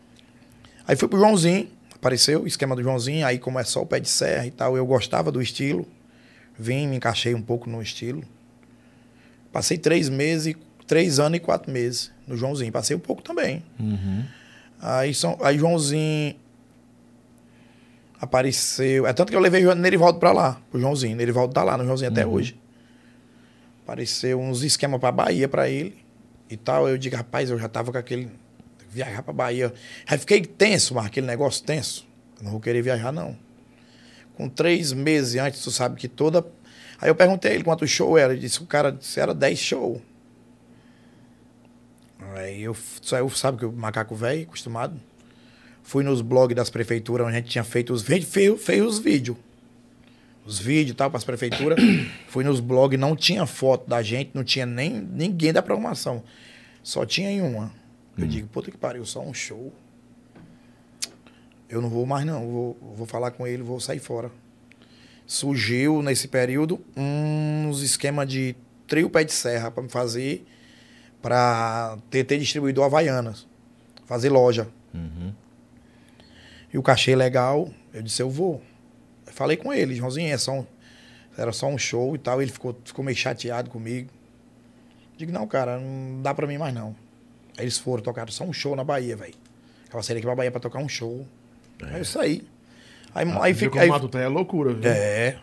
[0.88, 4.00] Aí fui pro Joãozinho, apareceu o esquema do Joãozinho, aí como é só o pé
[4.00, 5.86] de serra e tal, eu gostava do estilo.
[6.58, 8.24] Vim, me encaixei um pouco no estilo.
[9.52, 10.56] Passei três meses,
[10.88, 12.72] três anos e quatro meses no Joãozinho.
[12.72, 13.64] Passei um pouco também.
[13.80, 14.24] Uhum.
[14.80, 16.36] Aí, são, aí Joãozinho
[18.20, 19.08] apareceu.
[19.08, 21.16] É tanto que eu levei o Nerivaldo pra lá, pro Joãozinho.
[21.16, 22.60] Nerivaldo tá lá no Joãozinho até hoje.
[23.84, 26.03] Apareceu uns esquemas pra Bahia pra ele
[26.50, 26.88] e tal.
[26.88, 28.30] Eu digo, rapaz, eu já tava com aquele.
[28.90, 29.74] Viajar pra Bahia.
[30.06, 32.06] Aí fiquei tenso, mas aquele negócio tenso.
[32.38, 33.36] Eu não vou querer viajar, não.
[34.36, 36.46] Com três meses antes, tu sabe que toda.
[37.02, 38.34] Aí eu perguntei a ele quanto show era.
[38.34, 40.02] Ele disse, o cara disse, era 10 show.
[42.36, 42.76] Aí eu,
[43.12, 45.00] eu sabe que o macaco velho, acostumado.
[45.82, 49.00] Fui nos blogs das prefeituras onde a gente tinha feito os vídeos, fez, fez os
[49.00, 49.38] vídeos.
[50.46, 51.80] Os vídeos e tal para as prefeituras.
[52.28, 56.24] Fui nos blogs, não tinha foto da gente, não tinha nem ninguém da programação.
[56.82, 57.72] Só tinha em uma.
[58.18, 59.72] Eu digo, puta que pariu, só um show.
[61.70, 62.46] Eu não vou mais, não.
[62.46, 64.30] Vou, vou falar com ele, vou sair fora.
[65.26, 68.56] Surgiu nesse período uns esquemas de
[68.86, 70.46] trio pé de serra para me fazer
[71.24, 73.48] para ter, ter distribuidor Havaianas,
[74.06, 74.68] fazer loja.
[74.94, 75.34] Uhum.
[76.72, 78.62] E o cachê legal, eu disse, eu vou.
[79.34, 80.66] Falei com ele, Joãozinho, é só um-
[81.38, 82.42] era só um show e tal.
[82.42, 84.10] Ele ficou, ficou meio chateado comigo.
[85.18, 86.96] Digo, não, cara, não dá pra mim mais não.
[87.58, 89.34] Aí eles foram, tocaram só um show na Bahia, velho.
[89.92, 91.26] Ela seria aqui pra Bahia pra tocar um show.
[91.84, 92.48] Aí eu saí.
[93.14, 94.90] Aí, Ah, aí, fica, aí, o Matuta é loucura, viu?
[94.90, 95.38] é.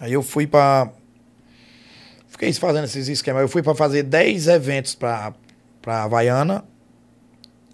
[0.00, 0.90] Aí eu fui pra.
[2.28, 3.42] Fiquei fazendo esses esquemas.
[3.42, 5.34] Eu fui pra fazer 10 eventos pra,
[5.80, 6.64] pra Havaiana.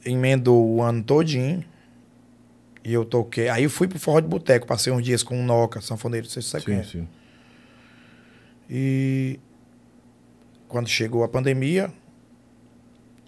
[0.05, 1.65] Emendou o ano todinho.
[2.83, 3.49] E eu toquei.
[3.49, 4.67] Aí eu fui pro Forró de Boteco.
[4.67, 7.09] Passei uns dias com o Noca, sanfoneiro, não sei se você Sim, sim.
[8.69, 9.39] E
[10.69, 11.93] quando chegou a pandemia,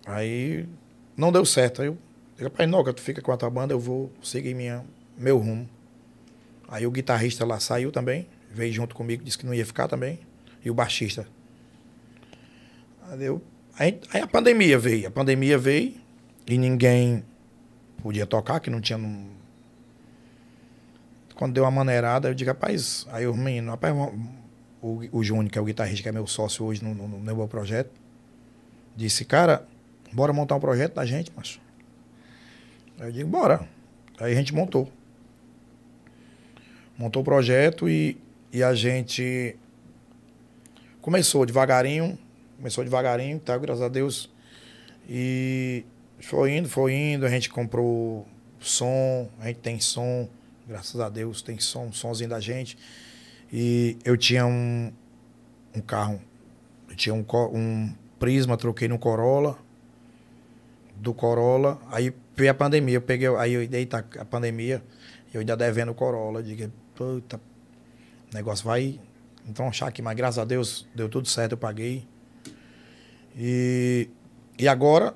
[0.07, 0.66] aí
[1.16, 1.83] não deu certo.
[1.83, 1.99] Aí eu
[2.37, 4.85] falei, rapaz, Noca, tu fica com a tua banda, eu vou seguir minha,
[5.19, 5.69] meu rumo.
[6.69, 10.20] Aí o guitarrista lá saiu também, veio junto comigo, disse que não ia ficar também.
[10.65, 11.27] E o baixista.
[13.11, 13.43] Aí, eu,
[13.79, 15.09] aí, aí a pandemia veio.
[15.09, 15.95] A pandemia veio
[16.47, 17.24] e ninguém
[18.01, 18.97] podia tocar, que não tinha.
[18.97, 19.32] num-
[21.43, 23.93] Quando deu uma maneirada, eu digo, rapaz, aí o menino, rapaz,
[24.81, 27.19] o, o Júnior, que é o guitarrista, que é meu sócio hoje no, no, no
[27.19, 27.90] meu projeto,
[28.94, 29.66] disse, cara,
[30.12, 31.60] bora montar um projeto da gente, macho.
[32.97, 33.69] Aí eu digo, bora.
[34.20, 34.89] Aí a gente montou.
[36.97, 38.16] Montou o projeto e,
[38.52, 39.56] e a gente
[41.01, 42.16] começou devagarinho,
[42.56, 43.59] começou devagarinho, tá?
[43.59, 44.31] Graças a Deus.
[45.09, 45.85] E
[46.20, 48.28] foi indo, foi indo, a gente comprou
[48.60, 50.28] som, a gente tem som,
[50.67, 52.79] graças a Deus, tem som, somzinho da gente.
[53.53, 54.93] E eu tinha um,
[55.75, 56.21] um carro,
[56.89, 59.59] eu tinha um, um Prisma, troquei no Corolla.
[60.97, 64.81] Do Corolla, aí veio a pandemia, eu peguei, aí eu dei tá, a pandemia,
[65.35, 67.41] eu ainda devendo o Corolla, digo, puta,
[68.31, 69.01] o negócio vai
[69.69, 72.07] achar aqui, mas graças a Deus deu tudo certo, eu paguei.
[73.37, 74.09] E,
[74.57, 75.15] e agora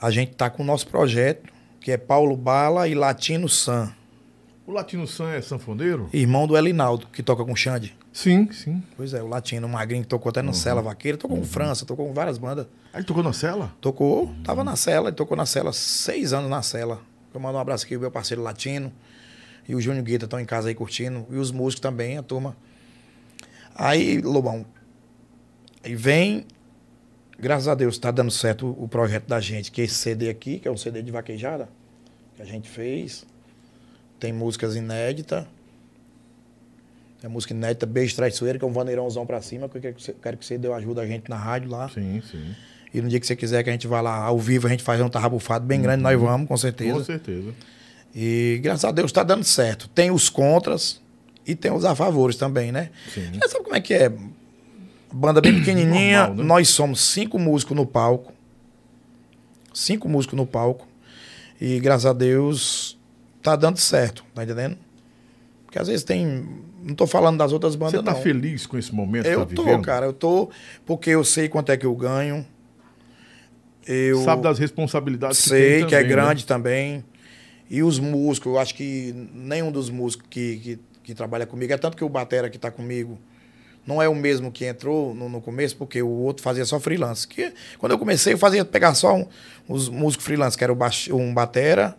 [0.00, 3.92] a gente tá com o nosso projeto, que é Paulo Bala e Latino San,
[4.66, 6.08] O Latino Sam é sanfoneiro?
[6.12, 7.96] irmão do Elinaldo, que toca com Xande.
[8.12, 8.82] Sim, sim.
[8.96, 11.86] Pois é, o Latino, o Magrinho, que tocou até no Cela Vaqueira, tocou com França,
[11.86, 12.66] tocou com várias bandas.
[12.92, 13.72] Aí ele tocou na cela?
[13.80, 17.00] Tocou, tava na cela, ele tocou na cela, seis anos na cela.
[17.32, 18.92] Eu mando um abraço aqui pro meu parceiro latino.
[19.68, 21.24] E o Júnior Guita estão em casa aí curtindo.
[21.30, 22.56] E os músicos também, a turma.
[23.74, 24.66] Aí, Lobão,
[25.84, 26.44] aí vem,
[27.40, 30.58] graças a Deus, tá dando certo o, projeto da gente, que é esse CD aqui,
[30.58, 31.68] que é um CD de vaquejada,
[32.36, 33.24] que a gente fez.
[34.18, 35.44] Tem músicas inéditas.
[37.20, 40.02] Tem música inédita, Beijo Traiçoeiro, que é um vaneirãozão pra cima, que eu quero que
[40.02, 41.88] você, quero que você dê ajuda a gente na rádio lá.
[41.88, 42.54] Sim, sim.
[42.92, 44.82] E no dia que você quiser que a gente vá lá ao vivo, a gente
[44.82, 46.92] faz um tarrabufado bem grande, nós vamos, com certeza.
[46.94, 47.54] Com certeza.
[48.14, 49.88] E graças a Deus está dando certo.
[49.88, 51.00] Tem os contras
[51.46, 52.90] e tem os a favores também, né?
[53.14, 53.30] Sim.
[53.32, 54.12] Você sabe como é que é?
[55.12, 56.44] Banda bem pequenininha, Normal, né?
[56.44, 58.32] nós somos cinco músicos no palco.
[59.74, 60.86] Cinco músicos no palco.
[61.60, 62.98] E graças a Deus
[63.42, 64.76] tá dando certo, tá entendendo?
[65.64, 66.48] Porque às vezes tem.
[66.82, 68.20] Não tô falando das outras bandas, Você tá não.
[68.22, 69.82] feliz com esse momento Eu que tá tô, vivendo?
[69.82, 70.50] cara, eu tô.
[70.86, 72.44] Porque eu sei quanto é que eu ganho.
[73.86, 76.08] Eu Sabe das responsabilidades que sei tem que é né?
[76.08, 77.04] grande também.
[77.68, 81.78] E os músicos, eu acho que nenhum dos músicos que, que, que trabalha comigo, é
[81.78, 83.18] tanto que o Batera que tá comigo
[83.86, 87.26] não é o mesmo que entrou no, no começo, porque o outro fazia só freelance.
[87.26, 89.26] Que, quando eu comecei, eu fazia pegar só um-
[89.68, 90.78] os músicos freelance, que era o
[91.16, 91.96] um Batera,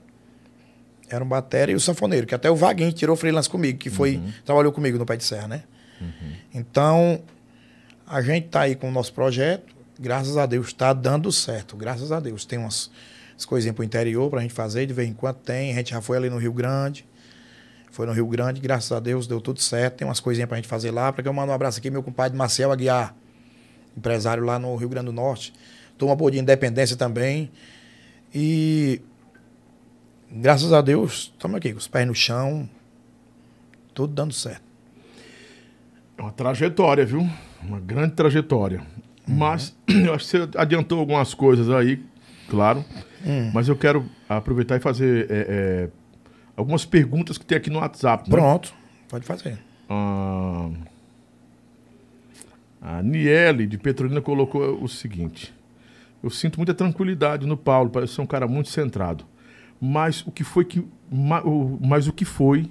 [1.09, 4.17] era um Batera e o Sanfoneiro, que até o Vaguinho tirou freelance comigo, que foi,
[4.17, 4.31] Uhum.
[4.45, 5.63] trabalhou comigo no Pé de Serra, né?
[6.53, 7.21] Então,
[8.07, 12.11] a gente tá aí com o nosso projeto, graças a Deus, está dando certo, graças
[12.11, 12.45] a Deus.
[12.45, 12.89] Tem umas
[13.37, 15.71] as coisinhas pro interior pra gente fazer, de vez em quando tem.
[15.71, 17.05] A gente já foi ali no Rio Grande.
[17.91, 19.97] Foi no Rio Grande, graças a Deus deu tudo certo.
[19.97, 21.11] Tem umas coisinhas pra gente fazer lá.
[21.11, 23.13] Pra que eu mando um abraço aqui, meu compadre Marcel Aguiar,
[23.95, 25.53] empresário lá no Rio Grande do Norte.
[25.97, 27.51] Toma por de independência também.
[28.34, 29.01] E
[30.31, 32.68] graças a Deus, estamos aqui, com os pés no chão,
[33.93, 34.63] tudo dando certo.
[36.18, 37.27] É uma trajetória, viu?
[37.61, 38.80] Uma grande trajetória.
[39.27, 39.35] Uhum.
[39.35, 42.01] Mas eu acho que você adiantou algumas coisas aí,
[42.49, 42.85] claro.
[43.26, 43.51] Hum.
[43.53, 45.89] Mas eu quero aproveitar e fazer é, é,
[46.61, 48.29] algumas perguntas que tem aqui no WhatsApp.
[48.29, 48.35] né?
[48.35, 48.73] Pronto,
[49.09, 49.57] pode fazer.
[49.89, 50.69] Ah,
[52.81, 55.53] a Niele de Petrolina colocou o seguinte:
[56.23, 59.25] Eu sinto muita tranquilidade no Paulo, parece ser um cara muito centrado.
[59.79, 60.83] Mas o que foi que.
[61.09, 62.69] Mas o que foi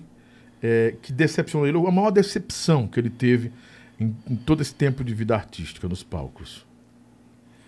[0.62, 1.76] é, que decepcionou ele?
[1.76, 3.52] A maior decepção que ele teve
[3.98, 6.64] em, em todo esse tempo de vida artística nos palcos.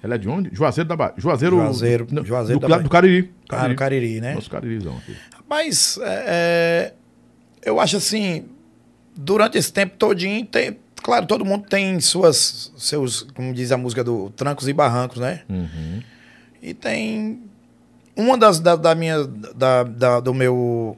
[0.03, 0.51] Ela é de onde?
[0.53, 1.15] Juazeiro da Bahia.
[1.16, 2.83] Juazeiro, Juazeiro- do, Juazeiro do, da Bahia.
[2.83, 3.33] do Cariri.
[3.49, 4.35] Ah, no Cariri, né?
[4.35, 5.16] Nosso Caririzão aqui.
[5.49, 6.95] Mas é, é,
[7.65, 8.47] eu acho assim,
[9.16, 14.03] durante esse tempo todinho, tem, claro, todo mundo tem suas, seus, como diz a música
[14.03, 15.43] do Trancos e Barrancos, né?
[15.49, 16.03] Uhum.
[16.61, 17.43] E tem
[18.16, 20.97] uma das da, da minha da, da- do meu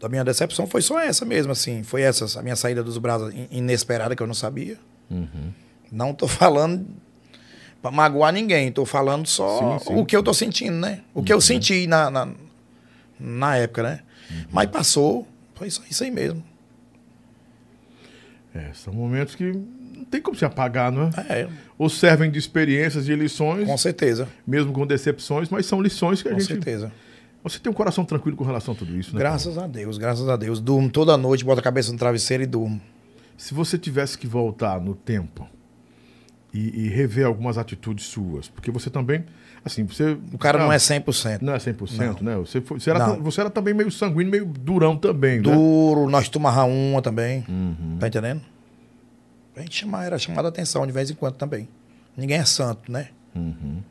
[0.00, 3.32] da minha decepção foi só essa mesmo assim, foi essa a minha saída dos braços
[3.34, 4.76] in- inesperada que eu não sabia.
[5.10, 5.50] Uhum.
[5.90, 6.86] Não tô falando
[7.84, 9.94] pra magoar ninguém, tô falando só Sim, sim.
[9.94, 11.02] o que eu tô sentindo, né?
[11.12, 12.28] O que eu senti na, na,
[13.20, 14.00] na época, né?
[14.50, 16.42] Mas passou, foi isso, isso aí mesmo.
[18.54, 21.40] É, são momentos que não tem como se apagar, não é?
[21.42, 26.22] É, Ou servem de experiências, de lições, com certeza, mesmo com decepções, mas são lições
[26.22, 26.48] que a com gente.
[26.48, 26.90] certeza.
[27.42, 29.18] Você tem um coração tranquilo com relação a tudo isso, né?
[29.18, 30.58] Graças a Deus, graças a Deus.
[30.58, 32.80] Durmo toda noite, boto a cabeça no travesseiro e durmo.
[33.36, 35.46] Se você tivesse que voltar no tempo
[36.54, 39.24] e, e rever algumas atitudes suas, porque você também.
[39.64, 40.16] Assim, você.
[40.32, 41.42] O cara não ah, é 100%.
[41.42, 42.36] Não é 100%, né?
[42.36, 43.20] Você, foi- você, era, Não.
[43.20, 45.42] você era também meio sanguíneo, meio durão também, né?
[45.42, 47.44] Duro, nós tomava uma também.
[47.48, 47.96] Uhum.
[47.98, 48.42] Tá entendendo?
[49.56, 51.68] A gente chama, era chamada a atenção de vez em quando também.
[52.16, 53.08] Ninguém é santo, né?
[53.34, 53.82] Uhum.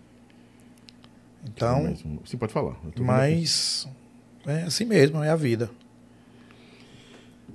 [1.46, 2.76] Então, Sim, pode falar.
[3.00, 3.88] Mas
[4.46, 5.70] é assim mesmo, é a vida.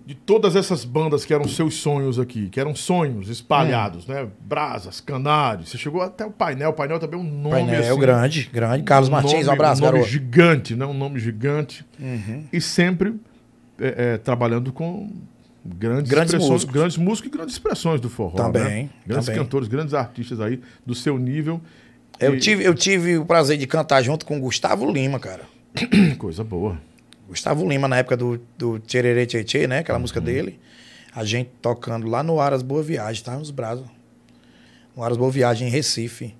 [0.08, 4.12] De todas essas bandas que eram seus sonhos aqui, que eram sonhos espalhados, Hum.
[4.14, 4.26] né?
[4.40, 6.70] Brasas, Canários, você chegou até o Painel.
[6.70, 8.82] O Painel também é um nome Painel assim, grande, grande.
[8.84, 10.10] Carlos Martins, nome, um abraço, um nome garoto.
[10.10, 10.86] gigante, né?
[10.86, 11.84] Um nome gigante.
[12.00, 12.44] Uhum.
[12.50, 13.16] E sempre
[13.78, 15.12] é, é, trabalhando com
[15.62, 16.74] grandes, Grandes músicos.
[16.74, 18.34] grandes músicos e grandes expressões do forró.
[18.34, 18.88] Também, né?
[19.06, 19.42] Grandes também.
[19.42, 21.60] cantores, grandes artistas aí do seu nível.
[22.18, 25.42] Eu, E- tive, eu tive o prazer de cantar junto com o Gustavo Lima, cara.
[26.16, 26.78] Coisa boa.
[27.28, 29.80] Gustavo Lima, na época do, do Tchererê Tchê né?
[29.80, 30.58] Aquela música dele.
[31.14, 33.36] A gente tocando lá no Aras Boa Viagem, tá?
[33.36, 33.86] Nos braços.
[34.96, 36.34] No Aras Boa Viagem, em Recife.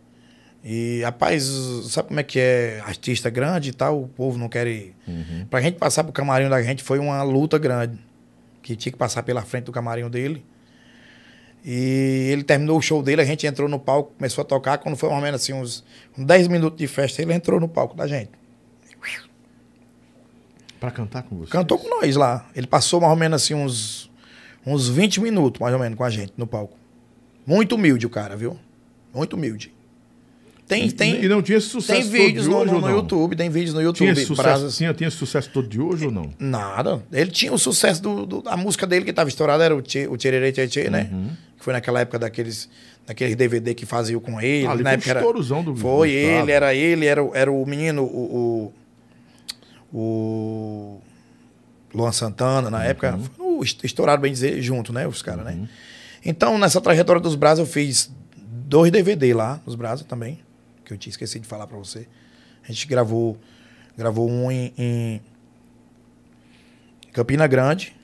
[0.65, 1.45] E, rapaz,
[1.89, 4.03] sabe como é que é artista grande e tal?
[4.03, 4.95] O povo não quer ir.
[5.51, 7.99] Pra gente passar pro camarim da gente foi uma luta grande.
[8.63, 10.45] Que tinha que passar pela frente do camarim dele.
[11.65, 14.79] E ele terminou o show dele, a gente entrou no palco, começou a tocar.
[14.79, 15.85] Quando foi mais ou menos assim, uns
[16.17, 18.31] 10 minutos de festa, ele entrou no palco da gente.
[20.81, 21.51] Pra cantar com você.
[21.51, 22.49] Cantou com nós lá.
[22.55, 24.11] Ele passou mais ou menos assim uns,
[24.67, 26.77] uns 20 minutos, mais ou menos, com a gente no palco.
[27.47, 28.57] Muito humilde o cara, viu?
[29.15, 29.73] Muito humilde.
[30.67, 32.97] Tem, tem, E não tinha esse sucesso tem vídeos todo de no, hoje no- no?
[32.97, 34.11] YouTube, tem vídeos no Tinha YouTube.
[34.13, 36.31] esse, sucesso, Brasas- tinha, tinha esse sucesso todo de hoje ou não?
[36.39, 37.03] Nada.
[37.11, 40.07] Ele tinha o sucesso do, do- da música dele que estava estourada, era o, tchê,
[40.07, 41.09] o Tchererê Tchê Tchê, né?
[41.11, 41.29] Uhum.
[41.57, 42.69] Que foi naquela época daqueles,
[43.07, 44.67] daqueles DVD que faziam com ele.
[44.67, 48.03] Ah, na época era, do Foi do ele, era ele, era, o- era o menino,
[48.05, 48.07] o,
[48.67, 48.73] o,
[49.93, 51.01] o
[51.95, 53.15] Luan Santana, na época.
[53.17, 53.25] Uhum.
[53.25, 55.07] Foi o est- estourado, bem dizer, junto, né?
[55.07, 55.69] Os caras, né?
[56.25, 60.41] Então, nessa trajetória dos Brazos, eu fiz dois DVD lá, nos Brazos também,
[60.85, 62.07] que eu tinha esquecido de falar pra você.
[62.65, 63.39] A gente gravou,
[63.97, 65.21] gravou um em, em
[67.13, 67.97] Campina Grande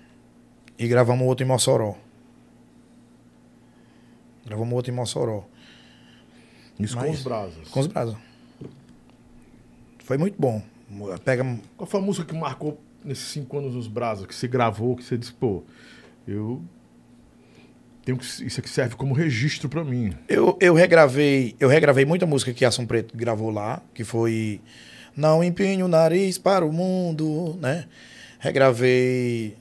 [0.78, 1.96] e gravamos outro em Mossoró.
[4.46, 5.44] Gravamos outro em Mossoró.
[6.78, 7.68] Isso com Mas- os brasas.
[7.68, 8.16] Com os Brazos.
[10.00, 10.62] Foi muito bom.
[11.24, 11.44] Pega.
[11.76, 15.04] Qual foi a música que marcou nesses cinco anos nos brasas, que você gravou, que
[15.04, 15.62] você disse, pô,
[16.26, 16.62] eu
[18.04, 20.14] tenho que, isso aqui serve como registro pra mim.
[20.28, 24.60] Eu, eu regravei, eu regravei muita música que Ação Preto gravou lá, que foi
[25.16, 27.86] Não Empinhe o Nariz para o Mundo, né?
[28.38, 29.56] Regravei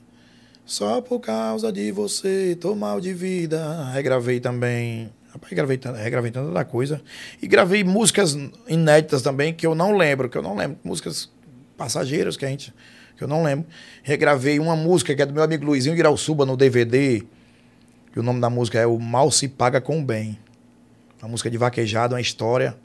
[0.64, 3.90] Só por causa de você, tô mal de vida.
[3.92, 5.10] Regravei também.
[5.50, 7.02] Gravei, regravei tanta coisa.
[7.42, 8.36] E gravei músicas
[8.68, 10.78] inéditas também, que eu não lembro, que eu não lembro.
[10.84, 11.30] Músicas
[11.76, 12.72] passageiras que a gente.
[13.16, 13.66] que eu não lembro.
[14.02, 17.22] Regravei uma música que é do meu amigo Luizinho Irauçuba no DVD.
[18.14, 20.38] E o nome da música é O Mal Se Paga com o Bem.
[21.20, 22.76] Uma música de vaquejada, uma história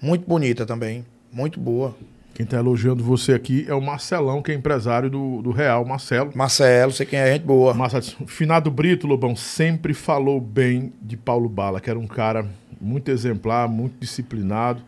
[0.00, 1.04] muito bonita também.
[1.32, 1.96] Muito boa.
[2.34, 6.32] Quem tá elogiando você aqui é o Marcelão, que é empresário do, do Real, Marcelo.
[6.34, 7.74] Marcelo, sei quem é, gente boa.
[7.74, 12.46] Marcelo, Finado Brito, Lobão, sempre falou bem de Paulo Bala, que era um cara
[12.80, 14.82] muito exemplar, muito disciplinado.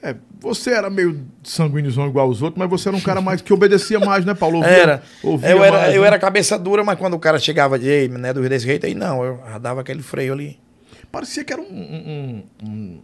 [0.00, 3.52] É, você era meio sanguíneo igual os outros, mas você era um cara mais que
[3.52, 4.58] obedecia mais, né, Paulo?
[4.58, 5.02] Ouvia, era.
[5.24, 6.06] Ouvia eu, era mais, eu né?
[6.06, 9.24] era cabeça dura, mas quando o cara chegava de, né, do desse jeito, aí não,
[9.24, 10.58] eu dava aquele freio ali.
[11.10, 13.00] Parecia que era um, um, um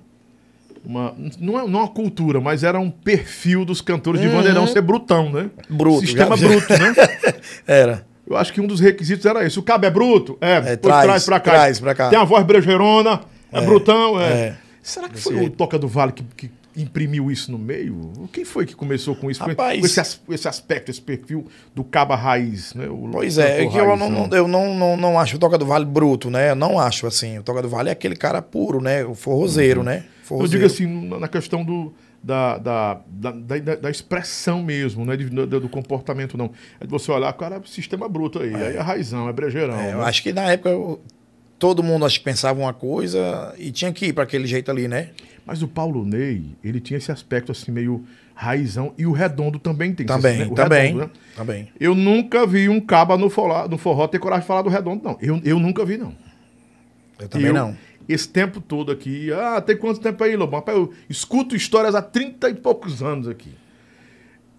[0.85, 4.69] uma, não é não uma cultura, mas era um perfil dos cantores de bandeirão uhum.
[4.69, 5.51] ser brutão, né?
[5.69, 6.01] Bruto.
[6.01, 6.49] Sistema já...
[6.49, 6.95] bruto, né?
[7.67, 8.07] era.
[8.27, 9.59] Eu acho que um dos requisitos era esse.
[9.59, 10.39] O cabo é bruto?
[10.41, 11.51] É, é traz, traz pra cá.
[11.53, 12.09] Traz pra cá.
[12.09, 13.21] Tem a voz brejerona,
[13.53, 14.33] é, é brutão, é.
[14.33, 14.57] é.
[14.83, 18.13] Será que foi o Toca do Vale que, que, imprimiu isso no meio?
[18.33, 19.43] Quem foi que começou com isso?
[19.43, 22.87] Rapaz, com esse, esse aspecto, esse perfil do caba raiz, né?
[22.89, 25.65] O pois é, é que eu, não, eu não, não, não acho o Toca do
[25.65, 26.51] Vale bruto, né?
[26.51, 27.39] Eu não acho assim.
[27.39, 29.05] O Toca do Vale é aquele cara puro, né?
[29.05, 29.87] O forrozeiro, uhum.
[29.87, 30.05] né?
[30.31, 31.93] Eu digo assim, na questão do,
[32.23, 36.51] da, da, da, da, da expressão mesmo, não é do, do, comportamento, não.
[36.81, 38.69] É de você olhar, cara, é sistema bruto aí, é.
[38.69, 39.79] aí é raizão, é brejeirão.
[39.79, 39.93] É, né?
[39.93, 41.01] Eu acho que na época eu,
[41.59, 44.89] todo mundo acho que pensava uma coisa e tinha que ir para aquele jeito ali,
[44.89, 45.11] né?
[45.45, 48.03] Mas o Paulo Ney, ele tinha esse aspecto assim meio
[48.35, 50.07] raizão e o redondo também tem.
[50.07, 50.57] Também, esse, né?
[50.57, 51.11] também, redondo, né?
[51.37, 51.69] também.
[51.79, 55.05] Eu nunca vi um caba no forró, no forró ter coragem de falar do redondo,
[55.05, 55.19] não.
[55.21, 56.15] Eu, eu nunca vi, não.
[57.19, 57.77] Eu também eu, não
[58.09, 59.33] esse tempo todo aqui.
[59.33, 60.63] Ah, tem quanto tempo aí, Lobão?
[60.69, 63.53] Eu escuto histórias há 30 e poucos anos aqui.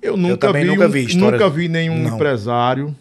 [0.01, 1.41] Eu nunca, eu vi, nunca vi, histórias...
[1.41, 2.15] nunca vi nenhum não.
[2.15, 2.95] empresário.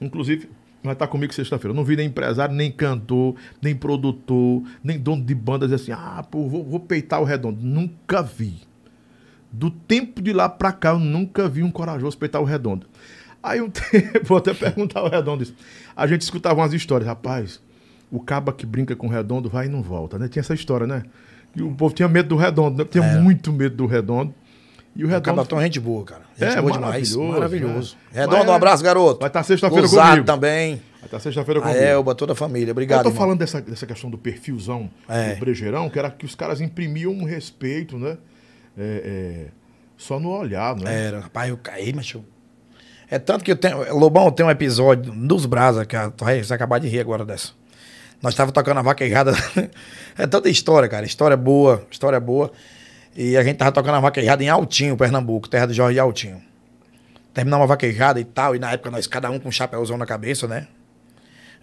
[0.00, 0.48] Inclusive,
[0.82, 1.72] vai estar comigo sexta-feira.
[1.72, 5.92] Eu não vi nem empresário, nem cantor, nem produtor, nem dono de banda dizer assim:
[5.92, 7.60] ah, pô, vou, vou peitar o redondo.
[7.62, 8.60] Nunca vi.
[9.50, 12.86] Do tempo de lá pra cá, eu nunca vi um corajoso peitar o redondo.
[13.42, 15.54] Aí um tempo, vou até perguntar ao redondo isso.
[15.94, 17.60] A gente escutava umas histórias, rapaz
[18.14, 20.28] o caba que brinca com o redondo vai e não volta, né?
[20.28, 21.02] Tinha essa história, né?
[21.54, 22.88] E o povo tinha medo do redondo, né?
[22.88, 23.18] Tinha é.
[23.18, 24.32] muito medo do redondo.
[24.94, 25.24] E o redondo.
[25.24, 26.22] Caba tão gente boa, cara.
[26.38, 27.34] Gente é, boa maravilhoso, demais.
[27.34, 27.96] Maravilhoso.
[28.12, 28.20] Né?
[28.20, 29.20] Redondo, um abraço, garoto.
[29.20, 30.24] Vai estar sexta-feira comigo.
[30.24, 30.76] também.
[30.76, 31.78] Vai estar sexta-feira comigo.
[31.78, 32.70] A Elba, toda a família.
[32.70, 33.00] Obrigado.
[33.00, 33.20] Eu tô irmão.
[33.20, 35.34] falando dessa, dessa questão do perfilzão é.
[35.34, 38.16] do brejeirão, que era que os caras imprimiam um respeito, né?
[38.78, 39.46] É, é,
[39.96, 41.06] só no olhar, né?
[41.06, 42.24] Era, rapaz, eu caí, mas eu...
[43.10, 43.94] É tanto que eu tenho.
[43.96, 47.52] Lobão tem um episódio dos Brasa, que tu vai acabar de rir agora dessa.
[48.22, 49.32] Nós estávamos tocando a vaquejada.
[50.16, 51.04] é toda história, cara.
[51.04, 52.52] História boa, história boa.
[53.16, 56.42] E a gente tava tocando a vaquejada em Altinho, Pernambuco, terra do Jorge Altinho.
[57.32, 60.06] Terminamos a vaquejada e tal, e na época nós, cada um com um chapéuzão na
[60.06, 60.68] cabeça, né?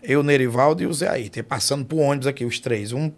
[0.03, 3.11] Eu, o Nerivaldo e o Zé aí, passando por ônibus aqui, os três, um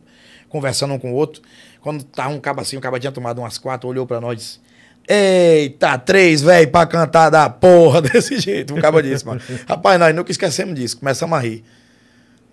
[0.50, 1.42] conversando um com o outro.
[1.82, 4.36] Quando tá um cabo assim, o cabo tinha tomado umas quatro, olhou pra nós e
[4.38, 4.60] disse:
[5.08, 8.76] Eita, três, velho, pra cantar da porra desse jeito.
[8.76, 9.42] Um cabo disse, mano.
[9.68, 11.64] Rapaz, nós nunca esquecemos disso, começamos a rir.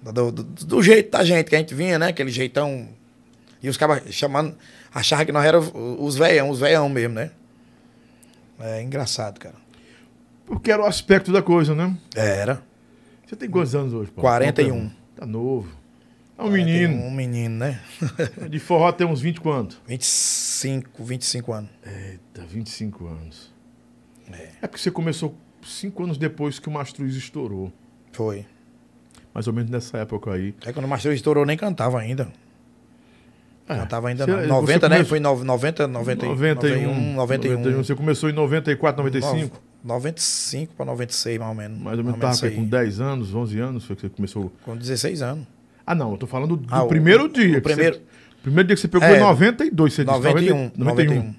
[0.03, 2.09] Do, do, do, jeito da gente que a gente vinha, né?
[2.09, 2.89] Aquele jeitão.
[3.63, 4.57] E os caras chamando,
[4.95, 7.31] achavam que nós éramos os veião, os veião mesmo, né?
[8.59, 9.57] É engraçado, cara.
[10.47, 11.97] Porque era o aspecto da coisa, né?
[12.15, 12.63] Era.
[13.27, 14.23] Você tem quantos anos hoje, Paulo?
[14.23, 14.91] 41.
[15.15, 15.69] Tá novo.
[16.37, 16.95] É um menino.
[16.95, 17.81] Um menino, né?
[18.49, 19.81] De forró tem uns 20 quanto?
[19.87, 21.71] 25, 25 anos.
[21.85, 23.53] Eita, 25 anos.
[24.33, 24.49] É.
[24.63, 27.71] é porque você começou cinco anos depois que o Mastruz estourou.
[28.13, 28.47] Foi
[29.35, 30.55] mais ou menos nessa época aí.
[30.65, 32.29] É quando o Marcelo estourou, nem cantava ainda.
[33.69, 34.47] É, cantava ainda não.
[34.47, 35.05] 90, né?
[35.05, 37.77] Foi 90, 90, 91, 91, 91.
[37.85, 39.61] Você começou em 94, 95?
[39.85, 41.79] 95 para 96, mais ou menos.
[41.79, 44.53] Mais ou menos estava com 10 anos, 11 anos, foi que você começou?
[44.65, 45.47] Com 16 anos.
[45.87, 47.59] Ah, não, eu tô falando do ah, primeiro o, dia.
[47.59, 47.97] O primeiro...
[47.97, 48.03] Você,
[48.43, 50.79] primeiro dia que você pegou é, em 92, você 91, disse.
[50.79, 50.85] 91.
[50.85, 51.35] 91.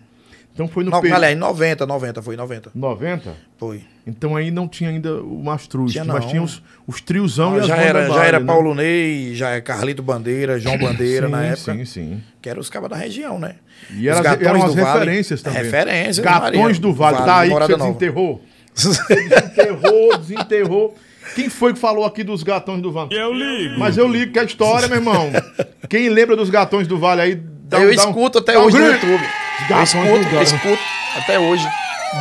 [0.54, 0.92] Então foi no...
[0.92, 1.12] No, pe...
[1.12, 2.72] Aliás, 90, 90, foi 90.
[2.76, 3.34] 90?
[3.58, 3.84] Foi.
[4.06, 7.60] Então aí não tinha ainda o Mastruz, tinha, mas tinha os, os triozão ah, e
[7.62, 8.46] as já era Já era né?
[8.46, 11.74] Paulo Ney, já é Carlito Bandeira, João Bandeira sim, na época.
[11.74, 12.24] Sim, sim.
[12.42, 13.56] Que eram os cabas da região, né?
[13.92, 15.72] E era, eram as referências vale, também.
[15.72, 16.20] Referências.
[16.20, 17.18] Gatões do Vale.
[17.18, 18.44] vale tá aí que você desenterrou.
[18.76, 20.96] desenterrou, desenterrou.
[21.36, 23.16] Quem foi que falou aqui dos gatões do Vale?
[23.16, 23.80] Eu ligo.
[23.80, 25.32] Mas eu ligo que é história, meu irmão.
[25.88, 27.36] Quem lembra dos gatões do Vale aí?
[27.36, 29.24] Dá, eu dá escuto um, até hoje um no YouTube.
[29.72, 30.82] Eu escuto, escuto
[31.18, 31.66] até hoje.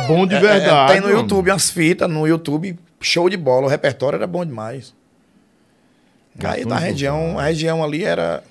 [0.07, 0.93] Bom de verdade.
[0.93, 3.67] É, é, tem no YouTube umas fitas, no YouTube, show de bola.
[3.67, 4.93] O repertório era bom demais.
[6.43, 8.43] Aí da região, a região ali era.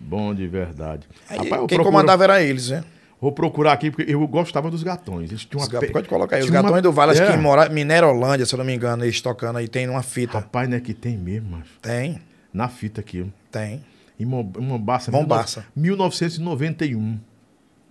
[0.00, 1.06] Bom de verdade.
[1.28, 1.84] Aí, Rapaz, quem procuro...
[1.84, 2.84] comandava era eles, né?
[3.20, 5.30] Vou procurar aqui, porque eu gostava dos gatões.
[5.30, 5.80] Eles tinham uma...
[5.88, 6.42] Pode colocar aí.
[6.42, 6.82] Os gatões uma...
[6.82, 7.26] do Vale, acho é.
[7.26, 7.68] que em Mora...
[7.70, 10.38] Minerolândia, se eu não me engano, eles tocando aí, tem uma fita.
[10.38, 11.66] Rapaz, não é que tem mesmo, mas...
[11.80, 12.20] Tem.
[12.52, 13.26] Na fita aqui.
[13.50, 13.82] Tem.
[14.20, 15.10] Em Mombaça.
[15.10, 15.64] Mombaça.
[15.74, 17.18] 1991.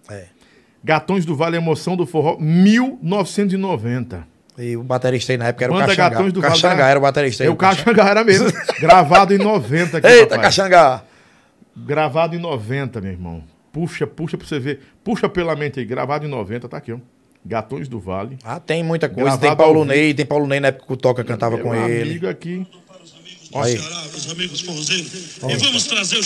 [0.10, 0.26] É.
[0.86, 4.24] Gatões do Vale Emoção do Forró, 1990.
[4.56, 6.10] E o baterista aí na época era Banda o Caxangá.
[6.10, 6.90] Gatões do Caxangá Vale.
[6.92, 7.50] era o baterista aí.
[7.50, 8.48] É, o Caxangá era mesmo.
[8.80, 10.44] Gravado em 90 aqui, Eita, papai.
[10.46, 11.04] Caxangá.
[11.76, 13.44] Gravado em 90, meu irmão.
[13.74, 14.80] Puxa, puxa pra você ver.
[15.04, 15.86] Puxa pela mente aí.
[15.86, 16.98] Gravado em 90, tá aqui, ó.
[17.44, 18.38] Gatões do Vale.
[18.44, 19.32] Ah, tem muita coisa.
[19.32, 19.86] Gravado tem Paulo.
[19.86, 22.12] Ney, tem Paulo Ney na época que o Toca cantava Meu com ele.
[22.12, 22.68] amigo aqui.
[23.56, 23.80] Aí.
[23.80, 25.12] Ceará, os amigos forrozeiros.
[25.48, 26.24] E vamos trazer o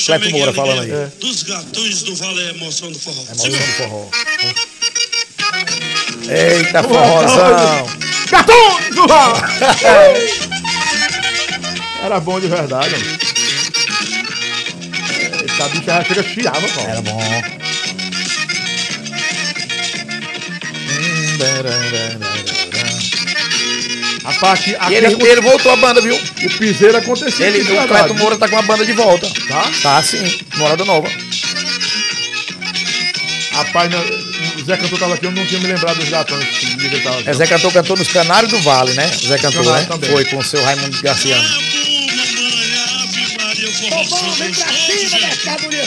[0.82, 1.10] aí.
[1.20, 3.22] dos gatões do Vale a emoção do forró.
[3.22, 4.10] Emoção do forró.
[6.28, 7.86] Eita, forrozão.
[8.32, 9.40] Gatões do Vale!
[12.04, 13.20] Era bom de verdade, mano.
[15.46, 16.82] Essa bicha já chega chiava, pô.
[16.82, 17.20] Era bom.
[21.40, 22.59] Rapaz,
[24.30, 26.16] aqui, E aqui ele, ele voltou a banda, viu?
[26.16, 27.46] o piseiro acontecia.
[27.48, 27.88] Ele, o.
[27.88, 29.30] Cleto Moura tá com a banda de volta.
[29.48, 29.70] Tá?
[29.82, 31.10] Tá sim, Morada Nova.
[33.52, 36.46] Rapaz, não- o Zé Cantor tava aqui, eu não tinha me lembrado dos gatões.
[36.46, 37.30] que dia que ele tava aqui.
[37.30, 39.08] É Zé Cantor cantou nos Canários do Vale, né?
[39.26, 39.86] Zé Cantor, né?
[39.88, 40.10] também.
[40.12, 41.44] Foi com o seu Raimundo Garciano.
[41.44, 42.10] Mamãe,
[43.04, 45.84] Ave Maria, o forrozão Vem pra cima, mercadoria!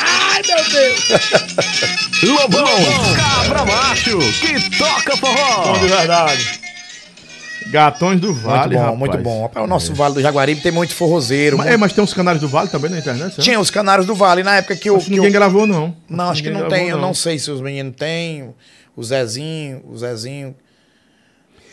[0.00, 1.00] Ai, meu Deus!
[2.22, 2.66] Lobão,
[3.16, 5.78] cabra macho, que toca Bom forró.
[5.78, 6.60] de verdade.
[7.70, 8.98] Gatões do Vale, muito bom, rapaz.
[8.98, 9.42] muito bom.
[9.42, 11.56] Rapaz, o nosso Vale do Jaguaribe tem muito forrozeiro.
[11.56, 13.42] Mas, muito- é, mas tem uns canais do Vale também na internet, certo?
[13.42, 14.96] Tinha os Canários do Vale na época que eu.
[14.96, 15.94] Acho que que eu- ninguém gravou, não.
[16.08, 16.88] Não, acho que ninguém não gravou, tem.
[16.94, 18.54] Eu não sei se os meninos têm.
[18.96, 20.54] O Zezinho, o Zezinho.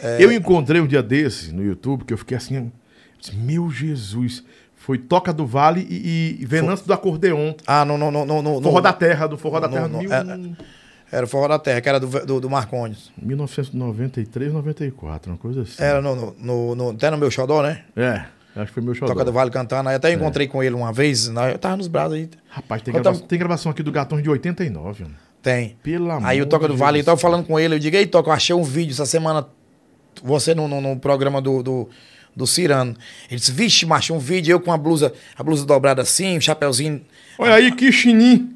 [0.01, 0.17] É.
[0.19, 2.71] Eu encontrei um dia desse no YouTube que eu fiquei assim,
[3.33, 4.43] meu Jesus,
[4.75, 7.53] foi Toca do Vale e, e Venâncio do Acordeon.
[7.65, 7.97] Ah, no.
[7.97, 10.39] no, no, no, no Forró da Terra, do Forró da Terra, mil- era-
[11.11, 13.11] Era o Forró da Terra, que era do, do, do Marcondes.
[13.21, 15.81] 1993, 94, uma coisa assim.
[15.81, 17.83] Era no, no, no, no- até no meu xodó, né?
[17.95, 18.25] É,
[18.55, 19.07] acho que foi meu show.
[19.07, 19.87] Toca do Vale cantando.
[19.89, 21.29] Aí até encontrei com ele uma vez.
[21.29, 21.53] né?
[21.53, 22.29] Eu tava nos braços aí.
[22.49, 25.15] Rapaz, tem tava- tem gravação aqui do Gatões de 89, mano.
[25.41, 25.77] Tem.
[25.81, 27.05] Pelo amor Aí o Toca do de Vale, eu Deus.
[27.05, 29.47] tava falando com ele, eu digo, ei, Toca, eu achei um vídeo essa semana,
[30.21, 31.89] você no, no, no programa do, do,
[32.35, 32.95] do Cirano.
[33.29, 36.41] Ele disse, vixe, macho, um vídeo, eu com a blusa, a blusa dobrada assim, um
[36.41, 37.01] chapeuzinho.
[37.37, 38.49] Olha aí, que chininho.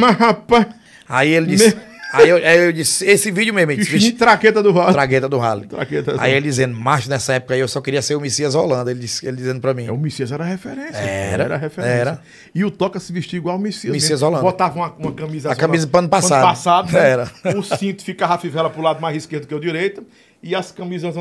[0.00, 0.66] Mas, rapaz,
[1.14, 1.80] Aí ele disse, Me-
[2.12, 4.92] aí, eu, aí eu disse, esse vídeo mesmo, ele disse, traqueta do Vale.
[4.92, 5.66] tragueta do Rally.
[5.66, 6.16] Traqueta.
[6.18, 9.00] Aí ele dizendo, macho, nessa época aí eu só queria ser o Messias Holanda, ele,
[9.00, 9.86] disse, ele dizendo pra mim.
[9.86, 10.96] É, o Messias era referência.
[10.98, 11.94] Era, Era referência.
[11.94, 12.20] era.
[12.54, 13.92] E o Toca se vestia igual o Messias.
[13.92, 14.26] Messias mesmo.
[14.28, 14.42] Holanda.
[14.42, 15.50] Botava uma, uma camisa...
[15.52, 16.42] A camisa pano passado.
[16.42, 17.10] passado né?
[17.10, 17.30] Era.
[17.56, 20.04] O cinto ficava a fivela pro lado mais esquerdo que o direito.
[20.42, 21.14] E as camisas...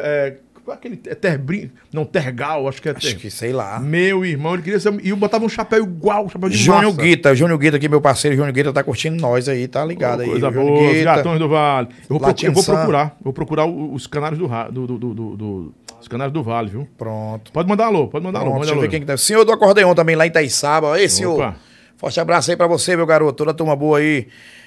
[0.00, 1.00] É, qual é aquele...
[1.06, 1.70] É terbrim...
[1.92, 3.14] Não, tergal, acho que é Acho ter...
[3.16, 3.78] que, sei lá.
[3.80, 4.92] Meu irmão, ele queria ser...
[5.04, 6.92] E eu botava um chapéu igual, um chapéu de Júnior.
[6.94, 10.28] Guita, Júnior Guita aqui, meu parceiro, Júnior Guita tá curtindo nós aí, tá ligado aí.
[10.30, 11.88] Coisa boa, os gatões do Vale.
[12.08, 13.16] Eu vou, eu vou procurar.
[13.22, 16.88] Vou procurar os canários do, do, do, do, do- Os canários do Vale, viu?
[16.96, 17.52] Pronto.
[17.52, 18.50] Pode mandar alô, pode mandar alô.
[18.50, 18.82] Pronto, manda deixa eu alô.
[18.82, 19.16] ver quem que tá.
[19.16, 20.98] Senhor do acordeon também lá em Itaissaba.
[21.00, 21.34] Ei, senhor.
[21.36, 21.56] Opa.
[21.96, 23.32] Forte abraço aí pra você, meu garoto.
[23.34, 24.26] Toda a turma boa aí.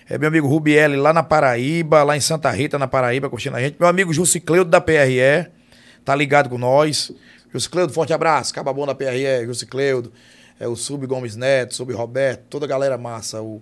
[0.10, 3.60] É meu amigo Rubielli lá na Paraíba, lá em Santa Rita, na Paraíba, curtindo a
[3.60, 3.76] gente.
[3.80, 5.48] Meu amigo Jusicleudo da PRE,
[6.06, 7.12] tá ligado com nós.
[7.52, 8.54] Jusicleudo, forte abraço.
[8.54, 10.12] Caba bom da PRE, Jusicleudo.
[10.60, 13.42] É o Sub Gomes Neto, Sub Roberto, toda a galera massa.
[13.42, 13.62] O,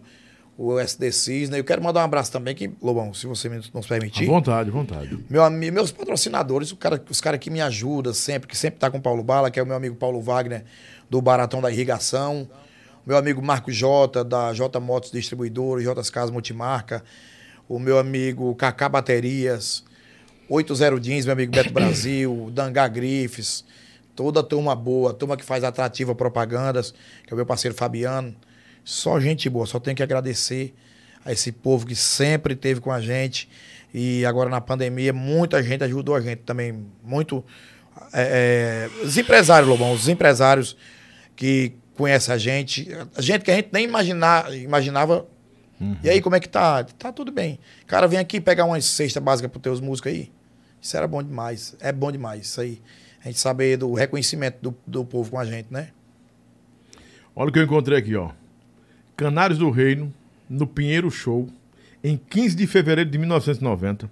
[0.57, 1.57] o SD Cisne.
[1.57, 4.26] Eu quero mandar um abraço também, que, Lobão, se você me- nos À permitir.
[4.28, 5.18] vontade, à vontade.
[5.28, 8.91] Meu, ami- meus patrocinadores, o cara, os caras que me ajudam sempre, que sempre tá
[8.91, 10.64] com o Paulo Bala, que é o meu amigo Paulo Wagner,
[11.10, 12.48] do Baratão da Irrigação.
[13.06, 17.03] O meu amigo Marco J, da J Motos Distribuidora, J Casas Multimarca.
[17.68, 19.84] O meu amigo Kaká Baterias.
[20.49, 22.49] 80 Jeans, meu amigo Beto Brasil.
[22.53, 23.64] Dangá Grifes.
[24.15, 26.94] Toda turma boa, turma que faz atrativa propagandas,
[27.26, 28.36] que é o meu parceiro Fabiano.
[28.84, 30.74] Só gente boa, só tenho que agradecer
[31.26, 33.49] a esse povo que sempre esteve com a gente.
[33.94, 36.86] E agora na pandemia, muita gente ajudou a gente também.
[37.03, 37.44] Muito.
[38.11, 40.76] é, é, os empresários, Lobão, os empresários
[41.36, 42.90] que conhecem a gente,
[43.20, 45.26] gente que a gente nem imaginar, imaginava.
[46.03, 46.84] E aí, como é que tá?
[46.84, 47.60] Tá tudo bem.
[47.88, 50.31] Cara, vem aqui pegar uma cesta básica para teus músicos aí.
[50.81, 51.76] Isso era bom demais.
[51.80, 52.81] É bom demais isso aí.
[53.23, 55.89] A gente saber do reconhecimento do, do povo com a gente, né?
[57.35, 58.31] Olha o que eu encontrei aqui, ó.
[59.15, 60.14] Canários do Reino,
[60.49, 61.47] no Pinheiro Show,
[62.03, 64.10] em 15 de fevereiro de 1990.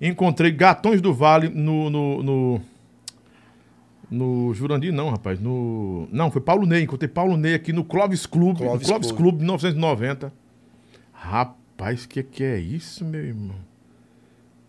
[0.00, 1.90] Encontrei Gatões do Vale no.
[1.90, 2.60] No, no,
[4.10, 5.40] no Jurandir, não, rapaz.
[5.40, 6.84] No, não, foi Paulo Ney.
[6.84, 8.60] Encontrei Paulo Ney aqui no Clóvis Clube.
[8.60, 9.22] Clóvis no Clóvis Clube.
[9.22, 10.32] Clube, de 1990.
[11.20, 13.56] Rapaz, que que é isso, meu irmão?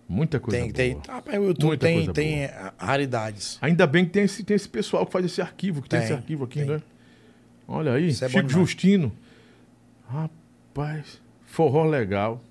[0.07, 1.03] Muita coisa Tem, boa.
[1.03, 1.13] tem.
[1.35, 3.59] Ah, o YouTube Muita tem, tem raridades.
[3.61, 6.05] Ainda bem que tem esse, tem esse pessoal que faz esse arquivo, que tem, Tem,
[6.07, 6.67] esse arquivo aqui, tem.
[6.69, 6.81] né?
[7.67, 8.49] Olha aí, Isso é Chico.
[8.49, 9.11] Justino.
[10.11, 12.41] Rapaz, forró legal.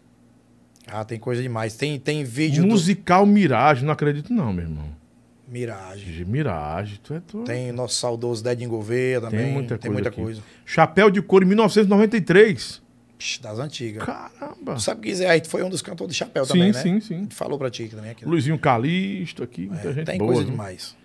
[0.87, 1.77] Ah, tem coisa demais.
[1.77, 4.85] Tem, tem vídeo Musical Mirage, não acredito não, meu irmão.
[4.85, 6.25] do Mirage.
[6.25, 7.43] Mirage, tu é tu.
[7.43, 9.41] Tem nosso saudoso Dedinho Gouveia também.
[9.47, 10.09] Tem muita tem coisa.
[10.11, 10.43] muita coisa.
[10.65, 12.81] Chapéu de couro em 1993.
[13.19, 14.05] Psh, das antigas.
[14.05, 14.75] Caramba.
[14.75, 16.81] Tu sabe que Zé aí foi um dos cantores de chapéu Sim, também, né?
[16.81, 17.19] sim, sim.
[17.21, 18.25] gente falou pra ti também aqui.
[18.25, 20.29] Luizinho Calisto aqui, muita gente É, tem boa.
[20.29, 20.51] coisa viu?
[20.53, 20.97] demais.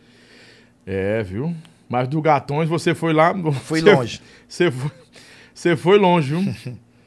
[0.85, 1.55] É, viu?
[1.89, 3.33] Mas do Gatões você foi lá.
[3.63, 4.21] Fui você- longe.
[4.47, 4.91] Você foi,
[5.53, 6.55] Você foi longe, viu?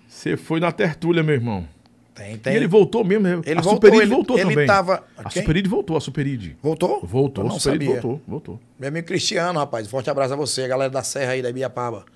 [0.09, 1.69] Você foi na tertúlia, meu irmão.
[2.15, 2.55] Tem, E tem.
[2.55, 3.23] ele voltou mesmo.
[3.25, 3.41] né?
[3.45, 4.67] Ele a voltou, Superide ele- voltou ele também.
[4.67, 5.43] tava- A quem?
[5.43, 6.57] Superide voltou, a Superide.
[6.63, 7.01] Voltou?
[7.05, 8.01] Voltou, a Superide sabia.
[8.01, 8.61] voltou, voltou.
[8.79, 9.87] Meu amigo Cristiano, rapaz.
[9.87, 12.07] Forte abraço a você, a galera da Serra aí, da Ibiapaba.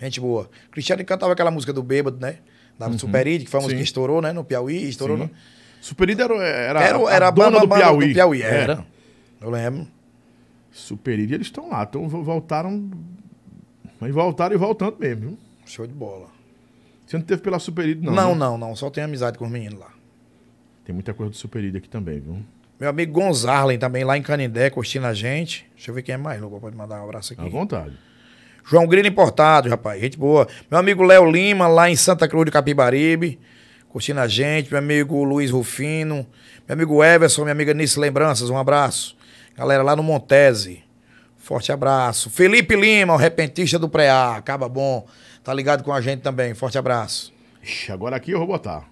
[0.00, 0.48] Gente boa.
[0.70, 2.38] Cristiano cantava aquela música do Bêbado, né?
[2.78, 4.32] Da Superide, que foi uma música que estourou, né?
[4.32, 5.16] No Piauí, estourou.
[5.16, 5.24] Sim.
[5.24, 5.30] né?
[5.80, 8.08] Superide era, era, Era, a era a dona banda do Piauí.
[8.08, 8.42] do Piauí.
[8.42, 8.46] É.
[8.62, 8.86] Era.
[9.40, 9.86] Eu lembro.
[10.70, 11.82] Superide, eles estão lá.
[11.88, 12.88] Então vo- voltaram.
[14.00, 15.38] Mas voltaram e voltando mesmo, viu?
[15.66, 16.28] Show de bola.
[17.06, 18.12] Você não teve pela Superide, não.
[18.14, 18.38] Não, né?
[18.38, 18.76] não, não.
[18.76, 19.90] Só tenho amizade com os meninos lá.
[20.84, 22.38] Tem muita coisa do Superide aqui também, viu?
[22.78, 25.68] Meu amigo Gonzarlen também lá em Canindé, curtindo a gente.
[25.74, 26.60] Deixa eu ver quem é mais louco.
[26.60, 27.42] Pode mandar um abraço aqui.
[27.42, 27.96] À vontade.
[28.70, 29.98] João Grilo Importado, rapaz.
[29.98, 30.46] Gente boa.
[30.70, 33.38] Meu amigo Léo Lima, lá em Santa Cruz de Capibaribe,
[33.88, 34.70] curtindo a gente.
[34.70, 36.26] Meu amigo Luiz Rufino.
[36.68, 39.16] Meu amigo Everson, minha amiga Nice Lembranças, um abraço.
[39.56, 40.84] Galera lá no Montese.
[41.38, 42.28] Forte abraço.
[42.28, 44.36] Felipe Lima, o repentista do Preá.
[44.36, 45.06] Acaba bom.
[45.42, 46.52] Tá ligado com a gente também.
[46.52, 47.32] Forte abraço.
[47.62, 48.86] Ixi, agora aqui eu vou botar.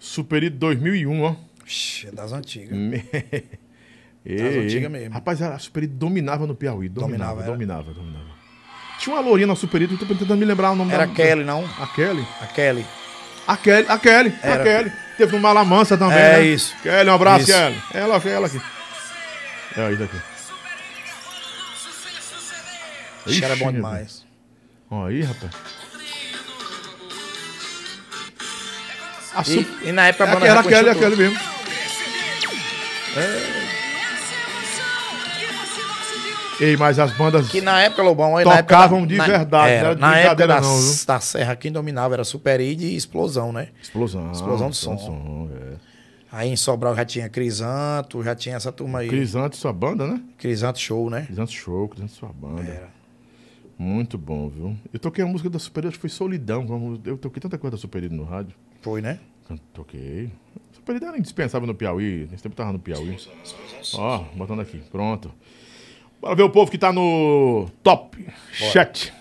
[0.00, 1.36] Superide 2001, ó.
[1.64, 2.76] Ixi, é das antigas.
[4.26, 5.14] Ei, antigas mesmo.
[5.14, 6.88] Rapaz, a Superide dominava no Piauí.
[6.88, 8.29] Dominava, Dominava, dominava, dominava.
[9.00, 11.14] Tinha uma lourinha na Superide, eu tô tentando me lembrar o nome Era da...
[11.14, 11.64] Kelly, não?
[11.80, 12.26] A Kelly?
[12.38, 12.86] A Kelly.
[13.48, 14.62] A Kelly, a Kelly, a Era.
[14.62, 14.92] Kelly.
[15.16, 16.42] Teve no Malamansa também, É né?
[16.42, 16.76] isso.
[16.82, 17.52] Kelly, um abraço, Isso.
[17.52, 17.82] Kelly.
[17.94, 18.60] Ela, ela aqui.
[19.74, 20.16] É isso aqui.
[23.26, 24.26] Ixi, era bom demais.
[24.90, 25.50] Ó aí, rapaz.
[29.34, 29.52] A su...
[29.52, 31.38] E, e na época a banda Era a reconstruiu Kelly,
[33.16, 33.59] a
[36.60, 39.26] Ei, mas as bandas Que na época, Lobão, aí na época Tocavam da- de na-
[39.26, 41.06] verdade, era, não era de na época brincadeira da, não, viu?
[41.06, 43.68] da Serra, quem dominava era Superide e Explosão, né?
[43.82, 44.30] Explosão.
[44.32, 45.48] Explosão do som.
[45.54, 45.76] é.
[46.32, 49.08] Aí em Sobral já tinha Crisanto, já tinha essa turma aí.
[49.08, 50.20] Crisante, sua banda, né?
[50.38, 51.22] Crisanto Show, né?
[51.22, 52.62] Crisante Show, Crisante sua banda.
[52.62, 52.88] Era.
[53.76, 54.76] Muito bom, viu?
[54.92, 57.00] Eu toquei a música da Super acho que foi Solidão.
[57.04, 58.54] Eu toquei tanta coisa da Super no rádio.
[58.82, 59.18] Foi, né?
[59.72, 60.30] Toquei.
[60.72, 62.28] Super era indispensável no Piauí.
[62.30, 63.16] Nesse tempo tava no Piauí.
[63.94, 64.78] Ó, botando aqui.
[64.92, 65.32] Pronto.
[66.20, 69.12] Bora ver o povo que tá no top chat.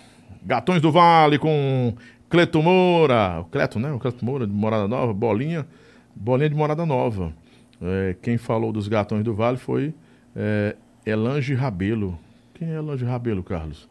[0.43, 1.93] Gatões do Vale com
[2.29, 3.39] Cleto Moura.
[3.41, 3.91] O Cleto, né?
[3.91, 5.13] O Cleto Moura de Morada Nova.
[5.13, 5.65] Bolinha.
[6.15, 7.33] Bolinha de Morada Nova.
[7.81, 9.93] É, quem falou dos Gatões do Vale foi
[10.35, 12.19] é, Elange Rabelo.
[12.55, 13.87] Quem é Elange Rabelo, Carlos?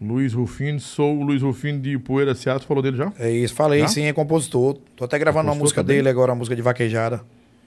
[0.00, 3.12] Luiz Rufino, sou o Luiz Rufino de Poeira Seattle, falou dele já?
[3.18, 3.88] É isso, falei Já?
[3.88, 4.78] sim, é compositor.
[4.94, 5.96] Tô até gravando uma Compositor música também?
[5.96, 7.20] dele agora, uma música de vaquejada.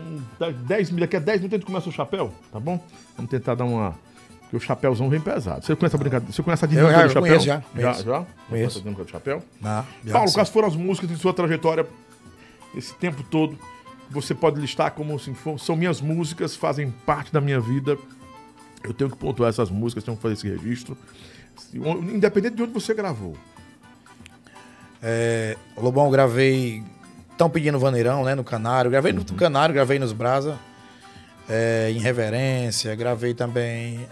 [0.67, 2.83] 10 daqui a 10 minutos a gente começa o chapéu, tá bom?
[3.17, 3.95] Vamos tentar dar uma.
[4.43, 5.65] Porque o chapéuzão vem pesado.
[5.65, 6.33] Você conhece a brincadeira?
[6.33, 7.23] Você conhece a dinâmica já do chapéu?
[7.23, 8.05] conheço, já, Já, conheço.
[8.05, 8.13] já?
[8.13, 8.27] Conheço.
[8.49, 9.43] Conhece a dinâmica do chapéu?
[9.63, 11.87] Ah, Paulo, quais foram as músicas de sua trajetória
[12.75, 13.59] esse tempo todo?
[14.11, 17.99] Você pode listar como assim, são minhas músicas, fazem parte da minha vida.
[18.83, 20.97] Eu tenho que pontuar essas músicas, tenho que fazer esse registro.
[21.75, 23.37] Independente de onde você gravou.
[25.03, 26.83] É, Lobão, eu gravei.
[27.39, 28.35] Estão pedindo Vaneirão, né?
[28.35, 28.91] No Canário.
[28.91, 30.59] Gravei no Canário, gravei nos Brasa.
[31.49, 32.93] É, em Reverência.
[32.97, 34.09] Gravei também.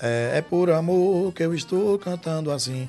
[0.00, 2.88] É, é por amor que eu estou cantando assim.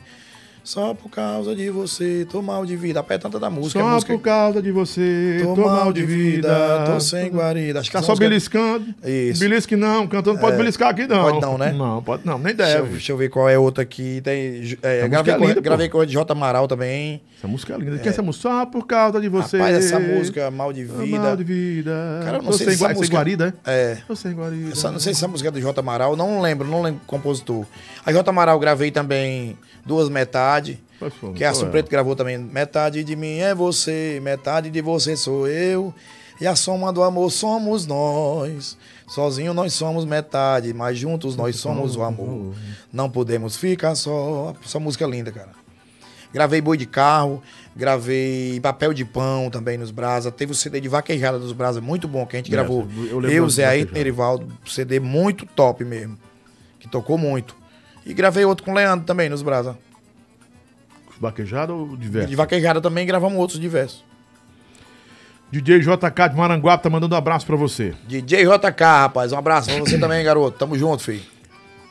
[0.69, 2.99] Só por causa de você, tô mal de vida.
[2.99, 3.79] A tanta da música.
[3.79, 7.79] Só a música por causa de você, tô, mal de vida, tô sem guarida.
[7.79, 8.85] Acho que Tá só música- beliscando.
[9.03, 9.39] Isso.
[9.39, 11.23] Belisque não, cantando pode beliscar aqui não.
[11.23, 11.71] Pode não, né?
[11.71, 12.91] Não, pode não, nem Deixa eu, deve.
[12.91, 14.21] deixa eu ver qual é outra aqui.
[14.21, 15.61] Tem, é, gravei, é com, linda, pô.
[15.61, 16.31] gravei com a de J.
[16.33, 17.19] Amaral também.
[17.39, 17.97] Essa música é linda.
[17.97, 18.47] Quem é essa música?
[18.49, 19.57] Só por causa de você.
[19.57, 21.01] Rapaz, essa música, Mal de Vida.
[21.03, 21.19] Vida.
[21.19, 22.19] Mal de vida.
[22.23, 23.71] Cara, eu não Tô sei sem, se essa música- guarida, é?
[23.93, 23.97] É.
[24.07, 24.69] Tô sem guarida.
[24.69, 25.79] Eu só não sei se essa música é do J.
[25.79, 27.65] Amaral, não lembro, não lembro o compositor.
[28.05, 28.29] A J.
[28.29, 31.33] Amaral gravei também Duas Metade, Qual foi?
[31.33, 31.53] que a?
[31.53, 32.37] Supreto gravou também.
[32.37, 35.93] Metade de mim é você, metade de você sou eu.
[36.41, 38.77] E a soma do amor somos nós.
[39.07, 42.53] Sozinho nós somos metade, mas juntos nós somos o amor.
[42.93, 44.53] Não podemos ficar só.
[44.63, 45.49] Essa música é linda, cara.
[46.31, 47.41] Gravei boi de carro,
[47.75, 50.31] gravei papel de pão também nos Brasa.
[50.31, 52.87] Teve o CD de vaquejada dos Brasa, muito bom, que a gente É, gravou.
[53.11, 56.17] eu Eu, Zé Ayrton Erivaldo, CD muito top mesmo.
[56.79, 57.57] Que tocou muito.
[58.05, 59.77] E gravei outro com o Leandro também nos Brasa.
[61.19, 62.29] Vaquejada ou diverso?
[62.29, 64.03] De vaquejada também gravamos outros diversos.
[65.51, 67.93] DJ JK de Maranguape tá mandando um abraço pra você.
[68.07, 69.31] DJ JK, rapaz.
[69.33, 70.57] Um abraço pra você também, garoto.
[70.57, 71.23] Tamo junto, filho.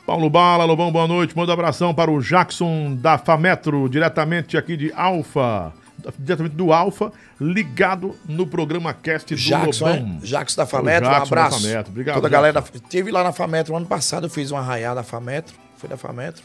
[0.05, 1.35] Paulo Bala, Lobão, boa noite.
[1.37, 5.73] Manda um abração para o Jackson da Fametro, diretamente aqui de Alfa.
[6.17, 10.19] Diretamente do Alfa, ligado no programa Cast do Jackson, Lobão.
[10.23, 10.25] é?
[10.25, 11.61] Jackson da Fametro, O um Jackson da abraço.
[11.61, 11.91] Fametro.
[11.91, 12.61] Obrigado, Toda a galera.
[12.61, 12.79] Jackson.
[12.81, 13.75] da- Tive lá na Fametro.
[13.75, 15.53] Ano passado eu fiz um arraial da Fametro.
[15.79, 16.43] Foi da Fametro.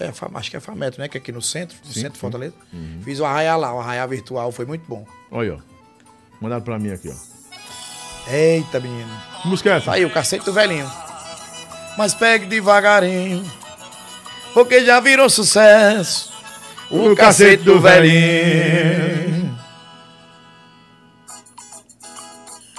[0.00, 1.08] É, acho que é Fametro, né?
[1.08, 2.54] Que é aqui no centro, no centro de Fortaleza.
[2.72, 3.00] Uhum.
[3.04, 4.50] Fiz o arraial lá, o arraial virtual.
[4.50, 5.06] Foi muito bom.
[5.30, 5.58] Olha, ó.
[6.40, 8.30] Mandaram pra mim aqui, ó.
[8.32, 9.10] Eita, menino.
[9.42, 9.92] Que música é essa?
[9.92, 10.90] Aí, o cacete do velhinho.
[11.98, 13.44] Mas pegue devagarinho,
[14.54, 16.32] porque já virou sucesso.
[16.90, 19.58] O, cacete do velhinho.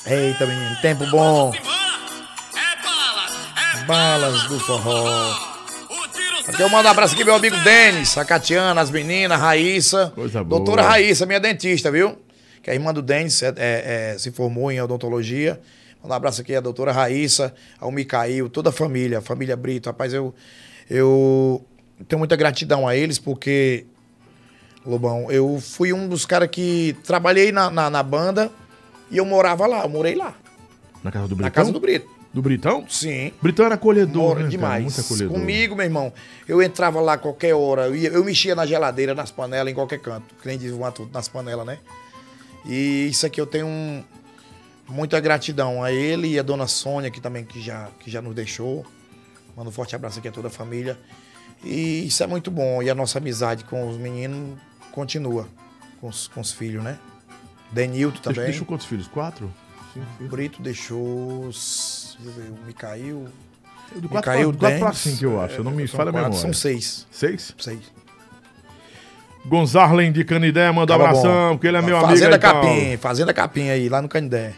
[0.07, 1.53] Eita, menino, tempo bom.
[3.89, 5.33] É bala, é Balas do forró.
[6.47, 10.11] Aqui eu mando um abraço aqui, meu amigo Denis, a Catiana, as meninas, a Raíssa.
[10.13, 10.59] Coisa boa.
[10.59, 12.15] Doutora Raíssa, minha dentista, viu?
[12.61, 15.59] Que é a irmã do Denis, é- é- é, se formou em odontologia.
[16.03, 19.87] Manda um abraço aqui à doutora Raíssa, ao Micael, toda a família, a família Brito.
[19.89, 20.33] Rapaz, eu,
[20.89, 21.65] eu
[22.07, 23.85] tenho muita gratidão a eles, porque,
[24.85, 28.51] Lobão, eu fui um dos caras que trabalhei na, na, na banda
[29.11, 30.35] e eu morava lá, eu morei lá,
[31.03, 31.45] Na casa do Britão?
[31.45, 32.18] na casa do Brito.
[32.33, 32.85] Do Britão?
[32.87, 33.33] Sim.
[33.41, 34.83] Britão era acolhedor, Mora né, demais.
[34.83, 35.31] Muito acolhedor.
[35.33, 36.13] Comigo, meu irmão,
[36.47, 39.99] eu entrava lá qualquer hora, eu, ia- eu mexia na geladeira, nas panelas, em qualquer
[39.99, 40.35] canto.
[40.41, 41.79] Que nem diz o Matuto, nas panelas, né?
[42.65, 44.03] E isso aqui eu tenho um-
[44.87, 48.35] muita gratidão a ele e a dona Sônia, que também que já, que já nos
[48.35, 48.85] deixou.
[49.57, 50.99] Mando um forte abraço aqui a toda a família.
[51.63, 52.81] E isso é muito bom.
[52.83, 54.57] E a nossa amizade com os meninos
[54.91, 55.47] continua,
[55.99, 56.99] com os, com os filhos, né?
[57.71, 58.45] Denilton também.
[58.45, 59.07] deixa quantos filhos?
[59.07, 59.51] Quatro?
[59.93, 60.31] Cinco filhos?
[60.31, 61.49] Brito deixou.
[62.19, 63.25] Deixa eu ver, o Micael.
[63.95, 65.55] Do pra, do quatro pra Denis, cinco, eu acho.
[65.55, 66.35] Eu não me São falha a memória.
[66.35, 67.07] São seis.
[67.09, 67.55] Seis?
[67.57, 67.79] Seis.
[69.45, 71.49] Gonzarlen de Canidé, manda abração, bom.
[71.53, 72.09] porque ele é meu amigo.
[72.11, 72.61] Fazenda Paulo.
[72.67, 74.53] Capim, Fazenda Capim aí, lá no Canindé.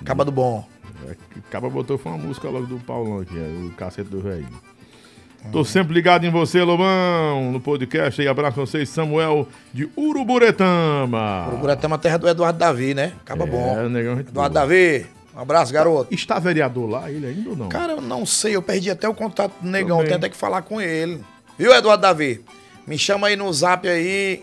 [0.00, 0.64] Acaba do bom.
[1.08, 1.16] É,
[1.48, 4.46] Acaba botou foi uma música logo do Paulão aqui, é, o cacete do velho.
[5.52, 8.26] Tô sempre ligado em você, Lobão, no podcast aí.
[8.26, 11.46] Abraço pra vocês, Samuel de Uruburetama.
[11.48, 13.12] Uruburetama, terra do Eduardo Davi, né?
[13.20, 13.88] Acaba É, bom.
[13.88, 14.48] negão, Eduardo boa.
[14.50, 15.06] Davi,
[15.36, 16.12] um abraço, garoto.
[16.14, 17.68] Está vereador lá, ele ainda ou não?
[17.68, 20.06] Cara, eu não sei, eu perdi até o contato do negão, Também.
[20.06, 21.22] tenho até que falar com ele.
[21.58, 22.42] Viu, Eduardo Davi?
[22.86, 24.42] Me chama aí no zap aí,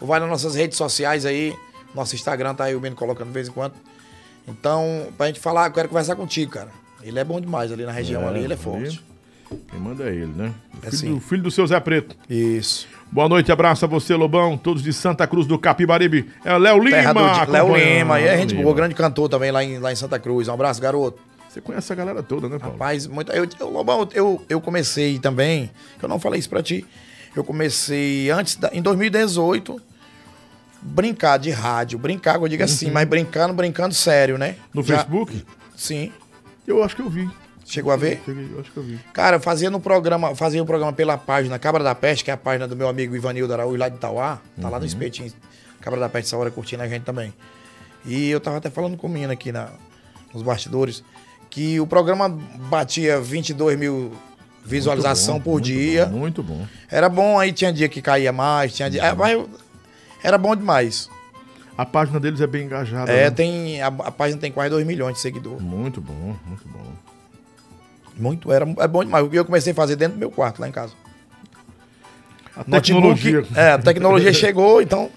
[0.00, 1.54] ou vai nas nossas redes sociais aí.
[1.94, 3.74] Nosso Instagram tá aí, o Bento colocando de vez em quando.
[4.46, 6.68] Então, pra gente falar, eu quero conversar contigo, cara.
[7.02, 9.02] Ele é bom demais ali na região, ali, ele é forte.
[9.68, 10.54] Quem manda é ele, né?
[10.74, 11.14] O É filho, sim.
[11.14, 12.14] do, filho do seu Zé Preto.
[12.28, 12.86] Isso.
[13.12, 14.56] Boa noite, abraço a você, Lobão.
[14.56, 16.30] Todos de Santa Cruz do Capibaribe.
[16.44, 17.44] É Léo Lima.
[17.48, 17.76] Léo.
[17.76, 20.46] Lima, e é gente boa, grande cantor também lá em, lá em Santa Cruz.
[20.46, 21.18] Um abraço, garoto.
[21.48, 22.74] Você conhece a galera toda, né, Paulo?
[22.74, 25.68] Rapaz, muito, eu, eu, Lobão, eu, eu comecei também,
[25.98, 26.86] que eu não falei isso pra ti,
[27.34, 29.82] eu comecei antes, da, em 2018,
[30.80, 31.98] brincar de rádio.
[31.98, 34.50] Brincar, eu digo assim, mas brincando, brincando sério, né?
[34.50, 34.54] Uhum.
[34.74, 35.44] No Já- Facebook?
[35.76, 36.12] Sim.
[36.64, 37.28] Eu acho que eu vi.
[37.70, 38.20] Chegou a ver?
[38.24, 38.98] Cheguei, eu acho que eu vi.
[39.12, 42.36] Cara, fazia no programa, fazia o programa pela página Cabra da Peste, que é a
[42.36, 44.38] página do meu amigo Ivanildo Araújo lá de Itauá.
[44.60, 45.32] Tá lá no espetinho.
[45.80, 47.32] Cabra da Peste essa hora curtindo a gente também.
[48.04, 49.68] E eu tava até falando com o menino aqui na,
[50.34, 51.04] nos bastidores
[51.48, 54.12] que o programa batia 22 mil
[54.64, 56.06] visualização bom, por muito dia.
[56.06, 56.66] bom, muito bom.
[56.90, 59.02] Era bom, aí tinha dia que caía mais, tinha dia.
[59.02, 59.48] é, mas eu-
[60.22, 61.08] era bom demais.
[61.78, 63.10] A página deles é bem engajada.
[63.10, 63.30] É, né?
[63.30, 63.80] tem.
[63.80, 65.62] A, a página tem quase 2 milhões de seguidores.
[65.62, 66.92] Muito bom, muito bom.
[68.20, 69.26] Muito, era, é bom demais.
[69.32, 70.92] E eu comecei a fazer dentro do meu quarto, lá em casa.
[72.56, 73.44] A tecnologia.
[73.54, 75.10] É, a tecnologia chegou, então.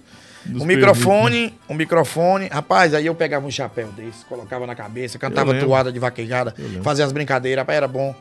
[0.60, 2.48] O microfone, o microfone.
[2.48, 7.06] Rapaz, aí eu pegava um chapéu desse, colocava na cabeça, cantava toada de vaquejada, fazia
[7.06, 8.14] as brincadeiras, rapaz, era bom.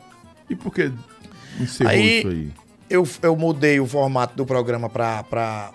[0.49, 0.91] E por que
[1.59, 2.51] encerrou Aí- isso aí?
[2.89, 5.71] Eu, eu mudei o formato do programa pra, pra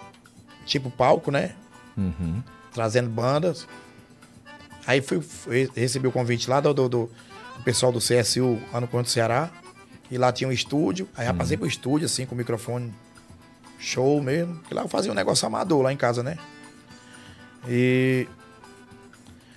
[0.65, 1.51] tipo palco, né?
[1.97, 2.43] Uhum.
[2.73, 3.67] Trazendo bandas.
[4.87, 7.11] Aí fui, fui- recebi o convite lá do, do, do-
[7.59, 9.51] do pessoal do CSU, lá no Conto do Ceará.
[10.11, 11.07] E lá tinha um estúdio.
[11.15, 12.95] Aí já passei pro estúdio, assim, com o microfone
[13.79, 14.55] show mesmo.
[14.57, 16.39] Porque lá eu fazia um negócio amador lá em casa, né?
[17.69, 18.27] E.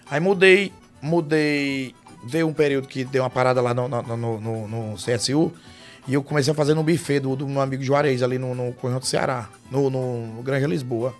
[0.09, 1.95] Aí mudei, mudei.
[2.23, 5.51] Veio um período que deu uma parada lá no, no, no- no- CSU.
[6.07, 8.73] E eu comecei a fazer no buffet do, do meu amigo Juarez, ali no, no
[8.73, 11.15] Conjunto Ceará, no, no, no Granja Lisboa.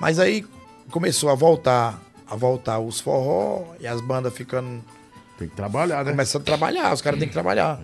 [0.00, 0.44] Mas aí
[0.90, 4.82] começou a voltar a voltar os forró e as bandas ficando.
[5.42, 6.12] Tem que trabalhar, né?
[6.12, 7.80] Começando a trabalhar, os caras têm que trabalhar.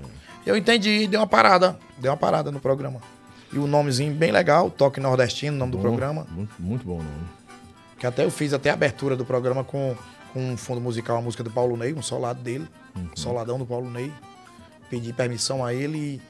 [0.46, 1.76] Eu entendi, deu uma parada.
[1.98, 3.00] Deu uma parada no programa.
[3.52, 6.24] E o nomezinho bem legal, Toque Nordestino, o nome do Bom, programa.
[6.30, 7.26] Muito, muito bom o nome.
[7.98, 9.96] Que até eu fiz até a abertura do programa com,
[10.32, 12.68] com um fundo musical, a música do Paulo Ney, um solado dele.
[12.96, 14.12] Um soladão do Paulo Ney.
[14.88, 16.20] Pedi permissão a ele e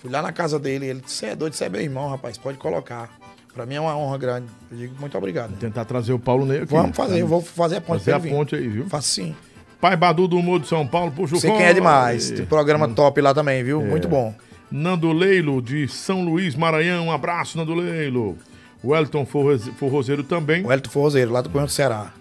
[0.00, 0.86] fui lá na casa dele.
[0.86, 3.10] Ele disse: Você é doido, você é meu irmão, rapaz, pode colocar.
[3.52, 4.46] Pra mim é uma honra grande.
[4.70, 5.54] Eu digo muito obrigado.
[5.58, 6.72] Tentar trazer o Paulo Ney aqui.
[6.72, 8.88] Vamos fazer, eu vou fazer a ponte Fazer a ponte aí, viu?
[8.88, 9.36] Faço sim.
[9.82, 12.30] Pai Badu do Humor de São Paulo, puxa o Sei quem é demais.
[12.30, 13.82] Tem programa top lá também, viu?
[13.82, 14.32] Muito bom.
[14.70, 17.08] Nando Leilo, de São Luís, Maranhão.
[17.08, 18.38] Um abraço, Nando Leilo.
[18.84, 20.64] Wellington Forroze- Forrozeiro também.
[20.64, 22.12] O Elton Forrozeiro, lá do Cunhão do Ceará.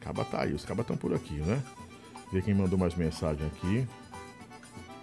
[0.00, 1.58] Caba tá aí, os cabas estão por aqui, né?
[2.32, 3.84] Ver quem mandou mais mensagem aqui.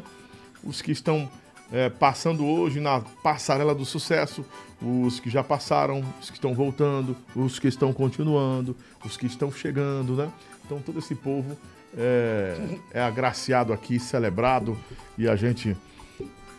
[0.64, 1.30] Os que estão
[1.72, 4.44] é, passando hoje na passarela do sucesso,
[4.82, 8.74] os que já passaram, os que estão voltando, os que estão continuando,
[9.04, 10.30] os que estão chegando, né?
[10.64, 11.56] Então todo esse povo
[11.96, 12.56] é,
[12.92, 14.78] é agraciado aqui, celebrado
[15.18, 15.76] e a gente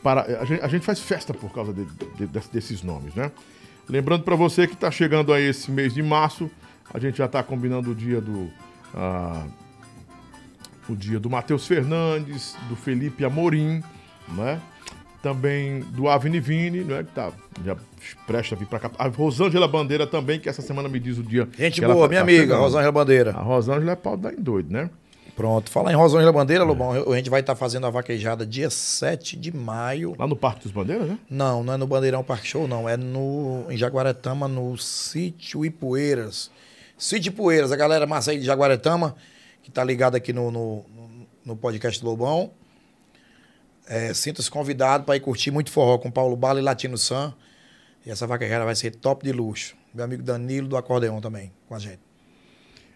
[0.03, 3.31] para a gente, a gente faz festa por causa de- de- de- desses nomes, né?
[3.87, 6.49] Lembrando para você que está chegando aí esse mês de março,
[6.93, 8.49] a gente já está combinando o dia do
[8.95, 9.45] ah,
[10.89, 13.81] o dia do Matheus Fernandes, do Felipe Amorim,
[14.29, 14.59] né?
[15.21, 17.03] Também do Avni Vini, né?
[17.03, 17.31] Que tá
[17.63, 17.75] já
[18.25, 18.91] presta a vir para cá.
[18.97, 21.47] A Rosângela Bandeira também, que essa semana me diz o dia.
[21.57, 22.59] Gente boa, tá- minha tá amiga, chegando.
[22.61, 23.31] Rosângela Bandeira.
[23.31, 24.89] A Rosângela é pau da em doido, né?
[25.35, 25.69] Pronto.
[25.69, 26.91] Fala em Rosângela Bandeira, Lobão.
[26.91, 30.15] A gente vai estar fazendo a vaquejada dia 7 de maio.
[30.17, 31.17] Lá no Parque dos Bandeiras, né?
[31.29, 32.89] Não, não é no Bandeirão Park Show, não.
[32.89, 36.49] É no, em Jaguaretama, no Sítio Ipueiras.
[36.97, 39.15] Sítio Ipueiras, a galera massa aí de Jaguaretama,
[39.63, 40.85] que tá ligada aqui no, no,
[41.45, 42.51] no- podcast Lobão.
[43.91, 47.33] É, Sinta-se convidado para ir curtir muito forró com Paulo Bala e Latino Sam.
[48.05, 49.75] E essa vaquejada vai ser top de luxo.
[49.93, 51.99] Meu amigo Danilo do Acordeão também, com a gente.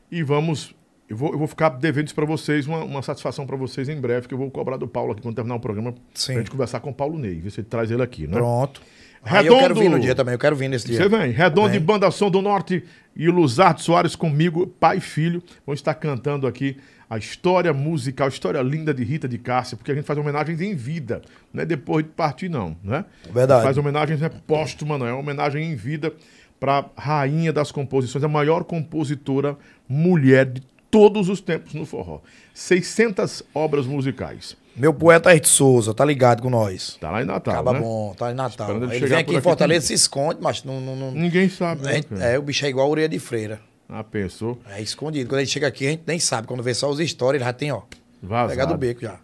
[0.09, 0.73] E vamos.
[1.09, 3.99] Eu vou, eu vou ficar devendo isso pra vocês, uma, uma satisfação pra vocês em
[3.99, 5.93] breve, que eu vou cobrar do Paulo aqui quando terminar o programa.
[6.13, 6.33] Sim.
[6.33, 8.33] Pra gente conversar com o Paulo Ney, ver se ele traz ele aqui, né?
[8.33, 8.81] Pronto.
[9.21, 9.79] Aí eu quero Redondo.
[9.81, 10.97] vir no dia também, eu quero vir nesse dia.
[10.97, 11.77] Você vem, Redondo Vem.
[11.77, 12.83] e Banda Som do Norte
[13.15, 16.77] e Luzardo Soares comigo, pai e filho, vão estar cantando aqui
[17.09, 20.59] a história musical, a história linda de Rita de Cássia, porque a gente faz homenagens
[20.61, 21.21] em vida,
[21.53, 23.05] não é depois de partir não, né?
[23.31, 23.63] Verdade.
[23.63, 25.09] Faz homenagens é póstuma, não é?
[25.09, 26.13] É uma homenagem em vida
[26.59, 29.57] para rainha das composições, a maior compositora
[29.87, 32.21] mulher de todos os tempos no forró.
[32.53, 34.55] 600 obras musicais.
[34.75, 36.97] Meu poeta Ayrton Souza, tá ligado com nós.
[36.99, 37.79] Tá lá em Natal, Acaba né?
[37.79, 38.75] bom, tá em Natal.
[38.75, 40.81] Ele Ele, vem aqui em Fortaleza se esconde, mas não.
[40.81, 42.25] não, não- Ninguém sabe, a né, cara?
[42.25, 43.59] é, o bicho é igual a orelha de freira.
[43.87, 44.59] Ah, pensou.
[44.69, 45.29] É escondido.
[45.29, 46.47] Quando ele chega aqui, a gente nem sabe.
[46.47, 47.81] Quando vê só os stories, ele já tem, ó.
[48.21, 48.49] Vazado.
[48.49, 49.19] Pegado o beco já.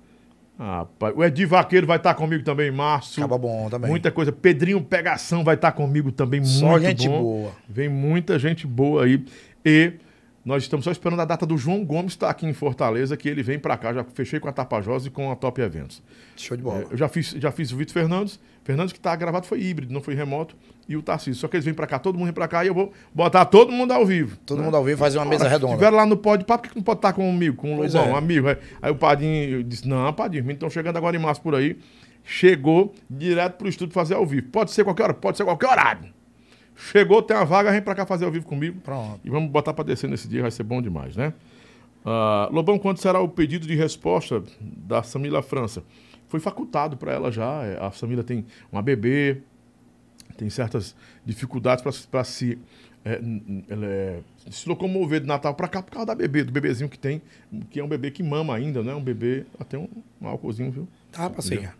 [0.59, 1.11] Ah, pai.
[1.15, 3.19] O Edi Vaqueiro vai estar comigo também em março.
[3.19, 3.89] Acaba bom também.
[3.89, 4.31] Muita coisa.
[4.31, 7.21] Pedrinho Pegação vai estar comigo também Só muito gente bom.
[7.21, 7.51] boa.
[7.67, 9.25] Vem muita gente boa aí.
[9.65, 9.93] E
[10.43, 13.43] Nós estamos só esperando a data do João Gomes estar aqui em Fortaleza, que ele
[13.43, 13.93] vem pra cá.
[13.93, 16.01] Já fechei com a Tapajós e com a Top Eventos.
[16.35, 16.81] Show de bola.
[16.81, 18.39] É, eu já fiz, já fiz o Vitor Fernandes.
[18.63, 20.55] Fernandes que tá gravado foi híbrido, não foi remoto.
[20.89, 21.39] E o Tarcísio.
[21.39, 23.45] Só que eles vêm pra cá, todo mundo vem pra cá e eu vou botar
[23.45, 24.35] todo mundo ao vivo.
[24.45, 25.75] Todo mundo ao vivo fazer uma mesa redonda.
[25.75, 27.77] Tiveram lá no Pode Papo, por que não pode estar com um amigo, com um
[27.77, 28.13] Pois Lobão, é.
[28.13, 28.47] um amigo?
[28.47, 31.77] Aí, aí o Padinho disse: Não, Padinho, estão chegando agora em março por aí.
[32.23, 34.47] Chegou direto pro estúdio fazer ao vivo.
[34.47, 36.20] Pode ser qualquer hora, pode ser qualquer horário.
[36.89, 38.79] Chegou, tem uma vaga, vem pra cá fazer ao vivo comigo.
[38.81, 39.19] Pronto.
[39.23, 41.33] E vamos botar pra descer nesse dia, vai ser bom demais, né?
[42.03, 45.83] Ah, Lobão, quando será o pedido de resposta da Samila França?
[46.27, 47.63] Foi facultado para ela já.
[47.63, 49.37] é, A Samila tem uma bebê,
[50.37, 50.95] tem certas
[51.25, 52.57] dificuldades para se,
[53.05, 53.21] é,
[53.69, 57.21] é, se locomover do Natal para cá por causa da bebê, do bebezinho que tem,
[57.69, 58.95] que é um bebê que mama ainda, né?
[58.95, 59.87] Um bebê, até um,
[60.19, 60.87] um álcoolzinho, viu?
[61.67, 61.75] Tá.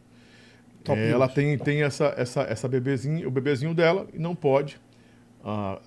[0.83, 4.79] Top É, ela tem, tem essa, essa, essa bebezinho, o bebezinho dela e não pode.
[5.43, 5.79] Ah,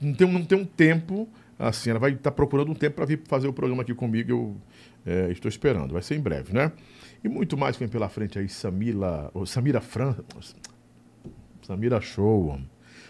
[0.00, 3.20] não, tem, não tem um tempo, assim, ela vai estar procurando um tempo para vir
[3.26, 4.30] fazer o programa aqui comigo.
[4.30, 4.56] Eu
[5.06, 6.72] é, estou esperando, vai ser em breve, né?
[7.22, 10.24] E muito mais vem pela frente aí, Samila, Samira França.
[11.62, 12.60] Samira Show.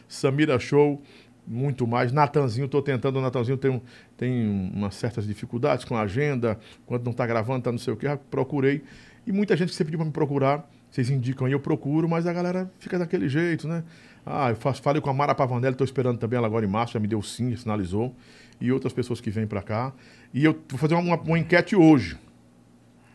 [0.08, 1.02] Samira Show,
[1.46, 2.12] muito mais.
[2.12, 3.82] Natanzinho, estou tentando, Natanzinho tem,
[4.16, 7.96] tem umas certas dificuldades com a agenda, quando não está gravando, tá não sei o
[7.96, 8.82] que, procurei.
[9.26, 12.26] E muita gente que você pediu para me procurar, vocês indicam aí, eu procuro, mas
[12.26, 13.84] a galera fica daquele jeito, né?
[14.30, 16.92] Ah, eu faço, falei com a Mara Pavanelli, estou esperando também ela agora em março,
[16.92, 18.14] já me deu sim, sinalizou.
[18.60, 19.90] E outras pessoas que vêm para cá.
[20.34, 22.18] E eu vou fazer uma, uma enquete hoje.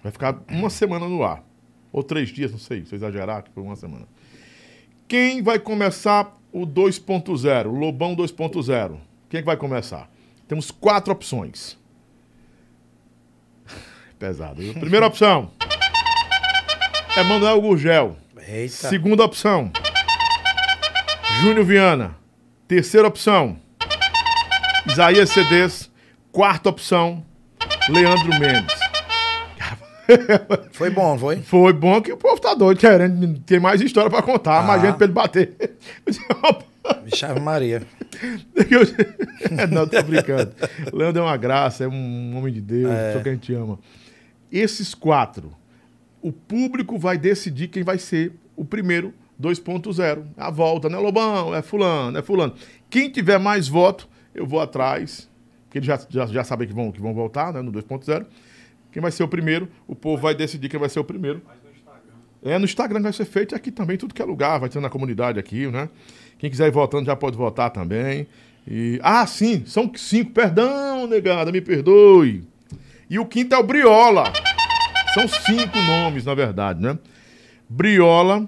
[0.01, 1.43] Vai ficar uma semana no ar.
[1.91, 4.07] Ou três dias, não sei, se eu exagerar, que foi uma semana.
[5.07, 8.97] Quem vai começar o 2.0, o Lobão 2.0?
[9.29, 10.09] Quem é que vai começar?
[10.47, 11.77] Temos quatro opções.
[14.17, 14.59] Pesado.
[14.59, 14.73] viu?
[14.73, 15.51] Primeira opção.
[17.15, 18.17] É Manuel Gurgel.
[18.47, 18.89] Eita.
[18.89, 19.71] Segunda opção.
[21.41, 22.15] Júnior Viana.
[22.67, 23.57] Terceira opção.
[24.87, 25.91] Isaías Cedes.
[26.31, 27.25] Quarta opção.
[27.89, 28.73] Leandro Mendes.
[30.71, 31.37] Foi bom, foi?
[31.41, 34.87] Foi bom que o povo tá doido, querendo ter mais história pra contar, mais Ah.
[34.87, 35.55] gente pra ele bater.
[35.59, 36.65] Eu disse, "Opa."
[37.05, 37.81] Vixe, Ave Maria.
[39.71, 40.53] Não, tô brincando.
[40.91, 43.13] Leandro é uma graça, é um homem de Deus, É.
[43.13, 43.79] só que a gente ama.
[44.51, 45.53] Esses quatro,
[46.21, 50.23] o público vai decidir quem vai ser o primeiro 2.0.
[50.37, 51.53] A volta, né, Lobão?
[51.53, 52.53] É fulano, é fulano.
[52.89, 55.29] Quem tiver mais voto, eu vou atrás,
[55.65, 58.25] porque eles já, já, já sabem que vão, que vão voltar né, no 2.0.
[58.91, 61.41] Quem vai ser o primeiro, o povo vai decidir quem vai ser o primeiro.
[62.41, 64.89] É, no Instagram vai ser feito aqui também, tudo que é lugar, vai ter na
[64.89, 65.89] comunidade aqui, né?
[66.37, 68.27] Quem quiser ir votando já pode votar também.
[68.67, 72.43] E, ah, sim, são cinco, perdão, negada, me perdoe.
[73.09, 74.31] E o quinto é o Briola.
[75.13, 76.97] São cinco nomes, na verdade, né?
[77.69, 78.47] Briola,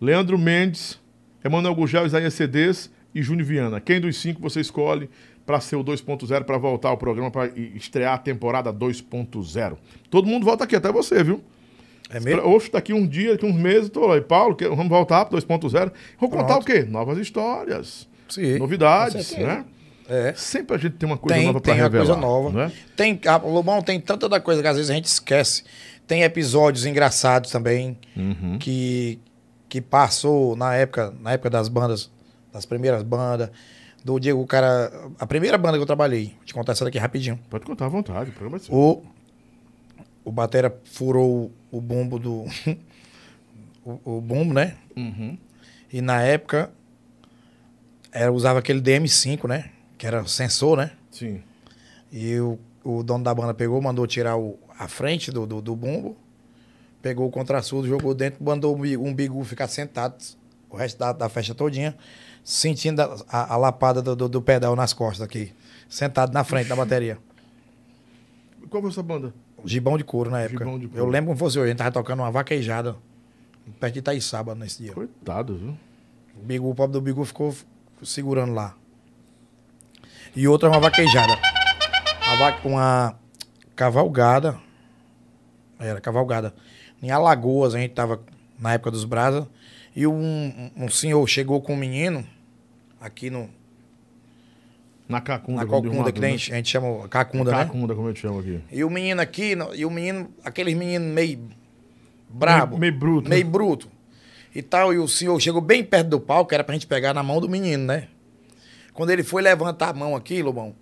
[0.00, 0.98] Leandro Mendes,
[1.44, 3.80] Emanuel Gugel, Isaías Cedes e Júnior Viana.
[3.80, 5.08] Quem dos cinco você escolhe
[5.44, 9.76] para ser o 2.0, para voltar ao programa, para estrear a temporada 2.0?
[10.08, 11.42] Todo mundo volta aqui, até você, viu?
[12.08, 12.42] É mesmo?
[12.48, 14.16] Oxe, daqui um dia, daqui uns meses, tô lá.
[14.16, 15.92] E Paulo, que- vamos voltar para 2.0.
[16.18, 16.62] Vou contar Pronto.
[16.62, 16.82] o quê?
[16.82, 18.58] Novas histórias, Sim.
[18.58, 19.64] novidades, né?
[20.08, 20.32] É.
[20.34, 22.06] Sempre a gente tem uma coisa Tem, nova para tem uma revelar.
[22.06, 22.50] coisa nova.
[22.66, 22.72] Né?
[22.96, 25.62] Tem, a, o Lobão tem tanta da coisa que às vezes a gente esquece.
[26.04, 28.58] Tem episódios engraçados também Uhum.
[28.58, 29.20] que,
[29.70, 32.10] que passou na época, na época das bandas,
[32.52, 33.50] das primeiras bandas.
[34.04, 34.90] Do Diego, o cara.
[35.18, 37.38] A primeira banda que eu trabalhei, vou te contar essa daqui rapidinho.
[37.48, 38.74] Pode contar à vontade, o programa é seu.
[38.74, 39.02] O,
[40.24, 42.46] o Batera furou o, o bumbo do.
[43.84, 44.76] o, o bumbo, né?
[44.96, 45.38] Uhum.
[45.92, 46.70] E na época
[48.10, 49.70] era, usava aquele DM5, né?
[49.96, 50.92] Que era sensor, né?
[51.10, 51.42] Sim.
[52.10, 55.76] E o, o dono da banda pegou, mandou tirar o, a frente do, do, do
[55.76, 56.16] bumbo,
[57.02, 60.14] pegou o contrassurdo, jogou dentro, mandou um bi- bigu ficar sentado
[60.68, 61.96] o resto da, da festa todinha,
[62.44, 65.52] sentindo a, a- a lapada do, do, do pedal nas costas aqui,
[65.88, 67.18] sentado na frente da bateria.
[68.68, 69.34] Qual foi essa banda?
[69.64, 70.64] Gibão de couro na época.
[70.64, 70.90] Couro.
[70.94, 72.96] Eu lembro como fosse hoje, a gente tava tocando uma vaquejada
[73.78, 74.92] perto de Itaíçaba nesse dia.
[74.92, 75.76] Coitado, viu?
[76.40, 77.54] O, bigu, o pobre do Bigu ficou
[78.02, 78.74] segurando lá.
[80.34, 81.36] E outra é uma vaquejada.
[82.26, 83.18] Uma, va- uma
[83.74, 84.56] cavalgada.
[85.78, 86.54] Era cavalgada.
[87.02, 88.20] Em Alagoas, a gente tava
[88.58, 89.46] na época dos brasas.
[89.94, 92.24] E um, um- senhor chegou com um menino
[93.00, 93.48] aqui no,
[95.08, 95.64] Na Cacunda.
[95.64, 97.64] na uma que a gente, a gente chama Cacunda, né?
[97.64, 98.60] Cacunda, como eu te chamo aqui.
[98.70, 101.40] E o menino aqui, e o menino, aqueles meninos meio
[102.28, 102.78] brabo.
[102.78, 103.50] Meio- meio bruto, Meio né?
[103.50, 103.88] bruto.
[104.54, 107.22] E tal, e o senhor chegou bem perto do palco, era pra gente pegar na
[107.22, 108.08] mão do menino, né?
[108.92, 110.74] Quando ele foi levantar a mão aqui, Lobão,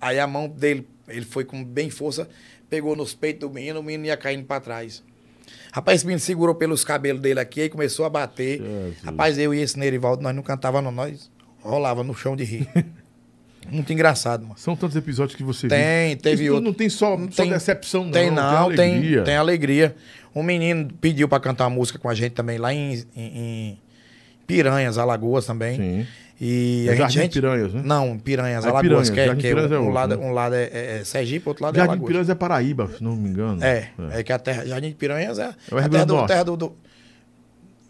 [0.00, 2.28] aí a mão dele, ele foi com bem força,
[2.68, 5.02] pegou nos peitos do menino, o menino ia caindo pra trás.
[5.72, 8.58] Rapaz, menino segurou pelos cabelos dele aqui, aí começou a bater.
[8.60, 8.96] Jesus.
[9.04, 11.30] Rapaz, eu e esse Nerivaldo, nós não cantava não, nós
[11.62, 12.68] rolava no chão de rir.
[13.70, 14.54] Muito engraçado, mano.
[14.58, 16.18] São tantos episódios que você Tem, viu.
[16.18, 16.66] teve Isso outro.
[16.68, 18.10] Não tem só, só Tem- decepção, não.
[18.10, 19.22] Tem não, tem, alegria.
[19.22, 19.96] tem alegria.
[20.34, 23.78] Um menino pediu pra cantar uma música com a gente também lá em, em- em
[24.46, 25.76] Piranhas, Alagoas também.
[25.76, 26.06] Sim.
[26.44, 27.82] E É Jardim gente, Piranhas, né?
[27.84, 30.26] Não, Piranhas, é Alagoas, Piranhas, que é, Jardim que é Piranhas é um, lado, né?
[30.26, 32.08] um lado é, é- é Sergipe, outro lado é Jardim Alagoas.
[32.08, 33.62] Piranhas é Paraíba, se não me engano.
[33.62, 36.42] É, é, que a terra, Jardim de Piranhas é, É o a terra do terra
[36.44, 36.76] do, do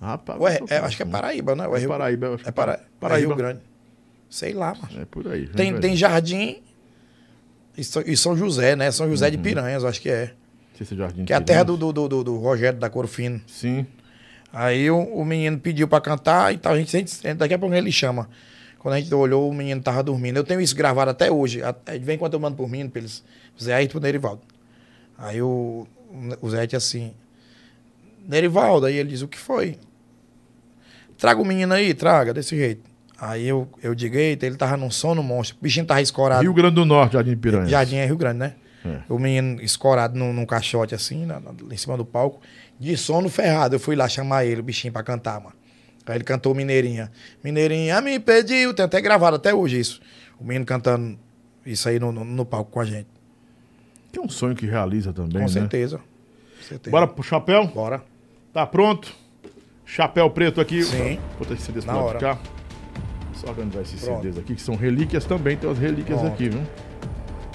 [0.01, 1.07] Rapaz, Ué, é, acho que é?
[1.07, 1.65] Paraíba, né?
[1.65, 3.25] É Rio- Paraíba, acho que É, para, Paraíba.
[3.25, 3.61] é Rio Grande.
[4.29, 5.01] Sei lá, mano.
[5.01, 5.47] É por aí.
[5.47, 5.97] Tem, tem?
[5.97, 6.61] Jardim
[7.79, 8.91] e São, José, né?
[8.91, 9.43] São José de Uhum.
[9.43, 10.27] Piranhas, eu acho que é.
[10.27, 11.95] Não sei se é Jardim Que é a terra do, Piranhas.
[11.95, 13.41] do, do, do Rogério da Corofino.
[13.47, 13.87] Sim.
[14.53, 16.75] Aí o, o menino pediu pra cantar e tal.
[16.75, 18.29] A gente, a gente- daqui a pouco ele chama.
[18.79, 20.37] Quando a gente olhou, o menino tava dormindo.
[20.37, 21.61] Eu tenho isso gravado até hoje.
[22.03, 23.23] Vem quando eu mando por mim, pra eles.
[23.61, 24.43] Zé pro Nerivaldo.
[25.17, 25.87] Aí o,
[26.41, 27.13] o Zé disse assim:
[28.29, 29.79] Nerivaldo, aí ele diz: O que foi?
[31.19, 32.83] Traga o menino aí, traga, desse jeito.
[33.19, 35.57] Aí eu, eu digo: Eita, ele tava num sono monstro.
[35.61, 36.43] O bichinho tava escorado.
[36.43, 37.71] Rio Grande do Norte, Jardim Piranhas.
[37.71, 38.55] Jardim é Rio Grande, né?
[38.85, 38.99] É.
[39.09, 42.41] O menino escorado num, num caixote assim, na- na- em cima do palco,
[42.83, 43.77] de sono ferrado.
[43.77, 45.55] Eu fui lá chamar ele, o bichinho, pra cantar, mano.
[46.05, 47.13] Aí ele cantou Mineirinha.
[47.45, 50.01] Mineirinha me pediu, tem até gravado até hoje isso.
[50.39, 51.17] O menino cantando
[51.65, 53.07] isso aí no, no, no palco com a gente.
[54.11, 55.49] Que é um sonho que realiza também, Com né?
[55.49, 55.99] certeza.
[55.99, 56.91] Com certeza.
[56.91, 57.67] Bora pro chapéu?
[57.69, 58.03] Bora.
[58.53, 59.15] Tá pronto?
[59.87, 60.83] Chapéu preto aqui.
[60.83, 61.21] Sim.
[61.39, 62.19] Vou ter CDs Na pra hora.
[62.19, 62.39] cá.
[63.35, 64.23] Só organizar esses Pronto.
[64.23, 65.57] CDs aqui, que são relíquias também.
[65.57, 66.33] Tem umas relíquias Pronto.
[66.35, 66.63] aqui, viu?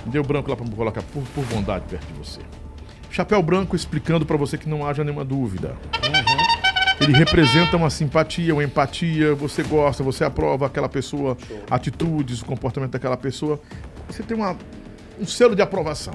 [0.06, 2.40] Deu branco lá pra me colocar por, por bondade perto de você.
[3.18, 5.76] Chapéu branco explicando pra você que não haja nenhuma dúvida.
[7.02, 9.34] Ele representa uma simpatia, uma empatia.
[9.34, 11.36] Você gosta, você aprova aquela pessoa,
[11.68, 13.60] atitudes, o comportamento daquela pessoa.
[14.08, 14.56] Você tem uma,
[15.20, 16.14] um selo de aprovação.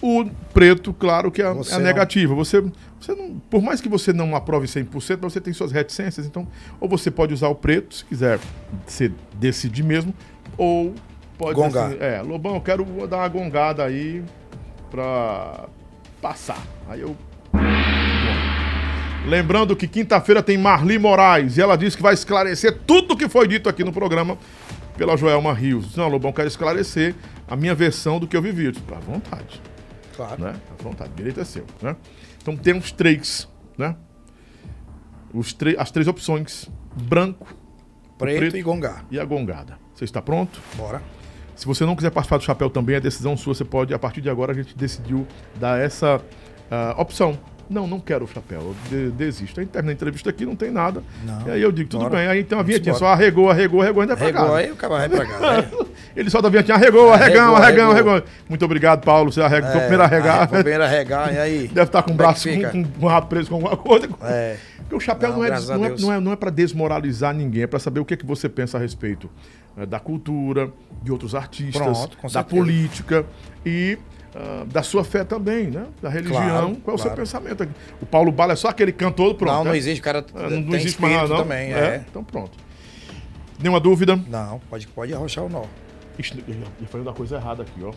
[0.00, 0.24] O
[0.54, 2.34] preto, claro que é, é não- negativo.
[2.36, 2.64] Você,
[2.98, 6.24] você não, por mais que você não aprove 100%, mas você tem suas reticências.
[6.24, 6.48] Então,
[6.80, 8.40] ou você pode usar o preto, se quiser
[8.86, 10.14] se decidir mesmo,
[10.56, 10.94] ou
[11.36, 11.88] pode Gongar.
[11.88, 14.24] assim, é, Lobão, eu quero dar uma gongada aí
[14.90, 15.68] pra
[16.22, 16.64] passar.
[16.88, 17.14] Aí eu
[19.26, 23.28] Lembrando que quinta-feira tem Marli Moraes e ela disse que vai esclarecer tudo o que
[23.28, 24.36] foi dito aqui no programa
[24.96, 25.94] pela Joelma Rios.
[25.96, 27.14] Não, Lobão, quero esclarecer
[27.46, 28.64] a minha versão do que eu vivi.
[28.66, 29.60] Eu disse, à vontade,
[30.16, 30.42] Claro.
[30.42, 30.54] né?
[30.78, 31.94] À vontade, o direito é seu, né?
[32.42, 33.94] Então temos três, né?
[35.32, 37.46] Os as três opções, branco
[38.18, 38.56] Preto, preto.
[38.56, 39.04] e gongar.
[39.10, 39.78] e a gongada.
[39.94, 40.60] Você está pronto?
[40.74, 41.00] Bora.
[41.54, 43.54] Se você não quiser participar do chapéu também, é decisão sua.
[43.54, 45.26] Você pode, a partir de agora, a gente decidiu
[45.56, 46.20] dar essa
[46.70, 47.38] ah, opção.
[47.70, 48.60] Não, não quero o chapéu.
[48.60, 49.58] Eu de- desisto.
[49.58, 51.02] A gente termina a entrevista aqui, não tem nada.
[51.24, 51.46] Não.
[51.46, 52.16] E aí eu digo, tudo Bora.
[52.16, 52.26] bem.
[52.26, 54.56] Aí tem uma vinhetinha, só arregou, arregou, arregou, ainda é pra Regou casa.
[54.56, 55.70] aí, o cara vai pra né?
[56.14, 58.12] Ele solta a vinhetinha, arregou, arregão, Arregou, arregão, arregou.
[58.12, 58.28] arregou.
[58.48, 59.32] Muito obrigado, Paulo.
[59.32, 60.40] Você arregou, foi o É, primeiro a arregar.
[60.42, 61.68] aí, Primeiro a regar, e aí?
[61.68, 64.08] Deve estar com o é braço com, com, com o rabo preso com alguma coisa.
[64.22, 64.56] É.
[64.78, 67.32] Porque o chapéu não, Não, é, a não, é, não, é, não é para desmoralizar
[67.34, 69.30] ninguém, é para saber o que, é que você pensa a respeito
[69.76, 70.72] eh, da cultura,
[71.02, 73.24] de outros artistas, Pronto, da política
[73.64, 73.98] e
[74.34, 75.86] ah, da sua fé também, né?
[76.00, 76.40] Da religião.
[76.40, 77.72] Claro, Qual é o seu pensamento aqui?
[78.00, 79.52] O Paulo Bala é só aquele cantor, pronto.
[79.52, 79.76] não, não né?
[79.76, 81.36] existe, o cara tem não, não existe mais nada, não?
[81.38, 81.72] também.
[81.72, 82.04] É.
[82.08, 82.52] Então pronto.
[83.60, 84.16] Nenhuma dúvida?
[84.28, 85.64] Não, pode, pode arrochar o nó.
[86.18, 87.92] Ixi, eu já falei da coisa errada aqui, ó.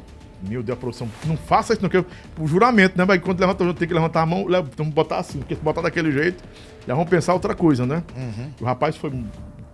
[0.47, 1.09] Meu Deus, a produção.
[1.25, 3.05] Não faça isso, não, que o juramento, né?
[3.07, 5.81] Mas quando levanta, tenho que levantar a mão, leva- vamos botar assim, porque se botar
[5.81, 6.43] daquele jeito,
[6.85, 8.03] já vamos pensar outra coisa, né?
[8.15, 8.51] Uhum.
[8.61, 9.11] O rapaz foi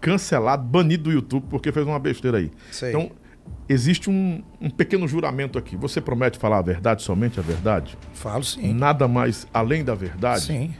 [0.01, 2.51] cancelado, banido do YouTube, porque fez uma besteira aí.
[2.71, 2.89] Sei.
[2.89, 3.11] Então,
[3.69, 5.77] existe um, um pequeno juramento aqui.
[5.77, 7.97] Você promete falar a verdade, somente a verdade?
[8.13, 8.73] Falo sim.
[8.73, 10.41] Nada mais além da verdade?
[10.41, 10.73] Sim.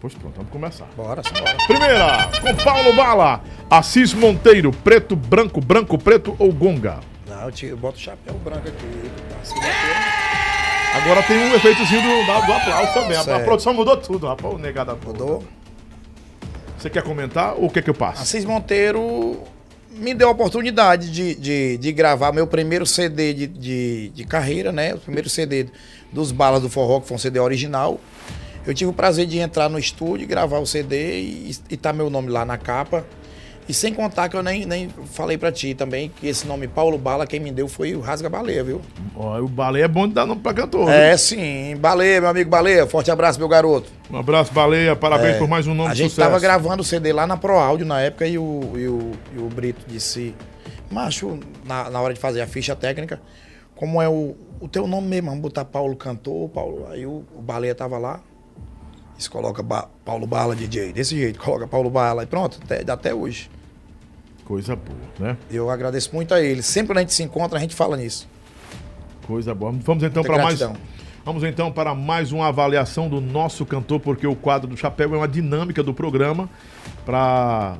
[0.00, 0.86] Pois pronto, vamos começar.
[0.96, 1.56] Bora, bora.
[1.66, 7.00] Primeira, com Paulo Bala, Assis Monteiro, preto, branco, branco, preto ou gonga?
[7.26, 9.10] Não, eu, tiro, eu boto o chapéu branco aqui.
[9.42, 9.56] Assim.
[10.94, 13.16] Agora tem um efeitozinho do, do aplauso também.
[13.16, 14.54] A, produção mudou tudo, rapaz.
[14.54, 15.44] O negado Mudou.
[16.78, 18.22] Você quer comentar ou quer que eu passe?
[18.22, 19.42] Assis Monteiro
[19.90, 24.70] me deu a oportunidade de, de, de gravar meu primeiro CD de, de, de carreira,
[24.70, 24.94] né?
[24.94, 25.66] O primeiro CD
[26.12, 28.00] dos Balas do Forró, que foi um CD original.
[28.66, 32.08] Eu tive o prazer de entrar no estúdio, gravar o CD e, e tá meu
[32.08, 33.04] nome lá na capa.
[33.68, 36.96] E sem contar que eu nem, nem falei pra ti também que esse nome Paulo
[36.96, 38.80] Bala, quem me deu foi o Rasga Baleia, viu?
[39.14, 40.88] Ó, o Baleia é bom de dar nome pra cantor.
[40.90, 42.86] É sim, Baleia, meu amigo Baleia.
[42.86, 43.90] Forte abraço, meu garoto.
[44.08, 44.16] viu?
[44.16, 44.96] Um abraço, Baleia.
[44.96, 45.92] Parabéns por mais um nome É.
[45.92, 46.26] A gente sucesso.
[46.28, 49.38] tava gravando o CD lá na Pro Áudio na época e o, e o, e
[49.38, 50.34] o Brito disse,
[50.90, 53.20] macho, na, na hora de fazer a ficha técnica,
[53.76, 56.86] como é o, o teu nome mesmo, vamos botar Paulo Cantor, Paulo.
[56.90, 58.20] Aí o, o Baleia tava lá.
[59.14, 63.12] Eles coloca Ba- Paulo Bala DJ, desse jeito, coloca Paulo Bala e pronto, até, até
[63.14, 63.50] hoje.
[64.48, 65.36] Coisa boa, né?
[65.50, 66.62] Eu agradeço muito a ele.
[66.62, 68.26] Sempre quando a gente se encontra, a gente fala nisso.
[69.26, 69.70] Coisa boa.
[69.72, 70.58] Vamos então para mais.
[71.22, 75.18] Vamos então para mais uma avaliação do nosso cantor, porque o quadro do chapéu é
[75.18, 76.48] uma dinâmica do programa
[77.04, 77.76] para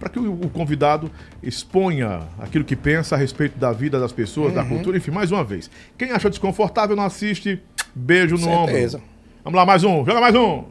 [0.00, 1.08] para que o, o convidado
[1.40, 4.54] exponha aquilo que pensa a respeito da vida das pessoas, Uhum.
[4.56, 5.70] da cultura, enfim, mais uma vez.
[5.96, 7.62] Quem acha desconfortável não assiste,
[7.94, 8.96] beijo no Certeza.
[8.96, 9.08] ombro.
[9.44, 10.64] Vamos lá, mais um, joga mais um.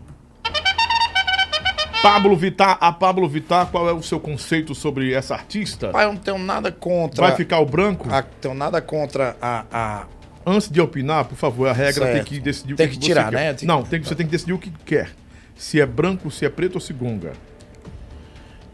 [2.01, 5.89] Pablo Vittar, a Pablo Vittar, qual é o seu conceito sobre essa artista?
[5.89, 7.27] Pai, eu não tenho nada contra.
[7.27, 8.07] Vai ficar o branco?
[8.11, 9.65] a- tenho nada contra a.
[9.71, 10.05] a-
[10.43, 12.13] Antes de opinar, por favor, a regra Certo.
[12.15, 13.35] tem que decidir Tem o que, que você tirar, quer.
[13.35, 13.53] né?
[13.53, 15.11] Tem- Não, tem que, você tem que decidir o que quer.
[15.55, 17.33] Se é branco, se é preto ou se gunga.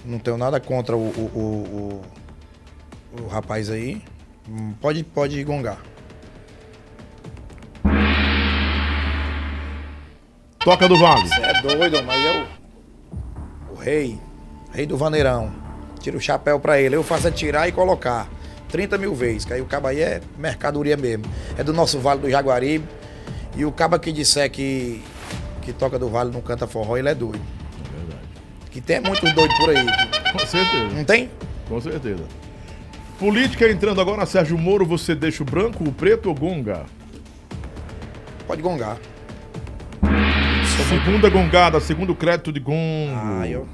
[0.06, 2.02] não tenho nada contra o, o, o,
[3.20, 4.02] o- o rapaz aí.
[4.50, 5.80] Hum, Pode, pode gongar.
[10.60, 11.28] Toca do Vale.
[11.28, 12.48] Você é doido, mas é o
[13.88, 14.20] rei.
[14.74, 15.52] Rei do vaneirão.
[16.00, 16.96] Tira o chapéu pra ele.
[16.96, 18.28] Eu faço é tirar e colocar.
[18.70, 19.46] 30 mil vezes.
[19.46, 21.24] Que aí o cabo aí é mercadoria mesmo.
[21.58, 22.86] É do nosso Vale do Jaguaribe.
[23.56, 25.02] E o cabo que disser que,
[25.62, 27.40] que toca do Vale não canta forró, ele é doido.
[27.80, 28.28] É verdade.
[28.70, 29.86] Que tem muitos doidos por aí.
[30.34, 31.32] Com certeza, Não tem?
[31.68, 32.24] com certeza.
[33.18, 36.86] Política entrando agora, Sérgio Moro, você deixa o branco, o preto ou gunga?
[38.46, 38.98] Pode gongar.
[40.88, 43.12] Segunda gongada, segundo crédito de gongo.
[43.16, 43.68] Ah, eu.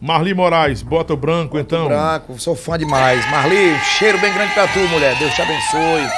[0.00, 1.88] Marli Moraes, bota o branco então.
[1.88, 3.28] Branco, sou fã demais.
[3.30, 5.16] Marli, cheiro bem grande pra tu, mulher.
[5.18, 6.08] Deus te abençoe.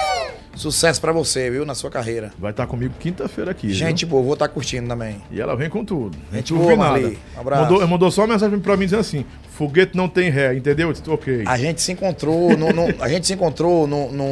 [0.54, 2.32] Sucesso pra você, viu, na sua carreira.
[2.38, 3.68] Vai estar comigo quinta-feira aqui.
[3.68, 3.76] viu?
[3.76, 5.22] Gente boa, vou estar curtindo também.
[5.30, 6.18] E ela vem com tudo.
[6.30, 6.76] Gente boa.
[6.76, 7.18] Marli.
[7.34, 7.62] Abraço.
[7.62, 9.24] Mandou, mandou só uma mensagem pra mim dizendo assim:
[9.56, 10.88] foguete não tem ré, entendeu?
[10.88, 11.44] Eu disse, ok.
[11.46, 14.26] A gente se encontrou, no, no- a gente se encontrou no, no,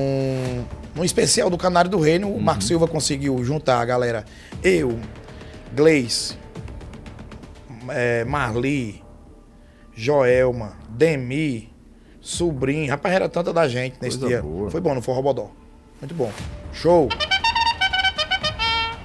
[0.95, 2.31] no especial do Canário do Reino.
[2.31, 4.25] O Marco Silva conseguiu juntar a galera.
[4.63, 4.99] Eu,
[5.75, 6.35] Gleice,
[7.91, 9.01] é, Marli,
[10.03, 11.73] Joelma, Demi,
[12.21, 12.89] Sobrinho.
[12.89, 14.41] Rapaz, era tanta da gente nesse Coisa dia.
[14.43, 14.71] boa.
[14.71, 15.51] Foi bom no Forró Bodó.
[16.01, 16.31] Muito bom.
[16.73, 17.09] Show.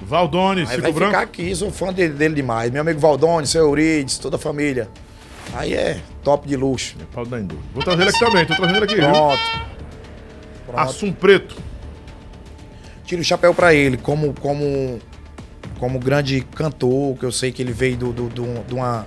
[0.01, 1.11] Valdones, Aí Chico vai Branco.
[1.13, 2.69] ficar aqui, sou fã dele, dele demais.
[2.71, 4.87] Meu amigo Valdone, seu Eurides, toda a família.
[5.55, 6.95] Aí é top de luxo.
[7.11, 7.57] Pau da Hindu.
[7.73, 9.09] Vou trazer ele aqui também, tô trazendo ele aqui, viu?
[9.09, 9.41] Pronto.
[10.67, 10.79] Pronto.
[10.79, 11.55] Assum Preto.
[13.05, 14.99] Tiro o chapéu pra ele, como, como,
[15.79, 19.05] como grande cantor, que eu sei que ele veio do, do, do- de, uma,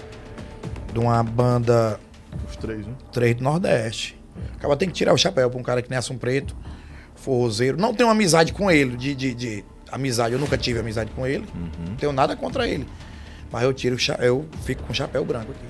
[0.97, 2.01] de uma banda
[2.49, 2.95] Os três, né?
[3.13, 4.19] 3 do Nordeste.
[4.57, 6.57] Acaba tem que tirar o chapéu pra um cara que nem um preto,
[7.15, 7.77] forrozeiro.
[7.79, 11.47] Não tenho amizade com ele, de, de, de amizade, eu nunca tive amizade com ele.
[11.87, 12.87] Não tenho nada contra ele.
[13.53, 15.67] Mas eu tiro eu fico com o chapéu branco aqui.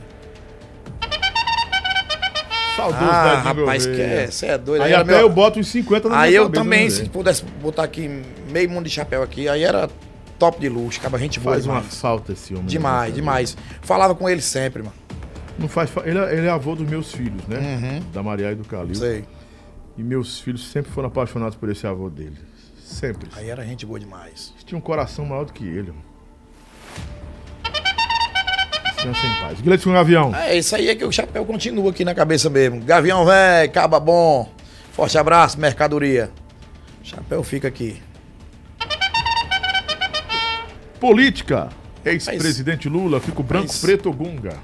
[2.76, 4.82] Saudoso Ah, rapaz, que é, você é doido.
[4.82, 7.08] Aí era até meu- eu boto uns 50 na Aí eu cabeça, também, né, se
[7.08, 9.88] pudesse botar aqui meio mundo de chapéu aqui, aí era
[10.38, 11.96] top de luxo, acaba gente boa Faz uma demais.
[11.98, 12.66] falta esse homem.
[12.66, 13.56] Demais, né, demais.
[13.80, 14.94] Falava com ele sempre, mano.
[15.58, 16.02] Não faz fa...
[16.04, 18.02] ele, é, ele é avô dos meus filhos, né?
[18.12, 18.88] Da Maria e do Calil.
[18.88, 18.94] Uhum.
[18.94, 19.24] Sei.
[19.96, 22.36] E meus filhos sempre foram apaixonados por esse avô dele.
[22.84, 23.28] Sempre.
[23.34, 24.50] Aí era gente boa demais.
[24.54, 25.90] Eles tinham um coração maior do que ele.
[25.92, 26.04] mano.
[28.94, 29.60] Descansa em paz.
[29.60, 30.34] Gleison Gavião.
[30.34, 32.80] É, isso aí é que o chapéu continua aqui na cabeça mesmo.
[32.82, 34.50] Gavião velho, caba bom.
[34.92, 36.30] Forte abraço, mercadoria.
[37.02, 38.00] Chapéu fica aqui.
[41.00, 41.68] Política.
[42.04, 44.54] Ex-presidente Lula, fica o branco, Mas- preto ou gunga?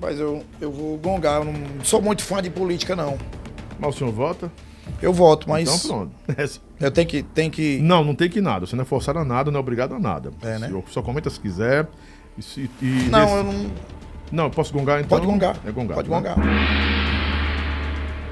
[0.00, 1.54] Mas eu, eu vou gongar, eu não
[1.84, 3.18] sou muito fã de política, não.
[3.78, 4.50] Mas o senhor vota?
[5.00, 6.12] Eu voto, mas Então pronto.
[6.80, 7.78] eu tenho que, tenho que.
[7.80, 8.66] Não, não tem que nada.
[8.66, 10.30] Você não é forçado a nada, não é obrigado a nada.
[10.42, 10.68] É, né?
[10.70, 11.86] Só- Só comenta se quiser.
[12.36, 13.70] E, se- e Não, nesse- eu não.
[14.32, 15.18] Não, eu posso gongar então?
[15.18, 15.56] Pode gongar.
[15.66, 15.94] É gongar.
[15.96, 16.16] Pode né?
[16.16, 16.36] gongar.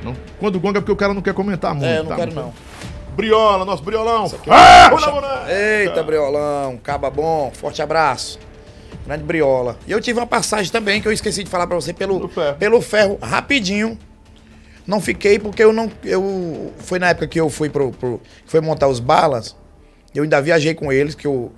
[0.05, 0.15] Não.
[0.39, 1.86] Quando gonga é porque o cara não quer comentar muito.
[1.86, 2.16] É, eu não tá?
[2.16, 2.53] quero não.
[3.16, 4.27] Briola, nosso briolão.
[4.27, 4.90] é Ah,
[5.51, 8.39] Eita, Briolão, caba bom, forte abraço.
[9.09, 9.78] Grande Briola.
[9.86, 12.56] E eu tive uma passagem também que eu esqueci de falar pra você pelo ferro.
[12.56, 13.98] pelo ferro, rapidinho.
[14.86, 15.90] Não fiquei porque eu não.
[16.05, 19.56] Eu, foi na época que eu fui pro, pro- foi montar os balas.
[20.14, 21.51] Eu ainda viajei com eles, que, o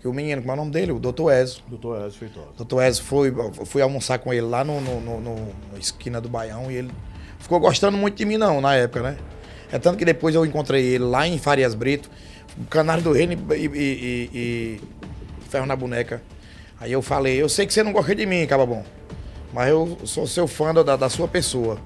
[0.00, 0.92] que o menino, como é o nome dele?
[0.92, 1.30] O Dr.
[1.32, 1.62] Ezo.
[1.68, 2.46] Doutor Ezio Feitosa.
[2.56, 3.32] Doutor Ezo foi,
[3.64, 6.90] fui almoçar com ele lá no, no, no- no- na esquina do Baião e ele
[7.38, 9.16] ficou gostando muito de mim, não, na época, né?
[9.72, 12.08] É tanto que depois eu encontrei ele lá em Farias Brito,
[12.70, 14.80] Canário do Reino e, e- e- e
[15.50, 16.22] Ferro na Boneca.
[16.80, 18.84] Aí eu falei, eu sei que você não gosta de mim, Cababom,
[19.52, 21.78] mas eu sou seu fã da, da sua pessoa.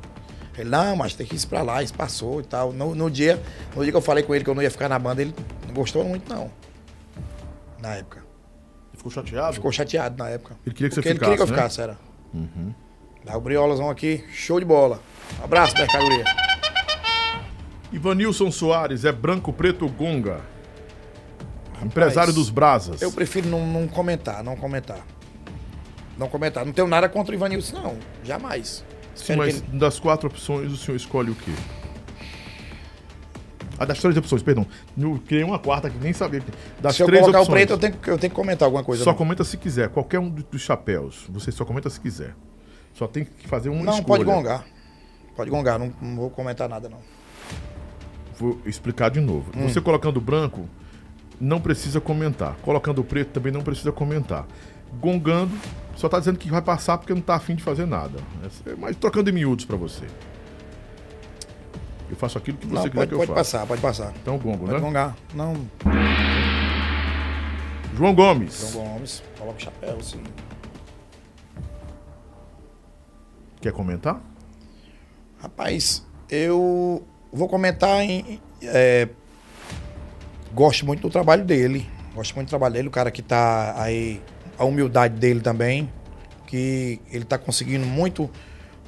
[0.58, 2.72] Ele, não, mas tem que ir pra lá, isso passou e tal.
[2.72, 3.40] No, no dia,
[3.74, 5.34] no dia que eu falei com ele que eu não ia ficar na banda, ele
[5.66, 6.50] não gostou muito, não.
[7.80, 8.18] Na época.
[8.18, 9.54] Ele ficou chateado?
[9.54, 10.56] Ficou chateado na época.
[10.66, 11.94] Ele queria que você Porque ele queria que eu ficasse, né?
[12.32, 12.74] ficasse, era.
[13.24, 15.00] Dá o Briolazão aqui, show de bola.
[15.40, 16.24] Um abraço, mercadoria.
[17.92, 20.40] Ivanilson Soares, é branco, preto gonga?
[21.82, 23.00] Empresário dos Brasas.
[23.02, 25.00] Eu prefiro não, não comentar, não comentar.
[26.18, 26.64] Não comentar.
[26.66, 27.96] Não tenho nada contra o Ivanilson, não.
[28.24, 28.84] Jamais.
[29.14, 31.52] Sim, mas ele- das quatro opções, o senhor escolhe o quê?
[33.78, 34.66] Ah, das três opções, perdão.
[34.98, 36.42] Eu criei uma quarta que nem sabia.
[36.80, 37.48] Das Se eu três colocar opções.
[37.48, 39.02] o preto, eu tenho, que- eu tenho que comentar alguma coisa.
[39.02, 39.16] Só não.
[39.16, 39.88] comenta se quiser.
[39.88, 41.24] Qualquer um do- dos chapéus.
[41.30, 42.34] Você só comenta se quiser.
[42.92, 44.06] Só tem que fazer uma Não, escolha.
[44.06, 44.64] pode gongar.
[45.34, 46.98] Pode gongar, não, não vou comentar nada, não.
[48.38, 49.50] Vou explicar de novo.
[49.56, 49.66] Hum.
[49.66, 50.68] Você colocando branco,
[51.40, 52.54] não precisa comentar.
[52.62, 54.46] Colocando preto, também não precisa comentar.
[55.00, 55.56] Gongando,
[55.96, 58.18] só tá dizendo que vai passar porque não tá afim de fazer nada.
[58.66, 60.04] É- Mas trocando em miúdos pra você.
[62.10, 63.58] Eu faço aquilo que você Não, quiser pode, que eu pode faça.
[63.58, 64.12] passar, pode passar.
[64.20, 64.80] Então, gongo, Pode né?
[64.80, 65.16] gongar.
[65.32, 65.54] Não,
[67.96, 68.70] João Gomes.
[68.72, 70.22] João Gomes, coloca o chapéu, sim.
[73.60, 74.20] Quer comentar?
[75.40, 78.40] Rapaz, eu vou comentar em.
[78.62, 79.08] é,
[80.52, 81.86] gosto muito do trabalho dele.
[82.14, 84.20] Gosto muito do trabalho dele, o cara que tá aí.
[84.58, 85.90] A humildade dele também.
[86.46, 88.28] Que ele tá conseguindo muito,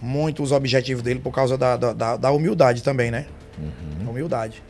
[0.01, 3.27] muito os objetivos dele por causa da, da, da- da humildade também, né?
[4.05, 4.63] A Humildade.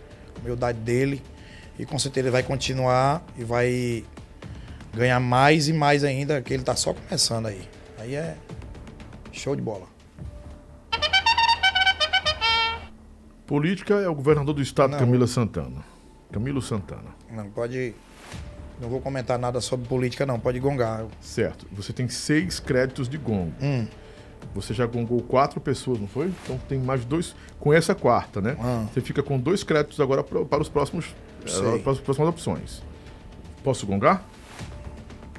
[0.42, 1.22] Humildade dele.
[1.78, 4.04] E com certeza ele vai continuar e vai
[4.94, 7.62] ganhar mais e mais ainda, que ele tá só começando aí.
[7.98, 8.36] Aí é
[9.32, 9.86] show de bola.
[13.46, 14.98] Política é o governador do estado, Não.
[14.98, 15.82] Camila Santana.
[16.32, 17.10] Camilo Santana.
[17.30, 17.94] Não pode.
[18.80, 20.40] Não vou comentar nada sobre política, não.
[20.40, 21.04] Pode gongar.
[21.20, 21.66] Certo.
[21.72, 23.52] Você tem seis créditos de gongo.
[23.62, 23.86] Hum.
[24.54, 26.26] Você já gongou quatro pessoas, não foi?
[26.44, 27.34] Então tem mais dois.
[27.60, 28.56] Com essa quarta, né?
[28.60, 28.86] Ah.
[28.92, 31.14] Você fica com dois créditos agora pra- para os próximos.
[31.44, 31.78] eh, Sei.
[31.78, 32.82] Para as próximas opções.
[33.62, 34.24] Posso gongar?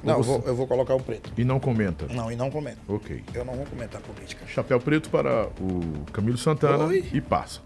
[0.02, 1.30] Não, eu você- vou, eu vou colocar o preto.
[1.36, 2.06] E não comenta.
[2.12, 2.78] Não, e não comento.
[2.88, 3.22] Ok.
[3.34, 4.46] Eu não vou comentar política.
[4.46, 7.04] Chapéu preto para o Camilo Santana Oi.
[7.12, 7.60] e passa.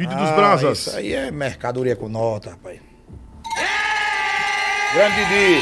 [0.00, 0.78] Didi dos Ah, Brazas.
[0.86, 2.80] Isso aí é mercadoria com nota, rapaz.
[4.94, 5.60] Grande Didi.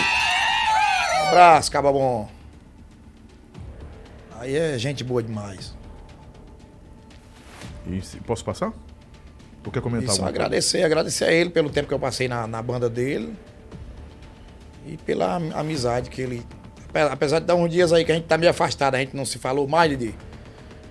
[1.23, 2.29] Um abraço, caba bom.
[4.39, 5.75] Aí é gente boa demais.
[7.87, 8.73] E se- posso passar?
[9.65, 10.27] Ou quer comentar coisa?
[10.27, 13.35] agradecer, agradecer a ele pelo tempo que eu passei na, na banda dele.
[14.87, 16.47] E pela am- amizade que ele.
[16.89, 19.15] ape- Apesar de dar uns dias aí que a gente tá meio afastado, a gente
[19.15, 20.15] não se falou mais, Didi.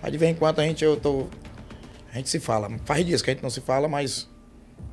[0.02, 1.28] Mas de vez em quando a gente eu tô.
[2.18, 2.68] A gente se fala.
[2.84, 4.28] Faz dias que a gente não se fala, mas.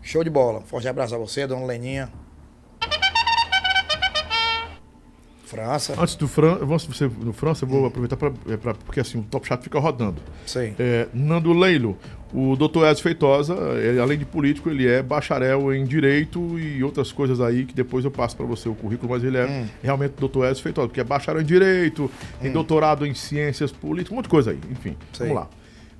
[0.03, 0.61] Show de bola.
[0.61, 2.13] Forte abraço a você, dona Leninha.
[5.47, 5.95] França.
[5.99, 9.47] Antes do Fran, vamos você no França, eu vou aproveitar para porque assim o Top
[9.47, 10.21] Chat fica rodando.
[10.45, 10.75] Sim.
[10.79, 11.97] É, Nando Leilo,
[12.33, 17.11] o doutor Edson Feitosa, ele, além de político, ele é bacharel em direito e outras
[17.11, 19.67] coisas aí que depois eu passo para você o currículo, mas ele é Hum.
[19.83, 22.11] realmente doutor Edson Feitosa, porque é bacharel em direito,
[22.41, 24.97] tem doutorado em ciências políticas, um monte de coisa aí, enfim.
[25.13, 25.29] Sei.
[25.29, 25.49] Vamos lá.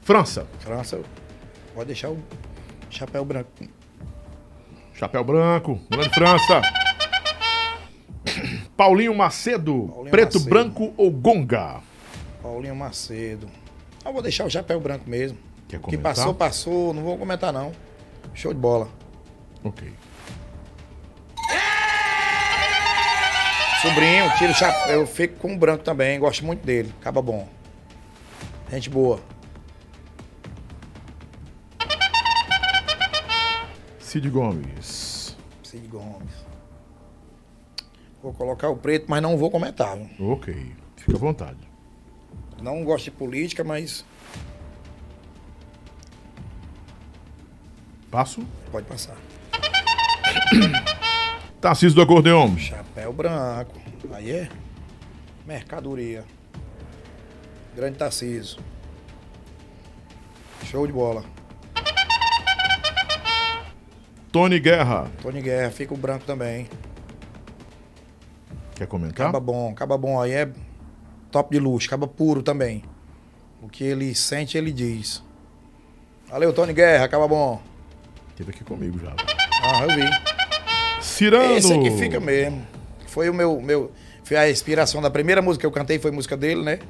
[0.05, 1.01] França, França,
[1.75, 2.19] pode deixar o
[2.91, 3.49] chapéu branco.
[4.93, 6.61] chapéu branco, grande França.
[8.77, 10.51] Paulinho Macedo, Paulinho preto, Macedo.
[10.51, 11.81] branco ou gonga?
[12.43, 13.49] Paulinho Macedo.
[14.05, 15.39] Eu vou deixar o chapéu branco mesmo.
[15.69, 16.03] Quer O que comentar?
[16.15, 16.93] passou, passou.
[16.95, 17.73] Não vou comentar, não.
[18.35, 18.89] Show de bola.
[19.63, 19.91] Ok.
[23.81, 25.01] Sobrinho, tira o chapéu.
[25.01, 26.19] Eu fico com o branco também.
[26.19, 26.93] Gosto muito dele.
[27.01, 27.49] Acaba bom.
[28.71, 29.21] Gente boa.
[34.15, 35.37] Cid Gomes.
[35.65, 36.33] Cid Gomes.
[38.23, 39.97] Vou colocar o preto, mas não vou comentar.
[39.97, 40.31] viu?
[40.31, 40.55] Ok,
[40.95, 41.59] fica à vontade.
[42.63, 44.05] Não gosto de política, mas
[48.09, 48.47] Passo.
[48.71, 49.17] pode passar.
[51.61, 52.57] Tarcísio do Acordeon.
[52.57, 53.81] Chapéu branco.
[54.13, 54.49] Aí é
[55.45, 56.25] mercadoria.
[57.75, 58.63] Grande Tarcísio.
[60.63, 61.25] Show de bola.
[64.35, 65.09] Tony Guerra.
[65.23, 66.67] Tony Guerra, fica o branco também.
[68.75, 69.27] Quer comentar?
[69.27, 70.21] Caba bom, caba bom.
[70.21, 70.49] Aí é
[71.31, 72.83] top de luxo, caba puro também.
[73.63, 75.23] O que ele sente, ele diz.
[76.29, 77.63] Valeu, Tony Guerra, caba bom.
[78.35, 79.15] Teve aqui comigo já.
[79.63, 80.11] Ah, eu vi.
[81.01, 81.55] Cirano.
[81.55, 82.67] Esse aqui fica mesmo.
[83.07, 83.93] Foi o meu, meu.
[84.25, 86.81] Foi a inspiração da primeira música que eu cantei, foi música dele, né?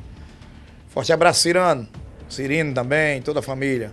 [0.89, 1.87] Forte abraço, Cirano.
[2.27, 3.93] Cirino também, toda a família.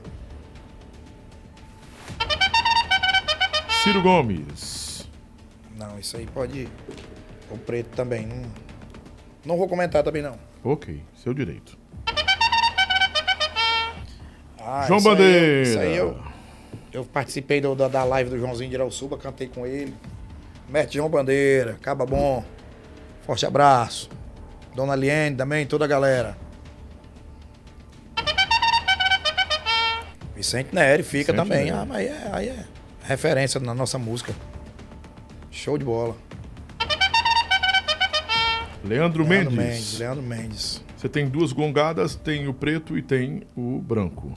[3.83, 5.07] Ciro Gomes.
[5.77, 6.67] Não, isso aí pode.
[7.49, 8.27] O preto também.
[8.27, 8.43] Não,
[9.45, 10.37] não vou comentar também, não.
[10.63, 11.77] Ok, seu direito.
[14.59, 15.61] Ah, João isso aí Bandeira.
[15.63, 16.21] Isso aí eu,
[16.93, 19.95] eu participei do- da, da live do Joãozinho de Irauçuba, cantei com ele.
[20.69, 22.45] Mestre João Bandeira, Caba Bom.
[23.23, 24.09] Forte abraço.
[24.75, 26.37] Dona Liene também, toda a galera.
[30.35, 31.71] Vicente Neri fica Vicente também.
[31.71, 32.65] Ah, mas é, aí é
[33.03, 34.33] referência na nossa música.
[35.49, 36.15] Show de bola.
[38.83, 39.53] Leandro, Leandro Mendes.
[39.53, 39.99] Mendes.
[39.99, 40.83] Leandro Mendes.
[40.97, 44.33] Você tem duas gongadas, tem o preto e tem o branco.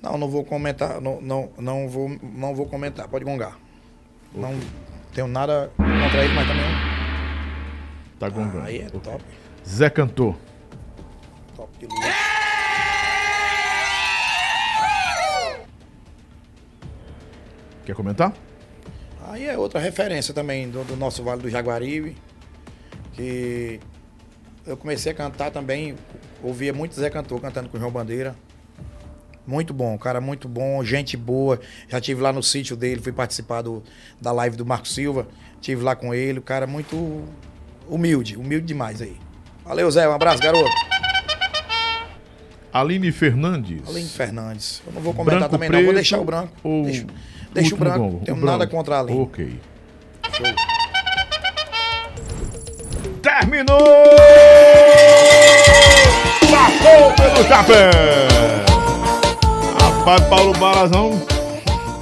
[0.00, 1.00] Não, não vou comentar.
[1.00, 3.06] Não, não, não, vou, não vou comentar.
[3.08, 3.56] Pode gongar.
[4.34, 4.58] Não
[5.14, 6.64] tenho nada contra ele, mas também.
[8.18, 8.66] Tá gongando.
[8.66, 9.00] Aí é Ok.
[9.00, 9.24] top.
[9.68, 10.36] Zé Cantor.
[11.54, 12.31] Top de linha.
[17.84, 18.32] Quer comentar?
[19.28, 22.16] Aí é outra referência também do, do nosso Vale do Jaguaribe.
[23.14, 23.80] Que
[24.66, 25.94] eu comecei a cantar também,
[26.42, 28.34] ouvia muito Zé Cantor cantando com o João Bandeira.
[29.44, 31.60] Muito bom, cara, muito bom, gente boa.
[31.88, 33.82] Já tive lá no sítio dele, fui participar do,
[34.20, 35.26] da live do Marco Silva.
[35.60, 37.24] Tive lá com ele, o cara muito
[37.88, 39.16] humilde, humilde demais aí.
[39.64, 40.70] Valeu, Zé, um abraço, garoto.
[42.72, 43.86] Aline Fernandes.
[43.86, 44.82] Aline Fernandes.
[44.86, 46.52] Eu não vou comentar Branco, também, não, vou preto deixar o branco.
[46.62, 47.06] ou Deixa,
[47.52, 48.76] deixa o branco, não tenho O nada branco.
[48.76, 49.20] contra a Aline.
[49.22, 49.60] Ok.
[50.36, 50.46] Show.
[53.22, 53.78] Terminou!
[56.50, 57.90] Passou pelo chapéu!
[59.80, 61.22] Rapaz, Paulo Balazão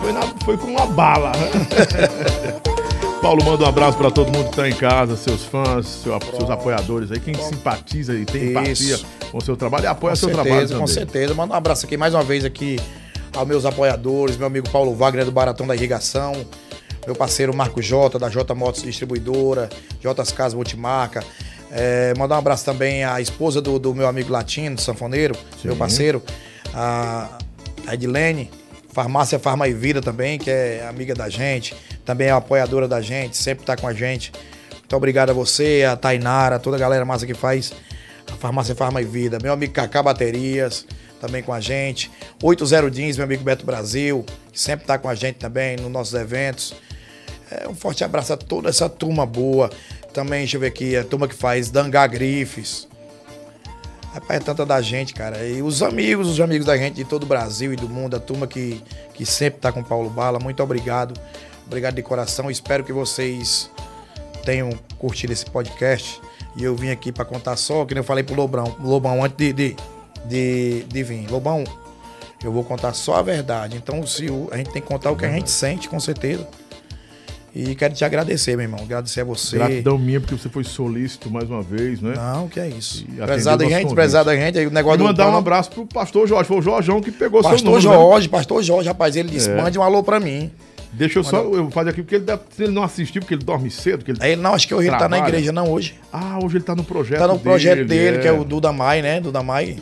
[0.00, 1.32] foi, na- foi com uma bala.
[1.32, 2.60] né?
[3.20, 6.48] Paulo, manda um abraço pra todo mundo que tá em casa, seus fãs, seu- seus
[6.48, 9.06] apoiadores aí, quem simpatiza e tem empatia Isso.
[9.30, 10.80] com o seu trabalho e apoia Com seu trabalho certeza, também.
[10.80, 11.34] com certeza.
[11.34, 12.80] Manda um abraço aqui mais uma vez aqui
[13.34, 16.32] aos meus apoiadores, meu amigo Paulo Wagner do Baratão da Irrigação,
[17.06, 19.68] meu parceiro Marco Jota da J Motos Distribuidora,
[20.00, 21.24] J Casas Multimarca.
[21.70, 26.22] É, mandar um abraço também à esposa do, do meu amigo Latino, sanfoneiro, meu parceiro,
[26.74, 27.38] a,
[27.92, 28.50] Edilene,
[28.92, 33.36] Farmácia Farma e Vida também, que é amiga da gente, também é apoiadora da gente,
[33.36, 34.32] sempre tá com a gente.
[34.72, 37.72] Muito obrigado a você, a Tainara, toda a galera massa que faz
[38.26, 39.38] a Farmácia Farma e Vida.
[39.40, 40.84] Meu amigo Cacá Baterias,
[41.20, 42.10] também com a gente.
[42.42, 46.14] 80 Jeans, meu amigo Beto Brasil, que sempre tá com a gente também nos nossos
[46.14, 46.74] eventos.
[47.50, 49.70] É, um forte abraço a toda essa turma boa.
[50.12, 52.88] Também, deixa eu ver aqui, a turma que faz Dangá Grifes.
[54.12, 55.46] Rapaz, é tanta da gente, cara.
[55.46, 58.20] E os amigos, os amigos da gente de todo o Brasil e do mundo, a
[58.20, 58.82] turma que,
[59.14, 61.14] que sempre tá com o Paulo Bala, muito obrigado.
[61.64, 62.50] Obrigado de coração.
[62.50, 63.70] Espero que vocês
[64.44, 66.20] tenham curtido esse podcast.
[66.56, 69.52] E eu vim aqui pra contar só, que eu falei pro Lobão, Lobão antes de,
[69.52, 69.76] de,
[70.26, 71.26] de, de vir.
[71.30, 71.64] Lobão,
[72.42, 73.76] eu vou contar só a verdade.
[73.76, 76.46] Então, se o- a gente tem que contar o que a gente sente, com certeza.
[77.52, 78.80] E quero te agradecer, meu irmão.
[78.80, 79.56] Agradecer a você.
[79.58, 82.14] Gratidão minha, porque você foi solícito mais uma vez, né?
[82.14, 83.04] Não, que é isso.
[83.08, 84.56] E Prezado da gente, prezado da gente.
[84.58, 86.46] O E negócio do mandar um abraço pro pastor Jorge.
[86.46, 87.88] Foi o Jorjão que pegou seu Pastor número.
[87.90, 87.94] né?
[87.96, 89.56] Jorge, pastor Jorge, rapaz, ele disse, É.
[89.60, 90.48] mande um alô pra mim.
[90.92, 93.68] Deixa eu só eu fazer aqui, porque ele, deve- ele não assistiu, porque ele dorme
[93.68, 94.04] cedo.
[94.04, 94.18] Que ele...
[94.22, 95.30] Aí ele, não, acho que hoje ele tá na Trabalha.
[95.30, 95.96] igreja, não, hoje.
[96.12, 98.20] Ah, hoje ele tá no projeto Tá no projeto dele, é.
[98.20, 99.20] que é o Duda Mai, né?
[99.20, 99.76] Duda Mai.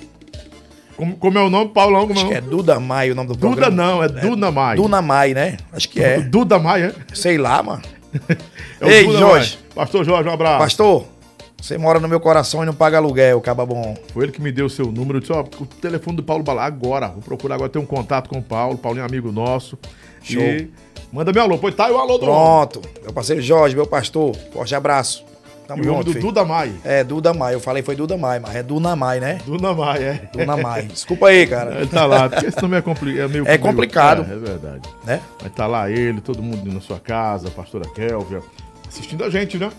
[0.98, 2.08] Como, como é o nome, Paulão?
[2.08, 3.76] Como é Acho que é Duda Mai o nome do Duda programa.
[3.76, 4.76] não, é Duna Mai.
[4.76, 5.56] Duna Mai, né?
[5.72, 6.18] Acho que é.
[6.28, 6.94] Duda Mai, é?
[7.14, 7.82] Sei lá, mano.
[8.80, 9.58] É o Ei, Duda Jorge.
[9.58, 9.74] Mai.
[9.74, 10.58] Pastor Jorge, um abraço.
[10.58, 11.04] Pastor,
[11.60, 13.96] você mora no meu coração e não paga aluguel, caba bom.
[14.12, 15.18] Foi ele que me deu o seu número.
[15.18, 17.08] Eu disse, ó, o telefone do Paulo Balá agora.
[17.08, 18.78] Vou procurar agora ter um contato com o Paulo.
[18.78, 19.76] Paulinho é amigo nosso.
[20.22, 20.40] Show.
[20.40, 20.70] E
[21.12, 21.58] manda meu alô.
[21.58, 22.82] Pois tá aí o alô do Pronto.
[23.02, 24.34] Meu parceiro Jorge, meu pastor.
[24.52, 25.24] Forte abraço.
[25.68, 26.24] Tamo E o nome junto, do filho.
[26.24, 26.72] Duda Mai.
[26.82, 27.54] É, Duda Mai.
[27.54, 29.38] Eu falei foi Duda Mai, mas é Duna Mai, né?
[29.44, 30.30] Duna Mai, é.
[30.32, 30.84] Duna Mai.
[30.86, 31.76] Desculpa aí, cara.
[31.82, 34.26] Ele tá lá, porque esse nome é, compli é meio É complicado.
[34.26, 34.88] É, é verdade.
[35.04, 35.20] Né?
[35.42, 38.40] Mas tá lá ele, todo mundo na sua casa, a pastora Kélvia,
[38.88, 39.70] assistindo a gente, né?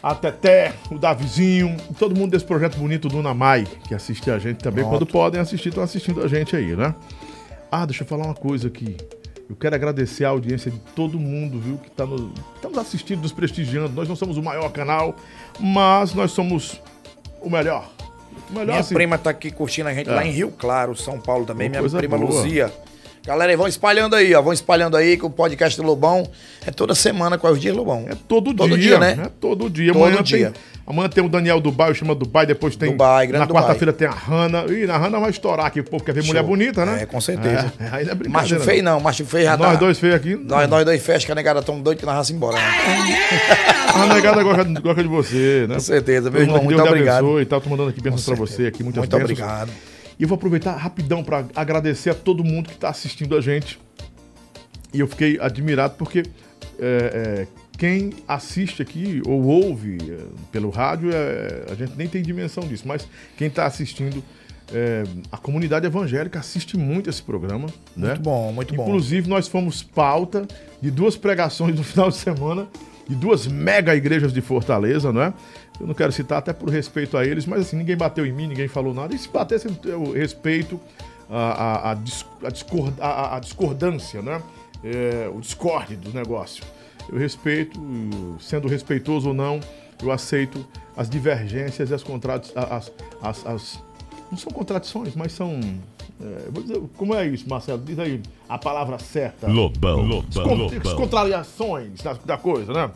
[0.00, 4.58] A Teté, o Davizinho, todo mundo desse projeto bonito do Namai, que assiste a gente
[4.58, 4.84] também.
[4.84, 4.98] Pronto.
[4.98, 6.94] Quando podem assistir, estão assistindo a gente aí, né?
[7.68, 8.96] Ah, deixa eu falar uma coisa aqui.
[9.48, 12.30] Eu quero agradecer a audiência de todo mundo, viu, que tá, no,
[12.62, 13.92] tá nos assistindo, nos prestigiando.
[13.94, 15.14] Nós não somos o maior canal,
[15.60, 16.80] mas nós somos
[17.40, 17.90] o melhor.
[18.48, 18.94] O melhor, Minha assim.
[18.94, 21.68] prima tá aqui curtindo a gente lá em Rio Claro, São Paulo também.
[21.68, 22.30] Uma Minha prima boa.
[22.30, 22.72] Luzia.
[23.26, 24.42] Galera, aí, vão espalhando aí, ó.
[24.42, 26.28] Vão espalhando aí que o podcast do Lobão
[26.66, 28.04] é toda semana com os dias Lobão.
[28.06, 29.16] É todo, Todo dia, dia, né?
[29.24, 29.94] É todo dia.
[29.94, 30.50] Todo amanhã, dia.
[30.50, 32.90] Tem, amanhã tem o Daniel Dubai, chama Dubai, depois tem.
[32.90, 34.66] Dubai, grande Na quarta-feira tem a Hanna.
[34.68, 37.04] Ih, na Hanna vai estourar aqui, o povo quer ver mulher bonita, né?
[37.04, 37.72] É, com certeza.
[37.80, 39.74] É, aí não é brincadeira, macho feio não, macho feio já Nós tá.
[39.76, 40.36] dois feios aqui.
[40.36, 42.58] Nós, nós dois fechos que a negada tão doido que nós vamos embora.
[42.58, 43.18] Né?
[43.94, 45.74] A negada gosta, gosta de você, né?
[45.76, 47.20] Com certeza, meu irmão, muito Deus obrigado.
[47.24, 47.60] abençoe e tal.
[47.62, 49.30] Tô mandando aqui bênçãos pra você aqui, muitas Muito bênçãos.
[49.30, 49.70] obrigado.
[50.18, 53.78] E eu vou aproveitar rapidão para agradecer a todo mundo que está assistindo a gente.
[54.92, 56.22] E eu fiquei admirado porque
[56.78, 57.46] é, é,
[57.76, 60.18] quem assiste aqui ou ouve é,
[60.52, 64.22] pelo rádio, é, a gente nem tem dimensão disso, mas quem está assistindo,
[64.72, 67.66] é, a comunidade evangélica assiste muito esse programa.
[67.96, 68.08] né?
[68.08, 68.84] Muito bom, muito bom.
[68.84, 70.46] Inclusive, nós fomos pauta
[70.80, 72.68] de duas pregações no final de semana
[73.08, 75.34] de duas mega igrejas de Fortaleza, não é?
[75.80, 78.46] Eu não quero citar até por respeito a eles, mas assim, ninguém bateu em mim,
[78.46, 79.14] ninguém falou nada.
[79.14, 80.80] E se batesse, eu respeito
[81.28, 84.40] a, a, a, dis- a discord- a- a discordância, né?
[84.84, 86.62] É, o discorde do negócio.
[87.10, 87.78] Eu respeito,
[88.40, 89.58] sendo respeitoso ou não,
[90.02, 90.64] eu aceito
[90.96, 92.56] as divergências e as contradições.
[92.70, 92.92] As,
[93.22, 93.82] as, as-
[94.30, 95.58] não são contradições, mas são.
[96.20, 97.82] é, dizer, como é isso, Marcelo?
[97.84, 99.48] Diz aí a palavra certa.
[99.48, 100.96] Lobão, As Lobão, as Lobão.
[100.96, 102.90] contrariações da, da coisa, né?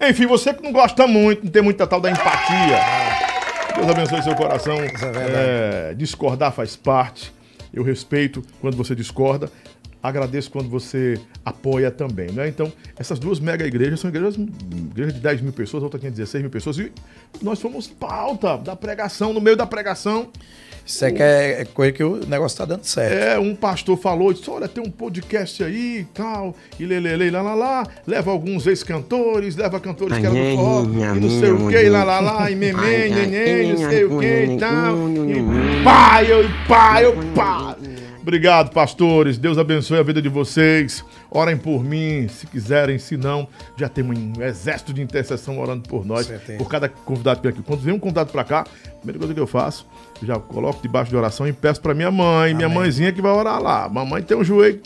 [0.00, 2.78] Enfim, você que não gosta muito, não tem muita tal da empatia.
[3.74, 4.76] Deus abençoe seu coração.
[4.76, 5.90] é.
[5.90, 7.32] É, discordar faz parte.
[7.72, 9.50] Eu respeito quando você discorda.
[10.02, 12.46] Agradeço quando você apoia também, né?
[12.46, 16.42] Então, essas duas mega igrejas são igrejas, igreja de 10 mil pessoas, outra tinha 16
[16.42, 16.78] mil pessoas.
[16.78, 16.92] E
[17.40, 20.30] nós fomos pauta da pregação, no meio da pregação.
[20.86, 23.12] Isso é que é é coisa que o negócio tá dando certo.
[23.14, 27.40] É, um pastor falou, disse, olha, tem um podcast aí e tal, e lelele, lá,
[27.42, 31.68] lá, lá, leva alguns ex-cantores, leva cantores que eram do forró, e não sei o
[31.68, 36.22] que, lá, lá, lá, e memê, neném, não sei o que e tal, e pá,
[36.22, 37.76] eu, e pá, eu, pá.
[38.20, 43.46] Obrigado, pastores, Deus abençoe a vida de vocês, orem por mim, se quiserem, se não,
[43.76, 46.56] já temos um exército de intercessão orando por nós, Certeza.
[46.56, 47.62] por cada convidado que vem aqui.
[47.62, 49.86] Quando vem um convidado pra cá, a primeira coisa que eu faço,
[50.22, 52.78] já coloco debaixo de oração e peço pra minha mãe, minha Amém.
[52.78, 53.88] mãezinha que vai orar lá.
[53.88, 54.80] Mamãe tem um joelho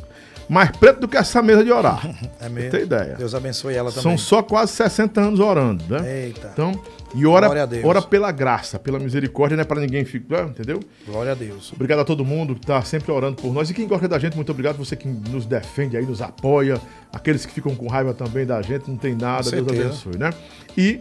[0.48, 2.00] mais preto do que essa mesa de orar.
[2.40, 2.70] É mesmo.
[2.70, 3.16] Tem ideia.
[3.16, 4.02] Deus abençoe ela também.
[4.02, 6.26] São só quase 60 anos orando, né?
[6.26, 6.50] Eita.
[6.52, 6.72] Então,
[7.14, 7.48] e ora,
[7.84, 10.78] ora pela graça, pela misericórdia, não é pra ninguém ficar, entendeu?
[11.04, 11.72] Glória a Deus.
[11.72, 13.68] Obrigado a todo mundo que está sempre orando por nós.
[13.70, 14.76] E quem gosta da gente, muito obrigado.
[14.76, 16.80] Você que nos defende aí, nos apoia.
[17.12, 19.50] Aqueles que ficam com raiva também da gente, não tem nada.
[19.50, 20.32] Deus abençoe, né?
[20.76, 21.00] E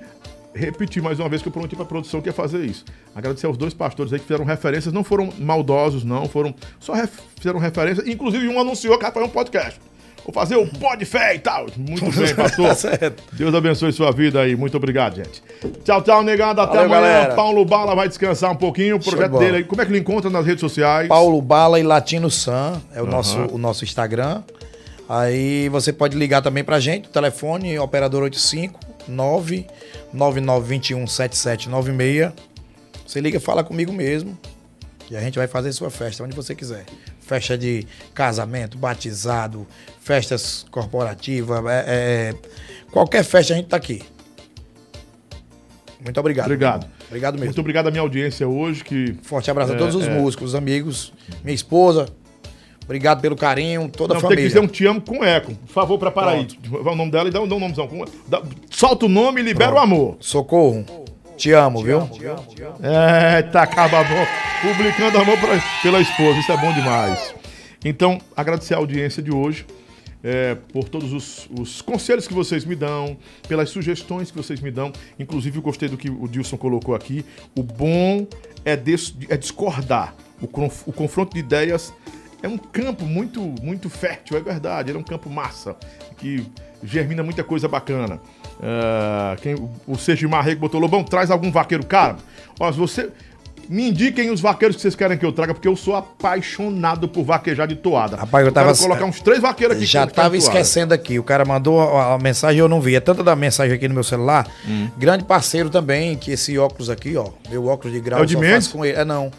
[0.57, 2.84] repetir mais uma vez que eu prometi para a produção que ia fazer isso.
[3.15, 4.93] Agradecer aos dois pastores aí que fizeram referências.
[4.93, 6.27] Não foram maldosos, não.
[6.27, 8.03] Foram só ref- fizeram referência.
[8.09, 9.79] Inclusive, um anunciou que vai fazer um podcast.
[10.25, 11.67] Vou fazer o Pod Fé e tal.
[11.77, 12.75] Muito bem, pastor.
[12.75, 13.13] Tá.
[13.31, 14.57] Deus abençoe sua vida aí.
[14.57, 15.41] Muito obrigado, gente.
[15.85, 16.59] Tchau, tchau, negado.
[16.59, 17.13] Até Valeu, amanhã.
[17.13, 17.35] galera.
[17.35, 18.97] Paulo Bala vai descansar um pouquinho.
[18.97, 19.63] O projeto dele aí.
[19.63, 21.07] Como é que ele encontra nas redes sociais?
[21.07, 24.43] Paulo Bala e Latino Sam é o, nosso, o nosso Instagram.
[25.07, 28.77] Aí você pode ligar também pra gente, telefone operador 85
[29.07, 32.34] 99921 7796.
[33.05, 34.38] Você liga e fala comigo mesmo.
[35.09, 36.85] E a gente vai fazer sua festa onde você quiser.
[37.21, 39.65] Festa de casamento, batizado,
[40.01, 42.35] festas corporativas, é, é,
[42.91, 44.01] qualquer festa a gente tá aqui.
[46.01, 46.45] Muito obrigado.
[46.45, 46.88] Obrigado.
[47.07, 47.47] Obrigado mesmo.
[47.47, 50.09] Muito obrigado à minha audiência hoje, que Forte abraço a todos os é.
[50.09, 51.13] músicos, amigos,
[51.43, 52.07] minha esposa.
[52.88, 54.47] Obrigado pelo carinho, toda não a tem que família.
[54.47, 55.53] dizer um te amo com eco.
[55.53, 56.47] Por favor, prepara aí.
[56.64, 57.89] Vai o nome dela e dá, um- dá um nomezão.
[58.27, 60.15] Dá- solta o nome e libera o amor.
[60.22, 60.85] Socorro.
[61.35, 62.09] Te amo, viu?
[62.81, 64.07] É, tá acabando.
[64.61, 66.39] Publicando amor pra- pela esposa.
[66.39, 67.35] Isso é bom demais.
[67.84, 69.65] Então, agradecer a audiência de hoje.
[70.23, 73.15] é, por todos os, os conselhos que vocês me dão,
[73.47, 74.91] pelas sugestões que vocês me dão.
[75.18, 77.23] Inclusive, eu gostei do que o Dilson colocou aqui.
[77.55, 78.26] O bom
[78.65, 80.15] é, des- é discordar.
[80.41, 81.94] O, conf- o confronto de ideias
[82.43, 84.89] é um campo muito, muito fértil, é verdade.
[84.91, 85.75] Ele é um campo massa,
[86.17, 86.45] que
[86.83, 88.19] germina muita coisa bacana.
[88.61, 89.55] Ah, quem,
[89.87, 92.17] o Sergimar Rego botou, Lobão, traz algum vaqueiro caro.
[92.59, 93.09] Ó, se você...
[93.69, 97.25] Me indiquem os vaqueiros que vocês querem que eu traga, porque eu sou apaixonado por
[97.25, 98.15] vaquejar de toada.
[98.15, 99.85] Rapaz, eu tava- quero colocar uns três vaqueiros aqui.
[99.85, 101.19] Já tava esquecendo aqui.
[101.19, 102.95] O cara mandou a, a mensagem e eu não vi.
[102.95, 104.47] É tanta da mensagem aqui no meu celular.
[104.65, 104.87] Hum.
[104.97, 107.29] Grande parceiro também, que esse óculos aqui, ó.
[107.49, 108.21] Meu óculos de grau.
[108.21, 108.67] É o de só Mendes?
[108.67, 108.97] faço com ele.
[108.97, 109.29] É não.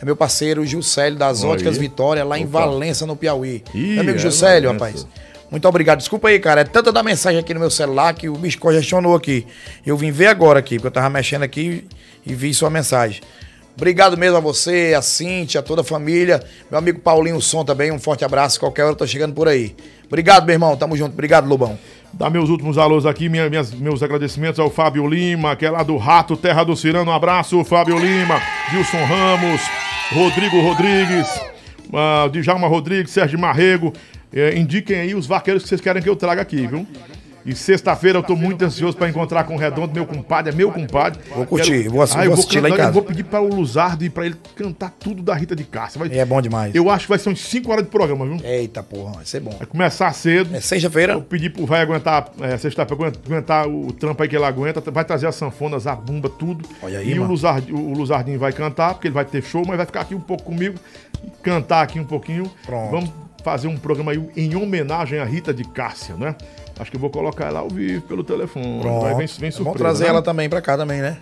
[0.00, 1.80] É meu parceiro Gilcélio das Olha Óticas aí.
[1.80, 2.60] Vitória, lá em Opa.
[2.60, 3.62] Valença, no Piauí.
[3.74, 4.72] Ih, meu amigo é Valença.
[4.72, 5.06] rapaz.
[5.50, 5.98] Muito obrigado.
[5.98, 6.60] Desculpa aí, cara.
[6.60, 9.46] É tanta da mensagem aqui no meu celular que o bicho congestionou aqui.
[9.84, 11.84] Eu vim ver agora aqui, porque eu tava mexendo aqui
[12.24, 13.22] e vi sua mensagem.
[13.74, 16.42] Obrigado mesmo a você, a Cintia, a toda a família.
[16.70, 18.58] Meu amigo Paulinho Som também, um forte abraço.
[18.60, 19.74] Qualquer hora eu tô chegando por aí.
[20.06, 20.76] Obrigado, meu irmão.
[20.76, 21.12] Tamo junto.
[21.12, 21.78] Obrigado, Lobão.
[22.12, 25.82] Dar meus últimos alôs aqui, minha- minhas- meus agradecimentos ao Fábio Lima, que é lá
[25.82, 27.10] do Rato, Terra do Cirano.
[27.10, 28.40] Um abraço, Fábio Lima,
[28.74, 29.60] Wilson Ramos,
[30.12, 31.28] Rodrigo Rodrigues,
[31.88, 33.92] uh, Djalma Rodrigues, Sérgio Marrego.
[34.32, 36.86] Eh, indiquem aí os vaqueiros que vocês querem que eu traga aqui, viu?
[37.48, 40.70] E sexta-feira eu tô muito ansioso para encontrar com o Redondo, meu compadre, é meu
[40.70, 41.18] compadre.
[41.34, 42.88] Vou curtir, Quero- vou assi- Ah, eu vou assistir lá em cantar, casa.
[42.90, 45.98] Eu vou pedir para o Luzardo e para ele cantar tudo da Rita de Cássia.
[45.98, 46.74] Vai- é bom demais.
[46.74, 48.36] Eu acho que vai ser uns 5 horas de programa, viu?
[48.44, 49.52] Eita, porra, vai ser bom.
[49.56, 50.54] Vai começar cedo.
[50.54, 51.14] É sexta-feira?
[51.14, 54.80] Eu pedi pro vai aguentar, é, sexta-feira, aguenta- aguentar o trampo aí que ele aguenta,
[54.90, 56.68] vai trazer as sanfonas, a bumba, tudo.
[56.82, 57.30] Olha aí, E o, mano.
[57.32, 60.20] Luzard, o Luzardinho vai cantar, porque ele vai ter show, mas vai ficar aqui um
[60.20, 60.78] pouco comigo,
[61.42, 62.50] cantar aqui um pouquinho.
[62.66, 62.90] Pronto.
[62.90, 63.10] Vamos
[63.44, 66.34] fazer um programa aí em homenagem à Rita de Cássia, né?
[66.78, 68.80] Acho que eu vou colocar ela ao vivo pelo telefone.
[68.80, 69.02] Pronto.
[69.02, 70.10] Vai, vem, vem Vamos surpresa, trazer né?
[70.10, 71.18] ela também pra cá também, né?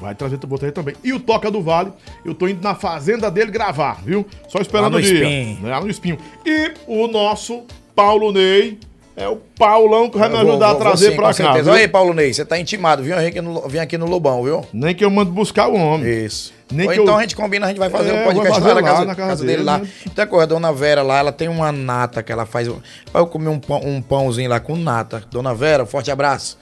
[0.00, 0.94] Vai trazer, vou trazer também.
[1.02, 1.92] E o Toca do Vale,
[2.24, 4.26] eu tô indo na fazenda dele gravar, viu?
[4.48, 5.28] Só esperando o dia.
[5.28, 5.68] Espinho.
[5.68, 6.18] Lá no espinho.
[6.44, 8.78] E o nosso Paulo Ney,
[9.16, 11.52] é o Paulão que vai me Eu vou- ajudar vou- a trazer sim, pra cá.
[11.54, 11.72] viu?
[11.72, 13.16] Olha aí, Paulo Ney, você tá intimado, viu?
[13.16, 14.64] Vem aqui no, vem aqui no Lobão, viu?
[14.72, 16.24] Nem que eu mando buscar o homem.
[16.24, 16.52] Isso.
[16.70, 18.60] Nem Ou que então eu- a gente combina, a gente vai fazer É, um podcast
[18.60, 19.78] fazer lá, na lá, casa, na casa casa dele, dele, lá.
[19.78, 19.88] né?
[20.06, 22.66] Outra coisa, a dona Vera lá, ela tem uma nata que ela faz.
[22.68, 25.22] Eu comi um, pão, um pãozinho lá com nata.
[25.30, 26.58] Dona Vera, forte abraço.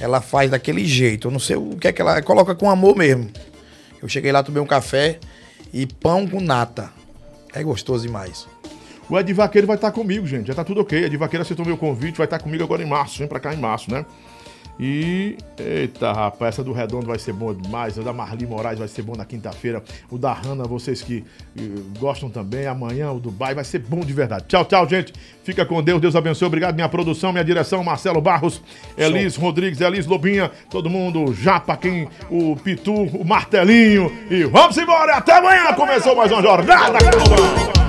[0.00, 1.28] Ela faz daquele jeito.
[1.28, 3.30] Eu não sei o que é que ela coloca com amor mesmo.
[4.02, 5.18] Eu cheguei lá, tomei um café
[5.72, 6.90] e pão com nata.
[7.54, 8.46] É gostoso demais.
[9.08, 10.46] O Ed Vaqueiro vai estar comigo, gente.
[10.46, 11.04] Já tá tudo ok.
[11.04, 13.18] Ed Vaqueiro aceitou meu convite, vai estar comigo agora em março.
[13.18, 14.04] Vem pra cá em março, né?
[14.78, 15.36] E.
[15.56, 17.96] Eita, rapaz, essa do Redondo vai ser boa demais.
[17.96, 19.82] O da Marli Moraes vai ser bom na quinta-feira.
[20.10, 21.24] O da Hanna, vocês que
[21.56, 21.62] eh,
[21.98, 22.66] gostam também.
[22.66, 24.46] Amanhã o Dubai vai ser bom de verdade.
[24.48, 25.12] Tchau, tchau, gente.
[25.44, 26.00] Fica com Deus.
[26.00, 26.46] Deus abençoe.
[26.46, 28.60] Obrigado, minha produção, minha direção, Marcelo Barros,
[28.98, 34.10] Elis Rodrigues, Elis Lobinha, todo mundo, Japa, quem, o Pitu, o Martelinho.
[34.28, 35.14] E vamos embora.
[35.14, 35.72] Até amanhã.
[35.74, 36.98] Começou mais uma jornada.
[36.98, 37.83] Carnaval.